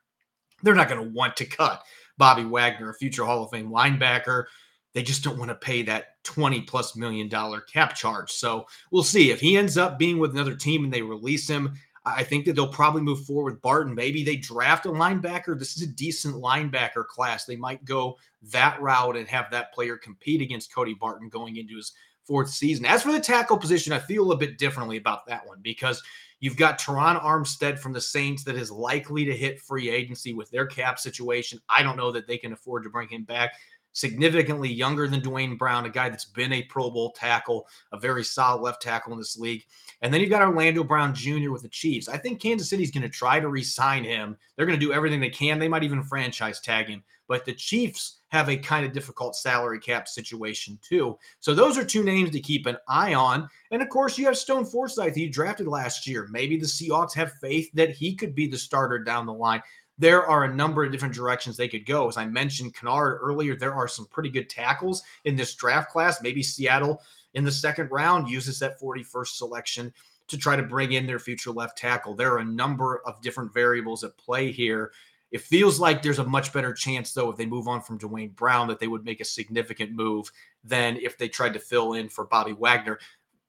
They're 0.61 0.75
not 0.75 0.89
going 0.89 1.03
to 1.03 1.09
want 1.09 1.35
to 1.37 1.45
cut 1.45 1.83
Bobby 2.17 2.45
Wagner, 2.45 2.89
a 2.89 2.93
future 2.93 3.25
Hall 3.25 3.43
of 3.43 3.51
Fame 3.51 3.69
linebacker. 3.69 4.45
They 4.93 5.03
just 5.03 5.23
don't 5.23 5.39
want 5.39 5.49
to 5.49 5.55
pay 5.55 5.81
that 5.83 6.23
20 6.23 6.61
plus 6.61 6.95
million 6.95 7.27
dollar 7.27 7.61
cap 7.61 7.95
charge. 7.95 8.31
So 8.31 8.67
we'll 8.91 9.03
see 9.03 9.31
if 9.31 9.39
he 9.41 9.57
ends 9.57 9.77
up 9.77 9.97
being 9.97 10.19
with 10.19 10.31
another 10.31 10.55
team 10.55 10.83
and 10.83 10.93
they 10.93 11.01
release 11.01 11.47
him. 11.47 11.73
I 12.05 12.23
think 12.23 12.45
that 12.45 12.53
they'll 12.53 12.67
probably 12.67 13.01
move 13.01 13.25
forward 13.25 13.53
with 13.53 13.61
Barton. 13.61 13.95
Maybe 13.95 14.23
they 14.23 14.35
draft 14.35 14.85
a 14.85 14.89
linebacker. 14.89 15.57
This 15.57 15.77
is 15.77 15.83
a 15.83 15.87
decent 15.87 16.35
linebacker 16.35 17.07
class. 17.07 17.45
They 17.45 17.55
might 17.55 17.85
go 17.85 18.17
that 18.51 18.81
route 18.81 19.15
and 19.15 19.27
have 19.29 19.49
that 19.51 19.73
player 19.73 19.95
compete 19.95 20.41
against 20.41 20.73
Cody 20.73 20.93
Barton 20.93 21.29
going 21.29 21.55
into 21.55 21.77
his 21.77 21.93
fourth 22.25 22.49
season. 22.49 22.85
As 22.85 23.03
for 23.03 23.11
the 23.11 23.19
tackle 23.19 23.57
position, 23.57 23.93
I 23.93 23.99
feel 23.99 24.31
a 24.31 24.37
bit 24.37 24.57
differently 24.57 24.97
about 24.97 25.25
that 25.27 25.45
one 25.45 25.59
because 25.61 26.01
you've 26.39 26.57
got 26.57 26.79
Terron 26.79 27.21
Armstead 27.21 27.79
from 27.79 27.93
the 27.93 28.01
Saints 28.01 28.43
that 28.43 28.55
is 28.55 28.71
likely 28.71 29.25
to 29.25 29.35
hit 29.35 29.61
free 29.61 29.89
agency 29.89 30.33
with 30.33 30.49
their 30.51 30.65
cap 30.65 30.99
situation. 30.99 31.59
I 31.69 31.83
don't 31.83 31.97
know 31.97 32.11
that 32.11 32.27
they 32.27 32.37
can 32.37 32.53
afford 32.53 32.83
to 32.83 32.89
bring 32.89 33.09
him 33.09 33.23
back. 33.23 33.53
significantly 33.93 34.71
younger 34.71 35.07
than 35.07 35.21
Duane 35.21 35.55
Brown, 35.55 35.85
a 35.85 35.89
guy 35.89 36.09
that's 36.09 36.25
been 36.25 36.51
a 36.51 36.63
Pro 36.63 36.89
Bowl 36.89 37.11
tackle, 37.11 37.67
a 37.91 37.99
very 37.99 38.23
solid 38.23 38.61
left 38.61 38.81
tackle 38.81 39.13
in 39.13 39.19
this 39.19 39.37
league. 39.37 39.63
And 40.01 40.13
then 40.13 40.19
you've 40.19 40.29
got 40.29 40.41
Orlando 40.41 40.83
Brown 40.83 41.15
Jr. 41.15 41.51
with 41.51 41.61
the 41.61 41.69
Chiefs. 41.69 42.09
I 42.09 42.17
think 42.17 42.41
Kansas 42.41 42.69
City's 42.69 42.91
going 42.91 43.03
to 43.03 43.09
try 43.09 43.39
to 43.39 43.47
re-sign 43.47 44.03
him. 44.03 44.35
They're 44.55 44.65
going 44.65 44.79
to 44.79 44.85
do 44.85 44.91
everything 44.91 45.21
they 45.21 45.29
can. 45.29 45.59
They 45.59 45.67
might 45.67 45.83
even 45.83 46.03
franchise 46.03 46.59
tag 46.59 46.87
him. 46.87 47.03
But 47.27 47.45
the 47.45 47.53
Chiefs 47.53 48.19
have 48.29 48.49
a 48.49 48.57
kind 48.57 48.85
of 48.85 48.91
difficult 48.91 49.35
salary 49.35 49.79
cap 49.79 50.07
situation 50.07 50.77
too. 50.81 51.17
So 51.39 51.53
those 51.53 51.77
are 51.77 51.85
two 51.85 52.03
names 52.03 52.31
to 52.31 52.39
keep 52.39 52.65
an 52.65 52.77
eye 52.87 53.13
on. 53.13 53.47
And 53.71 53.81
of 53.81 53.89
course, 53.89 54.17
you 54.17 54.25
have 54.25 54.37
Stone 54.37 54.65
Forsythe, 54.65 55.15
he 55.15 55.27
drafted 55.29 55.67
last 55.67 56.05
year. 56.07 56.27
Maybe 56.31 56.57
the 56.57 56.65
Seahawks 56.65 57.13
have 57.13 57.33
faith 57.41 57.69
that 57.73 57.91
he 57.91 58.15
could 58.15 58.35
be 58.35 58.47
the 58.47 58.57
starter 58.57 58.99
down 58.99 59.25
the 59.25 59.33
line 59.33 59.61
there 59.97 60.25
are 60.25 60.45
a 60.45 60.53
number 60.53 60.83
of 60.83 60.91
different 60.91 61.13
directions 61.13 61.55
they 61.55 61.67
could 61.67 61.85
go. 61.85 62.07
As 62.07 62.17
I 62.17 62.25
mentioned 62.25 62.73
Kinnard 62.73 63.19
earlier, 63.21 63.55
there 63.55 63.73
are 63.73 63.87
some 63.87 64.07
pretty 64.07 64.29
good 64.29 64.49
tackles 64.49 65.03
in 65.25 65.35
this 65.35 65.53
draft 65.55 65.91
class. 65.91 66.21
Maybe 66.21 66.41
Seattle 66.41 67.01
in 67.35 67.43
the 67.43 67.51
second 67.51 67.89
round 67.91 68.29
uses 68.29 68.59
that 68.59 68.79
41st 68.79 69.27
selection 69.27 69.93
to 70.27 70.37
try 70.37 70.55
to 70.55 70.63
bring 70.63 70.93
in 70.93 71.05
their 71.05 71.19
future 71.19 71.51
left 71.51 71.77
tackle. 71.77 72.15
There 72.15 72.33
are 72.33 72.39
a 72.39 72.45
number 72.45 73.01
of 73.05 73.21
different 73.21 73.53
variables 73.53 74.03
at 74.03 74.17
play 74.17 74.51
here. 74.51 74.91
It 75.33 75.41
feels 75.41 75.79
like 75.79 76.03
there's 76.03 76.19
a 76.19 76.23
much 76.23 76.53
better 76.53 76.73
chance, 76.73 77.11
though, 77.11 77.31
if 77.31 77.37
they 77.37 77.47
move 77.47 77.67
on 77.67 77.81
from 77.81 77.97
Duane 77.97 78.29
Brown, 78.29 78.67
that 78.67 78.79
they 78.79 78.87
would 78.87 79.03
make 79.03 79.19
a 79.19 79.25
significant 79.25 79.91
move 79.91 80.31
than 80.63 80.95
if 80.97 81.17
they 81.17 81.27
tried 81.27 81.55
to 81.55 81.59
fill 81.59 81.93
in 81.93 82.07
for 82.07 82.25
Bobby 82.25 82.53
Wagner. 82.53 82.99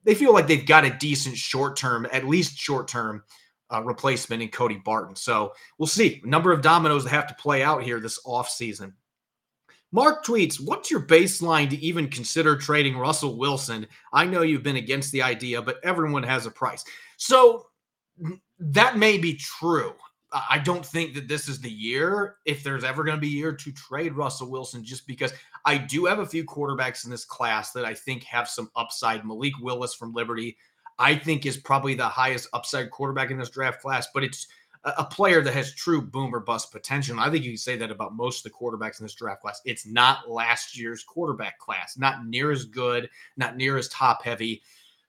They 0.02 0.14
feel 0.14 0.32
like 0.32 0.46
they've 0.46 0.64
got 0.64 0.86
a 0.86 0.96
decent 0.98 1.36
short 1.36 1.76
term, 1.76 2.06
at 2.10 2.26
least 2.26 2.56
short 2.56 2.88
term 2.88 3.22
uh, 3.70 3.82
replacement 3.82 4.42
in 4.42 4.48
Cody 4.48 4.76
Barton. 4.76 5.14
So 5.14 5.52
we'll 5.76 5.86
see. 5.86 6.22
A 6.24 6.26
number 6.26 6.52
of 6.52 6.62
dominoes 6.62 7.04
that 7.04 7.10
have 7.10 7.26
to 7.26 7.34
play 7.34 7.62
out 7.62 7.82
here 7.82 8.00
this 8.00 8.18
offseason. 8.24 8.94
Mark 9.92 10.24
tweets, 10.24 10.58
What's 10.58 10.90
your 10.90 11.02
baseline 11.02 11.68
to 11.68 11.76
even 11.76 12.08
consider 12.08 12.56
trading 12.56 12.96
Russell 12.96 13.36
Wilson? 13.36 13.86
I 14.10 14.24
know 14.24 14.40
you've 14.40 14.62
been 14.62 14.76
against 14.76 15.12
the 15.12 15.20
idea, 15.20 15.60
but 15.60 15.80
everyone 15.84 16.22
has 16.22 16.46
a 16.46 16.50
price. 16.50 16.82
So 17.18 17.66
that 18.58 18.96
may 18.96 19.18
be 19.18 19.34
true. 19.34 19.92
I 20.34 20.58
don't 20.58 20.84
think 20.84 21.14
that 21.14 21.28
this 21.28 21.48
is 21.48 21.60
the 21.60 21.70
year, 21.70 22.36
if 22.44 22.64
there's 22.64 22.82
ever 22.82 23.04
going 23.04 23.16
to 23.16 23.20
be 23.20 23.28
a 23.28 23.38
year 23.38 23.52
to 23.52 23.72
trade 23.72 24.14
Russell 24.14 24.50
Wilson, 24.50 24.84
just 24.84 25.06
because 25.06 25.32
I 25.64 25.78
do 25.78 26.06
have 26.06 26.18
a 26.18 26.26
few 26.26 26.44
quarterbacks 26.44 27.04
in 27.04 27.10
this 27.10 27.24
class 27.24 27.70
that 27.72 27.84
I 27.84 27.94
think 27.94 28.24
have 28.24 28.48
some 28.48 28.70
upside. 28.74 29.24
Malik 29.24 29.52
Willis 29.60 29.94
from 29.94 30.12
Liberty, 30.12 30.56
I 30.98 31.14
think 31.14 31.46
is 31.46 31.56
probably 31.56 31.94
the 31.94 32.08
highest 32.08 32.48
upside 32.52 32.90
quarterback 32.90 33.30
in 33.30 33.38
this 33.38 33.50
draft 33.50 33.80
class, 33.80 34.08
but 34.12 34.24
it's 34.24 34.48
a 34.84 35.04
player 35.04 35.40
that 35.40 35.54
has 35.54 35.74
true 35.74 36.02
boomer 36.02 36.40
bust 36.40 36.70
potential. 36.70 37.18
I 37.18 37.30
think 37.30 37.44
you 37.44 37.52
can 37.52 37.58
say 37.58 37.76
that 37.76 37.90
about 37.90 38.14
most 38.14 38.44
of 38.44 38.52
the 38.52 38.58
quarterbacks 38.58 39.00
in 39.00 39.06
this 39.06 39.14
draft 39.14 39.40
class. 39.40 39.62
It's 39.64 39.86
not 39.86 40.30
last 40.30 40.76
year's 40.76 41.02
quarterback 41.02 41.58
class, 41.58 41.96
not 41.96 42.26
near 42.26 42.50
as 42.50 42.64
good, 42.64 43.08
not 43.36 43.56
near 43.56 43.78
as 43.78 43.88
top 43.88 44.22
heavy. 44.22 44.62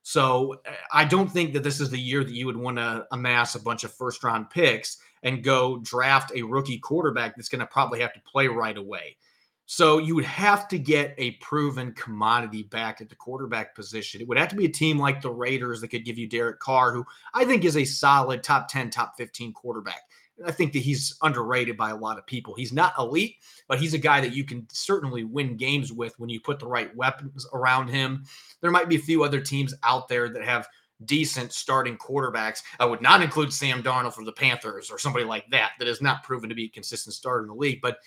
So 0.03 0.61
eh, 0.65 0.71
I 0.93 1.03
don't 1.03 1.29
think 1.29 1.51
that 1.53 1.63
this 1.63 1.81
is 1.81 1.89
the 1.89 1.99
year 1.99 2.23
that 2.23 2.33
you 2.33 2.45
would 2.45 2.55
want 2.55 2.77
to 2.77 3.05
amass 3.11 3.55
a 3.55 3.59
bunch 3.61 3.83
of 3.83 3.91
first 3.91 4.23
round 4.23 4.49
picks 4.49 4.97
and 5.25 5.43
go 5.43 5.79
draft 5.79 6.31
a 6.33 6.43
rookie 6.43 6.77
quarterback 6.77 7.35
that's 7.35 7.49
going 7.49 7.59
to 7.59 7.65
probably 7.65 7.99
have 7.99 8.13
to 8.13 8.21
play 8.21 8.47
right 8.47 8.77
away. 8.77 9.17
So 9.65 9.97
you 9.97 10.13
would 10.13 10.25
have 10.25 10.67
to 10.67 10.77
get 10.77 11.15
a 11.17 11.31
proven 11.31 11.91
commodity 11.93 12.61
back 12.63 13.01
at 13.01 13.09
the 13.09 13.15
quarterback 13.15 13.73
position. 13.73 14.21
It 14.21 14.27
would 14.27 14.37
have 14.37 14.49
to 14.49 14.55
be 14.55 14.65
a 14.65 14.69
team 14.69 14.99
like 14.99 15.21
the 15.21 15.31
Raiders 15.31 15.81
that 15.81 15.87
could 15.87 16.05
give 16.05 16.19
you 16.19 16.29
Derek 16.29 16.59
Carr, 16.59 16.93
who 16.93 17.03
I 17.33 17.45
think 17.45 17.65
is 17.65 17.75
a 17.75 17.83
solid 17.83 18.43
top 18.43 18.67
10, 18.67 18.91
top 18.91 19.17
15 19.17 19.53
quarterback. 19.53 20.01
I 20.45 20.51
think 20.51 20.73
that 20.73 20.79
he's 20.79 21.17
underrated 21.23 21.77
by 21.77 21.89
a 21.89 21.95
lot 21.95 22.19
of 22.19 22.27
people. 22.27 22.53
He's 22.53 22.73
not 22.73 22.93
elite, 22.99 23.37
but 23.67 23.79
he's 23.79 23.93
a 23.95 23.97
guy 23.97 24.21
that 24.21 24.35
you 24.35 24.43
can 24.43 24.67
certainly 24.69 25.23
win 25.23 25.57
games 25.57 25.91
with 25.91 26.13
when 26.19 26.29
you 26.29 26.39
put 26.41 26.59
the 26.59 26.67
right 26.67 26.95
weapons 26.95 27.47
around 27.53 27.87
him. 27.87 28.25
There 28.61 28.69
might 28.69 28.89
be 28.89 28.97
a 28.97 28.99
few 28.99 29.23
other 29.23 29.39
teams 29.39 29.73
out 29.83 30.09
there 30.09 30.29
that 30.29 30.43
have 30.43 30.67
decent 31.03 31.51
starting 31.51 31.97
quarterbacks. 31.97 32.61
I 32.79 32.85
would 32.85 33.01
not 33.01 33.21
include 33.21 33.51
Sam 33.51 33.83
Darnold 33.83 34.13
for 34.13 34.23
the 34.23 34.31
Panthers 34.31 34.89
or 34.89 34.97
somebody 34.97 35.25
like 35.25 35.45
that 35.51 35.71
that 35.79 35.87
has 35.87 36.01
not 36.01 36.23
proven 36.23 36.47
to 36.49 36.55
be 36.55 36.65
a 36.65 36.69
consistent 36.69 37.13
starter 37.13 37.41
in 37.41 37.47
the 37.47 37.53
league, 37.53 37.81
but 37.81 37.97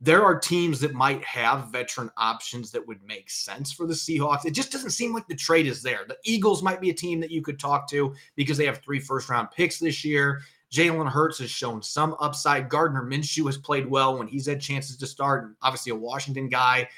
there 0.00 0.22
are 0.22 0.38
teams 0.38 0.78
that 0.80 0.92
might 0.92 1.24
have 1.24 1.72
veteran 1.72 2.10
options 2.18 2.70
that 2.70 2.86
would 2.86 3.02
make 3.02 3.30
sense 3.30 3.72
for 3.72 3.86
the 3.86 3.94
Seahawks. 3.94 4.44
It 4.44 4.50
just 4.50 4.70
doesn't 4.70 4.90
seem 4.90 5.14
like 5.14 5.26
the 5.26 5.34
trade 5.34 5.66
is 5.66 5.82
there. 5.82 6.04
The 6.06 6.18
Eagles 6.24 6.62
might 6.62 6.82
be 6.82 6.90
a 6.90 6.94
team 6.94 7.18
that 7.20 7.30
you 7.30 7.40
could 7.40 7.58
talk 7.58 7.88
to 7.90 8.14
because 8.34 8.58
they 8.58 8.66
have 8.66 8.82
three 8.82 9.00
first 9.00 9.30
round 9.30 9.48
picks 9.50 9.78
this 9.78 10.04
year. 10.04 10.42
Jalen 10.70 11.10
Hurts 11.10 11.38
has 11.38 11.50
shown 11.50 11.80
some 11.80 12.14
upside. 12.20 12.68
Gardner 12.68 13.02
Minshew 13.02 13.46
has 13.46 13.56
played 13.56 13.86
well 13.88 14.18
when 14.18 14.26
he's 14.26 14.46
had 14.46 14.60
chances 14.60 14.96
to 14.98 15.06
start. 15.06 15.54
Obviously, 15.62 15.92
a 15.92 15.96
Washington 15.96 16.48
guy. 16.48 16.88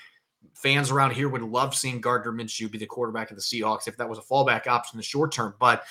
Fans 0.55 0.91
around 0.91 1.13
here 1.13 1.29
would 1.29 1.43
love 1.43 1.75
seeing 1.75 2.01
Gardner 2.01 2.33
Minshew 2.33 2.71
be 2.71 2.79
the 2.79 2.87
quarterback 2.87 3.31
of 3.31 3.37
the 3.37 3.43
Seahawks 3.43 3.87
if 3.87 3.97
that 3.97 4.09
was 4.09 4.19
a 4.19 4.23
fallback 4.23 4.67
option 4.67 4.97
in 4.97 4.99
the 4.99 5.05
short 5.05 5.33
term. 5.33 5.55
But 5.61 5.85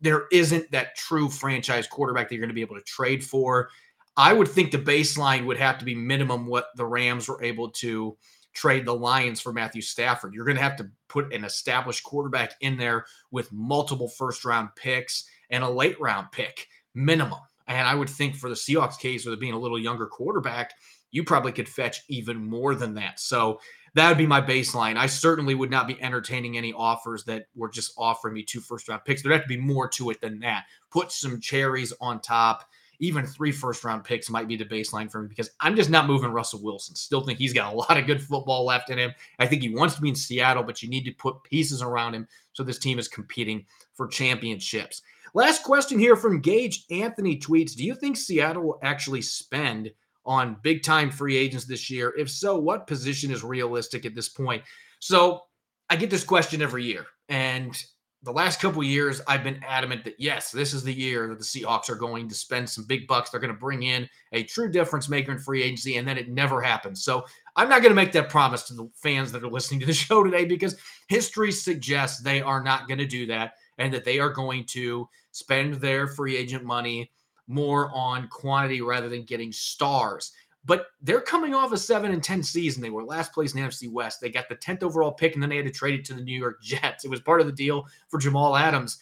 there 0.00 0.26
isn't 0.32 0.70
that 0.72 0.96
true 0.96 1.28
franchise 1.28 1.86
quarterback 1.86 2.28
that 2.28 2.34
you're 2.34 2.42
going 2.42 2.50
to 2.50 2.54
be 2.54 2.60
able 2.60 2.76
to 2.76 2.82
trade 2.82 3.24
for. 3.24 3.70
I 4.16 4.32
would 4.32 4.48
think 4.48 4.70
the 4.70 4.78
baseline 4.78 5.46
would 5.46 5.58
have 5.58 5.78
to 5.78 5.84
be 5.84 5.94
minimum 5.94 6.46
what 6.46 6.68
the 6.76 6.84
Rams 6.84 7.28
were 7.28 7.42
able 7.42 7.70
to 7.70 8.16
trade 8.52 8.84
the 8.84 8.94
Lions 8.94 9.40
for 9.40 9.52
Matthew 9.52 9.82
Stafford. 9.82 10.34
You're 10.34 10.44
going 10.44 10.56
to 10.56 10.62
have 10.62 10.76
to 10.76 10.90
put 11.08 11.32
an 11.32 11.44
established 11.44 12.04
quarterback 12.04 12.54
in 12.60 12.76
there 12.76 13.06
with 13.30 13.52
multiple 13.52 14.08
first 14.08 14.44
round 14.44 14.70
picks 14.76 15.24
and 15.50 15.62
a 15.62 15.68
late 15.68 16.00
round 16.00 16.32
pick 16.32 16.66
minimum. 16.94 17.40
And 17.70 17.86
I 17.86 17.94
would 17.94 18.10
think 18.10 18.36
for 18.36 18.48
the 18.48 18.56
Seahawks 18.56 18.98
case, 18.98 19.24
with 19.24 19.34
it 19.34 19.40
being 19.40 19.54
a 19.54 19.58
little 19.58 19.78
younger 19.78 20.06
quarterback, 20.06 20.74
you 21.12 21.24
probably 21.24 21.52
could 21.52 21.68
fetch 21.68 22.02
even 22.08 22.44
more 22.44 22.74
than 22.74 22.94
that. 22.94 23.20
So 23.20 23.60
that 23.94 24.08
would 24.08 24.18
be 24.18 24.26
my 24.26 24.40
baseline. 24.40 24.96
I 24.96 25.06
certainly 25.06 25.54
would 25.54 25.70
not 25.70 25.88
be 25.88 26.00
entertaining 26.02 26.56
any 26.56 26.72
offers 26.72 27.24
that 27.24 27.46
were 27.54 27.68
just 27.68 27.92
offering 27.96 28.34
me 28.34 28.42
two 28.42 28.60
first 28.60 28.88
round 28.88 29.04
picks. 29.04 29.22
There'd 29.22 29.32
have 29.32 29.42
to 29.42 29.48
be 29.48 29.56
more 29.56 29.88
to 29.90 30.10
it 30.10 30.20
than 30.20 30.40
that. 30.40 30.66
Put 30.90 31.12
some 31.12 31.40
cherries 31.40 31.92
on 32.00 32.20
top 32.20 32.68
even 33.00 33.26
three 33.26 33.50
first 33.50 33.82
round 33.82 34.04
picks 34.04 34.30
might 34.30 34.46
be 34.46 34.56
the 34.56 34.64
baseline 34.64 35.10
for 35.10 35.22
me 35.22 35.28
because 35.28 35.50
I'm 35.58 35.74
just 35.74 35.90
not 35.90 36.06
moving 36.06 36.30
Russell 36.30 36.62
Wilson. 36.62 36.94
Still 36.94 37.22
think 37.22 37.38
he's 37.38 37.54
got 37.54 37.72
a 37.72 37.76
lot 37.76 37.96
of 37.96 38.06
good 38.06 38.22
football 38.22 38.64
left 38.64 38.90
in 38.90 38.98
him. 38.98 39.12
I 39.38 39.46
think 39.46 39.62
he 39.62 39.74
wants 39.74 39.96
to 39.96 40.02
be 40.02 40.10
in 40.10 40.14
Seattle, 40.14 40.62
but 40.62 40.82
you 40.82 40.88
need 40.88 41.04
to 41.06 41.12
put 41.12 41.42
pieces 41.42 41.82
around 41.82 42.14
him 42.14 42.28
so 42.52 42.62
this 42.62 42.78
team 42.78 42.98
is 42.98 43.08
competing 43.08 43.64
for 43.94 44.06
championships. 44.06 45.02
Last 45.34 45.62
question 45.62 45.98
here 45.98 46.16
from 46.16 46.40
Gage 46.40 46.84
Anthony 46.90 47.38
tweets 47.38 47.76
Do 47.76 47.84
you 47.84 47.94
think 47.94 48.16
Seattle 48.16 48.62
will 48.62 48.80
actually 48.82 49.22
spend 49.22 49.92
on 50.24 50.56
big 50.62 50.82
time 50.82 51.10
free 51.10 51.36
agents 51.36 51.64
this 51.64 51.88
year? 51.88 52.14
If 52.18 52.30
so, 52.30 52.58
what 52.58 52.86
position 52.86 53.30
is 53.30 53.44
realistic 53.44 54.04
at 54.04 54.14
this 54.14 54.28
point? 54.28 54.62
So 54.98 55.42
I 55.88 55.96
get 55.96 56.10
this 56.10 56.24
question 56.24 56.62
every 56.62 56.84
year. 56.84 57.06
And 57.28 57.80
the 58.22 58.32
last 58.32 58.60
couple 58.60 58.82
years, 58.82 59.22
I've 59.26 59.44
been 59.44 59.62
adamant 59.66 60.04
that 60.04 60.16
yes, 60.18 60.50
this 60.50 60.74
is 60.74 60.82
the 60.82 60.92
year 60.92 61.28
that 61.28 61.38
the 61.38 61.44
Seahawks 61.44 61.88
are 61.88 61.94
going 61.94 62.28
to 62.28 62.34
spend 62.34 62.68
some 62.68 62.84
big 62.84 63.06
bucks. 63.06 63.30
They're 63.30 63.40
going 63.40 63.54
to 63.54 63.58
bring 63.58 63.84
in 63.84 64.08
a 64.32 64.42
true 64.42 64.70
difference 64.70 65.08
maker 65.08 65.32
in 65.32 65.38
free 65.38 65.62
agency, 65.62 65.96
and 65.96 66.06
then 66.06 66.18
it 66.18 66.28
never 66.28 66.60
happens. 66.60 67.02
So 67.02 67.24
I'm 67.56 67.68
not 67.68 67.80
going 67.80 67.92
to 67.92 67.96
make 67.96 68.12
that 68.12 68.28
promise 68.28 68.64
to 68.64 68.74
the 68.74 68.90
fans 68.94 69.32
that 69.32 69.42
are 69.42 69.50
listening 69.50 69.80
to 69.80 69.86
the 69.86 69.92
show 69.94 70.22
today 70.22 70.44
because 70.44 70.76
history 71.08 71.50
suggests 71.50 72.20
they 72.20 72.42
are 72.42 72.62
not 72.62 72.88
going 72.88 72.98
to 72.98 73.06
do 73.06 73.26
that 73.26 73.54
and 73.78 73.92
that 73.94 74.04
they 74.04 74.18
are 74.18 74.30
going 74.30 74.64
to 74.66 75.08
spend 75.32 75.74
their 75.74 76.06
free 76.06 76.36
agent 76.36 76.64
money 76.64 77.10
more 77.46 77.90
on 77.92 78.28
quantity 78.28 78.80
rather 78.80 79.08
than 79.08 79.24
getting 79.24 79.52
stars. 79.52 80.32
But 80.64 80.86
they're 81.00 81.20
coming 81.20 81.54
off 81.54 81.72
a 81.72 81.78
seven 81.78 82.12
and 82.12 82.22
10 82.22 82.42
season. 82.42 82.82
They 82.82 82.90
were 82.90 83.04
last 83.04 83.32
place 83.32 83.54
in 83.54 83.60
the 83.60 83.66
NFC 83.66 83.90
West. 83.90 84.20
They 84.20 84.28
got 84.28 84.48
the 84.48 84.56
10th 84.56 84.82
overall 84.82 85.12
pick, 85.12 85.34
and 85.34 85.42
then 85.42 85.50
they 85.50 85.56
had 85.56 85.66
to 85.66 85.72
trade 85.72 85.98
it 85.98 86.04
to 86.06 86.14
the 86.14 86.22
New 86.22 86.38
York 86.38 86.62
Jets. 86.62 87.04
It 87.04 87.10
was 87.10 87.20
part 87.20 87.40
of 87.40 87.46
the 87.46 87.52
deal 87.52 87.86
for 88.08 88.18
Jamal 88.18 88.56
Adams. 88.56 88.98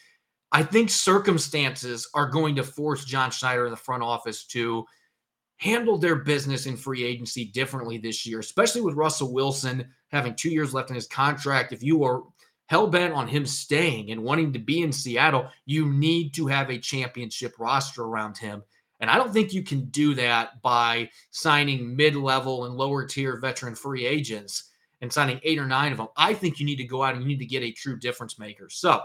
I 0.51 0.62
think 0.62 0.88
circumstances 0.88 2.09
are 2.14 2.31
going 2.31 2.57
to 2.57 2.62
force 2.62 3.05
John 3.05 3.31
Schneider 3.31 3.67
in 3.67 3.71
the 3.71 3.77
front 3.77 4.03
office 4.03 4.45
to 4.47 4.87
handle 5.59 5.99
their 5.99 6.17
business 6.17 6.67
in 6.67 6.77
free 6.77 7.05
agency 7.05 7.45
differently 7.45 7.99
this 7.99 8.25
year, 8.25 8.38
especially 8.38 8.81
with 8.81 8.95
Russell 8.95 9.33
Wilson 9.33 9.87
having 10.09 10.35
two 10.35 10.51
years 10.51 10.73
left 10.73 10.88
in 10.88 10.95
his 10.95 11.07
contract. 11.07 11.73
If 11.73 11.83
you 11.83 12.03
are 12.05 12.23
hell 12.69 12.87
bent 12.87 13.15
on 13.15 13.27
him 13.27 13.47
staying 13.47 14.11
and 14.13 14.23
wanting 14.23 14.53
to 14.53 14.59
be 14.59 14.83
in 14.83 14.93
Seattle, 14.93 15.49
you 15.65 15.91
need 15.91 16.33
to 16.35 16.47
have 16.47 16.71
a 16.71 16.79
championship 16.79 17.55
roster 17.59 18.05
around 18.05 18.37
him. 18.37 18.63
And 19.01 19.11
I 19.11 19.17
don't 19.17 19.33
think 19.33 19.53
you 19.53 19.63
can 19.63 19.87
do 19.87 20.15
that 20.15 20.61
by 20.61 21.09
signing 21.31 21.97
mid 21.97 22.15
level 22.15 22.67
and 22.67 22.77
lower 22.77 23.07
tier 23.07 23.39
veteran 23.39 23.75
free 23.75 24.07
agents 24.07 24.71
and 25.01 25.13
signing 25.13 25.41
eight 25.45 25.59
or 25.59 25.67
nine 25.67 25.93
of 25.93 25.99
them. 25.99 26.09
I 26.17 26.35
think 26.35 26.61
you 26.61 26.67
need 26.67 26.77
to 26.77 26.85
go 26.85 27.03
out 27.03 27.15
and 27.15 27.23
you 27.23 27.29
need 27.29 27.39
to 27.39 27.47
get 27.47 27.63
a 27.63 27.73
true 27.73 27.99
difference 27.99 28.39
maker. 28.39 28.69
So 28.69 29.01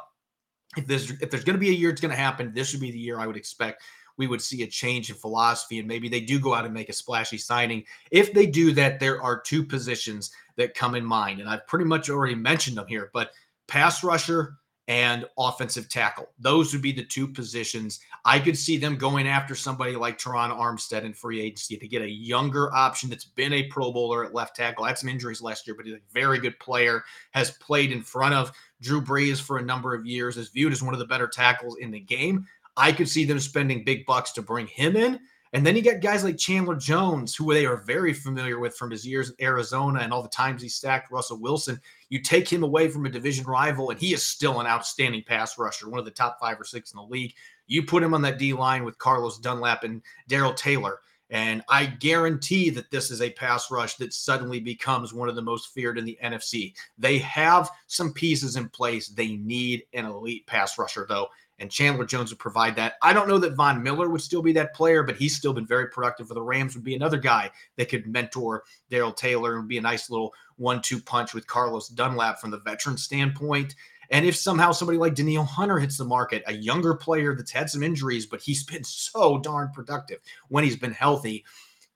if 0.76 0.86
there's 0.88 1.12
if 1.12 1.30
there's 1.30 1.44
going 1.44 1.56
to 1.56 1.60
be 1.60 1.70
a 1.70 1.74
year 1.74 1.90
it's 1.90 2.02
going 2.02 2.14
to 2.14 2.18
happen, 2.18 2.52
this 2.54 2.74
would 2.74 2.82
be 2.82 2.92
the 2.92 3.00
year 3.00 3.20
I 3.20 3.28
would 3.28 3.38
expect 3.38 3.84
we 4.18 4.28
would 4.28 4.42
see 4.42 4.64
a 4.64 4.68
change 4.68 5.10
in 5.10 5.16
philosophy 5.16 5.80
and 5.80 5.88
maybe 5.88 6.08
they 6.08 6.22
do 6.22 6.40
go 6.40 6.54
out 6.54 6.66
and 6.66 6.74
make 6.74 6.90
a 6.90 6.94
splashy 6.94 7.38
signing. 7.38 7.84
If 8.12 8.34
they 8.34 8.46
do 8.46 8.72
that, 8.74 9.00
there 9.00 9.22
are 9.22 9.40
two 9.40 9.64
positions 9.64 10.32
that 10.56 10.76
come 10.76 10.96
in 10.96 11.04
mind, 11.04 11.40
and 11.40 11.50
I've 11.50 11.66
pretty 11.66 11.86
much 11.86 12.10
already 12.10 12.36
mentioned 12.36 12.78
them 12.78 12.88
here. 12.88 13.10
But 13.14 13.32
pass 13.74 14.04
rusher 14.04 14.58
and 14.88 15.26
offensive 15.40 15.90
tackle. 15.90 16.28
Those 16.38 16.74
would 16.74 16.84
be 16.84 16.92
the 16.92 17.04
two 17.04 17.28
positions. 17.28 18.02
I 18.24 18.38
could 18.38 18.56
see 18.56 18.78
them 18.78 18.98
going 18.98 19.28
after 19.28 19.56
somebody 19.56 19.96
like 19.96 20.20
Terron 20.20 20.56
Armstead 20.56 21.06
in 21.06 21.14
free 21.14 21.42
agency 21.42 21.78
to 21.78 21.88
get 21.88 22.04
a 22.04 22.10
younger 22.10 22.72
option 22.72 23.10
that's 23.10 23.26
been 23.26 23.52
a 23.54 23.64
Pro 23.64 23.92
Bowler 23.92 24.26
at 24.26 24.36
left 24.36 24.56
tackle. 24.56 24.86
Had 24.86 25.00
some 25.00 25.10
injuries 25.10 25.42
last 25.42 25.66
year, 25.66 25.76
but 25.76 25.88
he's 25.88 25.96
a 25.96 26.00
very 26.14 26.38
good 26.38 26.60
player, 26.60 27.04
has 27.32 27.50
played 27.50 27.92
in 27.92 28.04
front 28.04 28.36
of 28.36 28.52
Drew 28.80 29.02
Brees 29.02 29.42
for 29.42 29.58
a 29.58 29.64
number 29.64 29.96
of 29.96 30.06
years, 30.06 30.38
is 30.38 30.50
viewed 30.50 30.72
as 30.72 30.84
one 30.84 30.94
of 30.94 31.00
the 31.00 31.08
better 31.08 31.28
tackles 31.28 31.78
in 31.78 31.90
the 31.90 32.00
game. 32.00 32.46
I 32.78 32.92
could 32.92 33.10
see 33.10 33.26
them 33.26 33.40
spending 33.40 33.84
big 33.84 34.06
bucks 34.06 34.34
to 34.34 34.44
bring 34.44 34.68
him 34.68 34.96
in. 34.96 35.20
And 35.54 35.64
then 35.64 35.76
you 35.76 35.84
get 35.84 36.02
guys 36.02 36.24
like 36.24 36.38
Chandler 36.38 36.76
Jones, 36.76 37.36
who 37.36 37.54
they 37.54 37.68
are 37.68 37.78
very 37.78 38.12
familiar 38.12 38.58
with 38.58 38.76
from 38.76 38.90
his 38.90 39.06
years 39.06 39.30
in 39.30 39.36
Arizona 39.46 40.00
and 40.00 40.12
all 40.12 40.24
the 40.24 40.30
times 40.30 40.64
he 40.64 40.68
stacked 40.68 41.12
Russell 41.12 41.40
Wilson. 41.40 41.80
You 42.10 42.20
take 42.22 42.52
him 42.52 42.64
away 42.64 42.90
from 42.90 43.06
a 43.06 43.10
division 43.10 43.46
rival, 43.46 43.92
and 43.92 44.00
he 44.00 44.16
is 44.16 44.26
still 44.26 44.60
an 44.60 44.68
outstanding 44.68 45.24
pass 45.24 45.60
rusher, 45.60 45.90
one 45.90 46.00
of 46.00 46.06
the 46.06 46.12
top 46.12 46.40
five 46.42 46.60
or 46.60 46.64
six 46.64 46.92
in 46.92 46.98
the 46.98 47.04
league. 47.04 47.36
You 47.68 47.84
put 47.84 48.02
him 48.02 48.16
on 48.16 48.24
that 48.24 48.40
D 48.40 48.52
line 48.54 48.84
with 48.84 48.98
Carlos 48.98 49.38
Dunlap 49.38 49.84
and 49.84 50.02
Darrell 50.28 50.56
Taylor. 50.56 51.00
And 51.30 51.64
I 51.70 51.86
guarantee 51.86 52.70
that 52.72 52.90
this 52.92 53.12
is 53.12 53.22
a 53.22 53.32
pass 53.32 53.72
rush 53.72 53.96
that 53.96 54.14
suddenly 54.14 54.60
becomes 54.60 55.14
one 55.14 55.30
of 55.30 55.36
the 55.36 55.42
most 55.42 55.74
feared 55.74 55.98
in 55.98 56.06
the 56.06 56.18
NFC. 56.24 56.74
They 56.98 57.20
have 57.20 57.70
some 57.88 58.12
pieces 58.12 58.56
in 58.56 58.70
place. 58.70 59.08
They 59.08 59.38
need 59.38 59.84
an 59.94 60.06
elite 60.06 60.46
pass 60.48 60.78
rusher, 60.78 61.06
though 61.08 61.28
and 61.64 61.72
Chandler 61.72 62.04
Jones 62.04 62.30
would 62.30 62.40
provide 62.40 62.76
that. 62.76 62.96
I 63.02 63.14
don't 63.14 63.30
know 63.30 63.38
that 63.38 63.56
Von 63.56 63.82
Miller 63.82 64.10
would 64.10 64.22
still 64.22 64.42
be 64.42 64.52
that 64.52 64.76
player, 64.76 65.02
but 65.02 65.16
he's 65.16 65.38
still 65.38 65.54
been 65.54 65.66
very 65.66 65.88
productive 65.88 66.28
for 66.28 66.34
the 66.34 66.42
Rams. 66.42 66.76
Would 66.76 66.84
be 66.84 66.94
another 66.94 67.18
guy 67.18 67.50
that 67.78 67.88
could 67.88 68.06
mentor 68.06 68.66
Darrell 68.90 69.14
Taylor 69.14 69.58
and 69.58 69.68
be 69.68 69.78
a 69.78 69.82
nice 69.82 70.10
little 70.10 70.34
one-two 70.58 71.00
punch 71.00 71.34
with 71.34 71.48
Carlos 71.48 71.88
Dunlap 71.88 72.42
from 72.42 72.52
the 72.52 72.60
veteran 72.60 72.98
standpoint. 72.98 73.76
And 74.10 74.26
if 74.26 74.36
somehow 74.36 74.74
somebody 74.74 74.98
like 74.98 75.16
Danielle 75.16 75.46
Hunter 75.46 75.80
hits 75.80 75.98
the 75.98 76.04
market, 76.04 76.44
a 76.48 76.54
younger 76.54 76.96
player 76.96 77.34
that's 77.34 77.50
had 77.50 77.70
some 77.70 77.82
injuries, 77.82 78.26
but 78.26 78.42
he's 78.42 78.66
been 78.66 78.84
so 78.84 79.40
darn 79.40 79.72
productive 79.74 80.20
when 80.50 80.66
he's 80.66 80.76
been 80.76 80.92
healthy. 80.92 81.46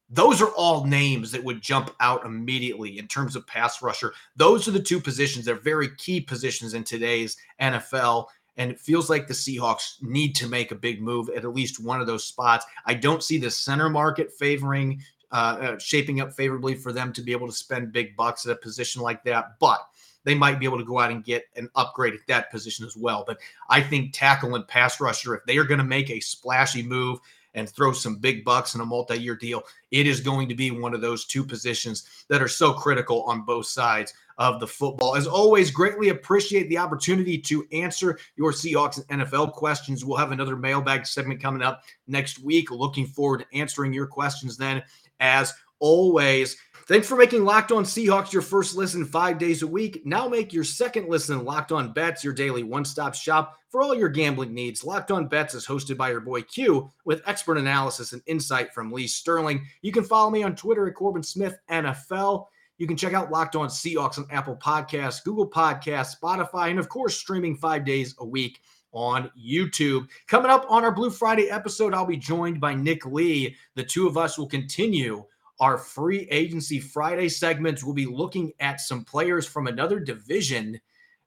Those 0.09 0.41
are 0.41 0.51
all 0.51 0.85
names 0.85 1.33
that 1.33 1.43
would 1.43 1.61
jump 1.61 1.93
out 1.99 2.25
immediately 2.25 2.97
in 2.97 3.09
terms 3.09 3.35
of 3.35 3.45
pass 3.45 3.81
rusher. 3.81 4.13
Those 4.37 4.65
are 4.65 4.71
the 4.71 4.79
two 4.79 5.01
positions. 5.01 5.43
They're 5.43 5.55
very 5.55 5.93
key 5.97 6.21
positions 6.21 6.73
in 6.73 6.85
today's 6.85 7.35
NFL. 7.59 8.27
And 8.57 8.71
it 8.71 8.79
feels 8.79 9.09
like 9.09 9.27
the 9.27 9.33
Seahawks 9.33 10.01
need 10.01 10.35
to 10.35 10.47
make 10.47 10.71
a 10.71 10.75
big 10.75 11.01
move 11.01 11.29
at 11.29 11.45
at 11.45 11.53
least 11.53 11.83
one 11.83 12.01
of 12.01 12.07
those 12.07 12.25
spots. 12.25 12.65
I 12.85 12.95
don't 12.95 13.23
see 13.23 13.37
the 13.37 13.51
center 13.51 13.89
market 13.89 14.31
favoring, 14.33 15.01
uh, 15.31 15.57
uh, 15.61 15.79
shaping 15.79 16.21
up 16.21 16.33
favorably 16.33 16.75
for 16.75 16.91
them 16.91 17.13
to 17.13 17.21
be 17.21 17.31
able 17.31 17.47
to 17.47 17.53
spend 17.53 17.91
big 17.91 18.15
bucks 18.15 18.45
at 18.45 18.51
a 18.51 18.55
position 18.55 19.01
like 19.01 19.23
that. 19.25 19.59
But 19.59 19.79
they 20.23 20.35
might 20.35 20.59
be 20.59 20.65
able 20.65 20.77
to 20.77 20.83
go 20.83 20.99
out 20.99 21.11
and 21.11 21.23
get 21.23 21.45
an 21.55 21.69
upgrade 21.75 22.13
at 22.13 22.19
that 22.27 22.51
position 22.51 22.85
as 22.85 22.97
well. 22.97 23.23
But 23.25 23.37
I 23.69 23.81
think 23.81 24.11
tackle 24.11 24.55
and 24.55 24.67
pass 24.67 24.99
rusher, 24.99 25.35
if 25.35 25.45
they 25.45 25.57
are 25.57 25.63
going 25.63 25.77
to 25.77 25.85
make 25.85 26.09
a 26.09 26.19
splashy 26.19 26.83
move 26.83 27.19
and 27.57 27.67
throw 27.67 27.91
some 27.91 28.15
big 28.15 28.45
bucks 28.45 28.75
in 28.75 28.81
a 28.81 28.85
multi 28.85 29.19
year 29.19 29.35
deal, 29.35 29.63
it 29.91 30.07
is 30.07 30.21
going 30.21 30.47
to 30.47 30.55
be 30.55 30.71
one 30.71 30.93
of 30.93 31.01
those 31.01 31.25
two 31.25 31.43
positions 31.43 32.25
that 32.29 32.41
are 32.41 32.47
so 32.47 32.71
critical 32.71 33.23
on 33.23 33.41
both 33.41 33.65
sides 33.65 34.13
of 34.37 34.59
the 34.59 34.67
football. 34.67 35.15
As 35.15 35.25
always, 35.25 35.71
greatly 35.71 36.09
appreciate 36.09 36.69
the 36.69 36.77
opportunity 36.77 37.37
to 37.39 37.67
answer 37.73 38.19
your 38.35 38.51
Seahawks 38.51 39.03
and 39.09 39.21
NFL 39.21 39.53
questions. 39.53 40.05
We'll 40.05 40.17
have 40.17 40.31
another 40.31 40.55
mailbag 40.55 41.07
segment 41.07 41.41
coming 41.41 41.63
up 41.63 41.81
next 42.07 42.39
week. 42.39 42.69
Looking 42.69 43.07
forward 43.07 43.39
to 43.39 43.57
answering 43.57 43.91
your 43.91 44.07
questions 44.07 44.55
then, 44.55 44.83
as 45.19 45.51
always. 45.79 46.57
Thanks 46.87 47.05
for 47.05 47.17
making 47.17 47.43
Locked 47.43 47.73
On 47.73 47.83
Seahawks 47.83 48.31
your 48.31 48.41
first 48.41 48.77
listen 48.77 49.03
five 49.03 49.37
days 49.37 49.61
a 49.61 49.67
week. 49.67 50.03
Now 50.05 50.29
make 50.29 50.53
your 50.53 50.63
second 50.63 51.09
listen 51.09 51.43
Locked 51.43 51.73
On 51.73 51.91
Bets 51.91 52.23
your 52.23 52.31
daily 52.31 52.63
one 52.63 52.85
stop 52.85 53.13
shop 53.13 53.57
for 53.67 53.81
all 53.81 53.93
your 53.93 54.07
gambling 54.07 54.53
needs. 54.53 54.85
Locked 54.85 55.11
On 55.11 55.27
Bets 55.27 55.53
is 55.53 55.67
hosted 55.67 55.97
by 55.97 56.09
your 56.11 56.21
boy 56.21 56.43
Q 56.43 56.89
with 57.03 57.21
expert 57.25 57.57
analysis 57.57 58.13
and 58.13 58.21
insight 58.25 58.73
from 58.73 58.89
Lee 58.89 59.05
Sterling. 59.05 59.65
You 59.81 59.91
can 59.91 60.05
follow 60.05 60.29
me 60.29 60.43
on 60.43 60.55
Twitter 60.55 60.87
at 60.87 60.95
Corbin 60.95 61.23
Smith 61.23 61.57
NFL. 61.69 62.45
You 62.77 62.87
can 62.87 62.95
check 62.95 63.11
out 63.11 63.31
Locked 63.31 63.57
On 63.57 63.67
Seahawks 63.67 64.17
on 64.17 64.25
Apple 64.31 64.55
Podcasts, 64.55 65.21
Google 65.21 65.49
Podcasts, 65.49 66.15
Spotify, 66.17 66.69
and 66.69 66.79
of 66.79 66.87
course, 66.87 67.17
streaming 67.17 67.57
five 67.57 67.83
days 67.83 68.15
a 68.19 68.25
week 68.25 68.61
on 68.93 69.29
YouTube. 69.37 70.07
Coming 70.27 70.51
up 70.51 70.65
on 70.69 70.85
our 70.85 70.93
Blue 70.93 71.09
Friday 71.09 71.49
episode, 71.49 71.93
I'll 71.93 72.05
be 72.05 72.15
joined 72.15 72.61
by 72.61 72.73
Nick 72.75 73.05
Lee. 73.05 73.57
The 73.75 73.83
two 73.83 74.07
of 74.07 74.15
us 74.15 74.37
will 74.37 74.47
continue 74.47 75.25
our 75.59 75.77
free 75.77 76.27
agency 76.31 76.79
Friday 76.79 77.29
segments. 77.29 77.83
We'll 77.83 77.93
be 77.93 78.05
looking 78.05 78.53
at 78.59 78.81
some 78.81 79.03
players 79.03 79.45
from 79.45 79.67
another 79.67 79.99
division 79.99 80.79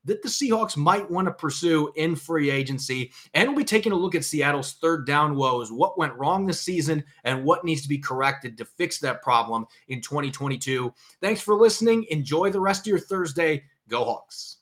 that 0.04 0.22
the 0.22 0.28
Seahawks 0.28 0.76
might 0.76 1.10
want 1.10 1.28
to 1.28 1.32
pursue 1.32 1.92
in 1.96 2.16
free 2.16 2.50
agency. 2.50 3.12
And 3.34 3.48
we'll 3.48 3.58
be 3.58 3.64
taking 3.64 3.92
a 3.92 3.96
look 3.96 4.14
at 4.14 4.24
Seattle's 4.24 4.72
third 4.74 5.06
down 5.06 5.36
woes, 5.36 5.70
what 5.70 5.98
went 5.98 6.14
wrong 6.14 6.46
this 6.46 6.62
season, 6.62 7.04
and 7.24 7.44
what 7.44 7.64
needs 7.64 7.82
to 7.82 7.88
be 7.88 7.98
corrected 7.98 8.56
to 8.58 8.64
fix 8.64 8.98
that 9.00 9.22
problem 9.22 9.66
in 9.88 10.00
2022. 10.00 10.92
Thanks 11.20 11.40
for 11.40 11.54
listening. 11.54 12.06
Enjoy 12.10 12.50
the 12.50 12.60
rest 12.60 12.82
of 12.82 12.86
your 12.86 12.98
Thursday. 12.98 13.64
Go 13.88 14.04
Hawks. 14.04 14.56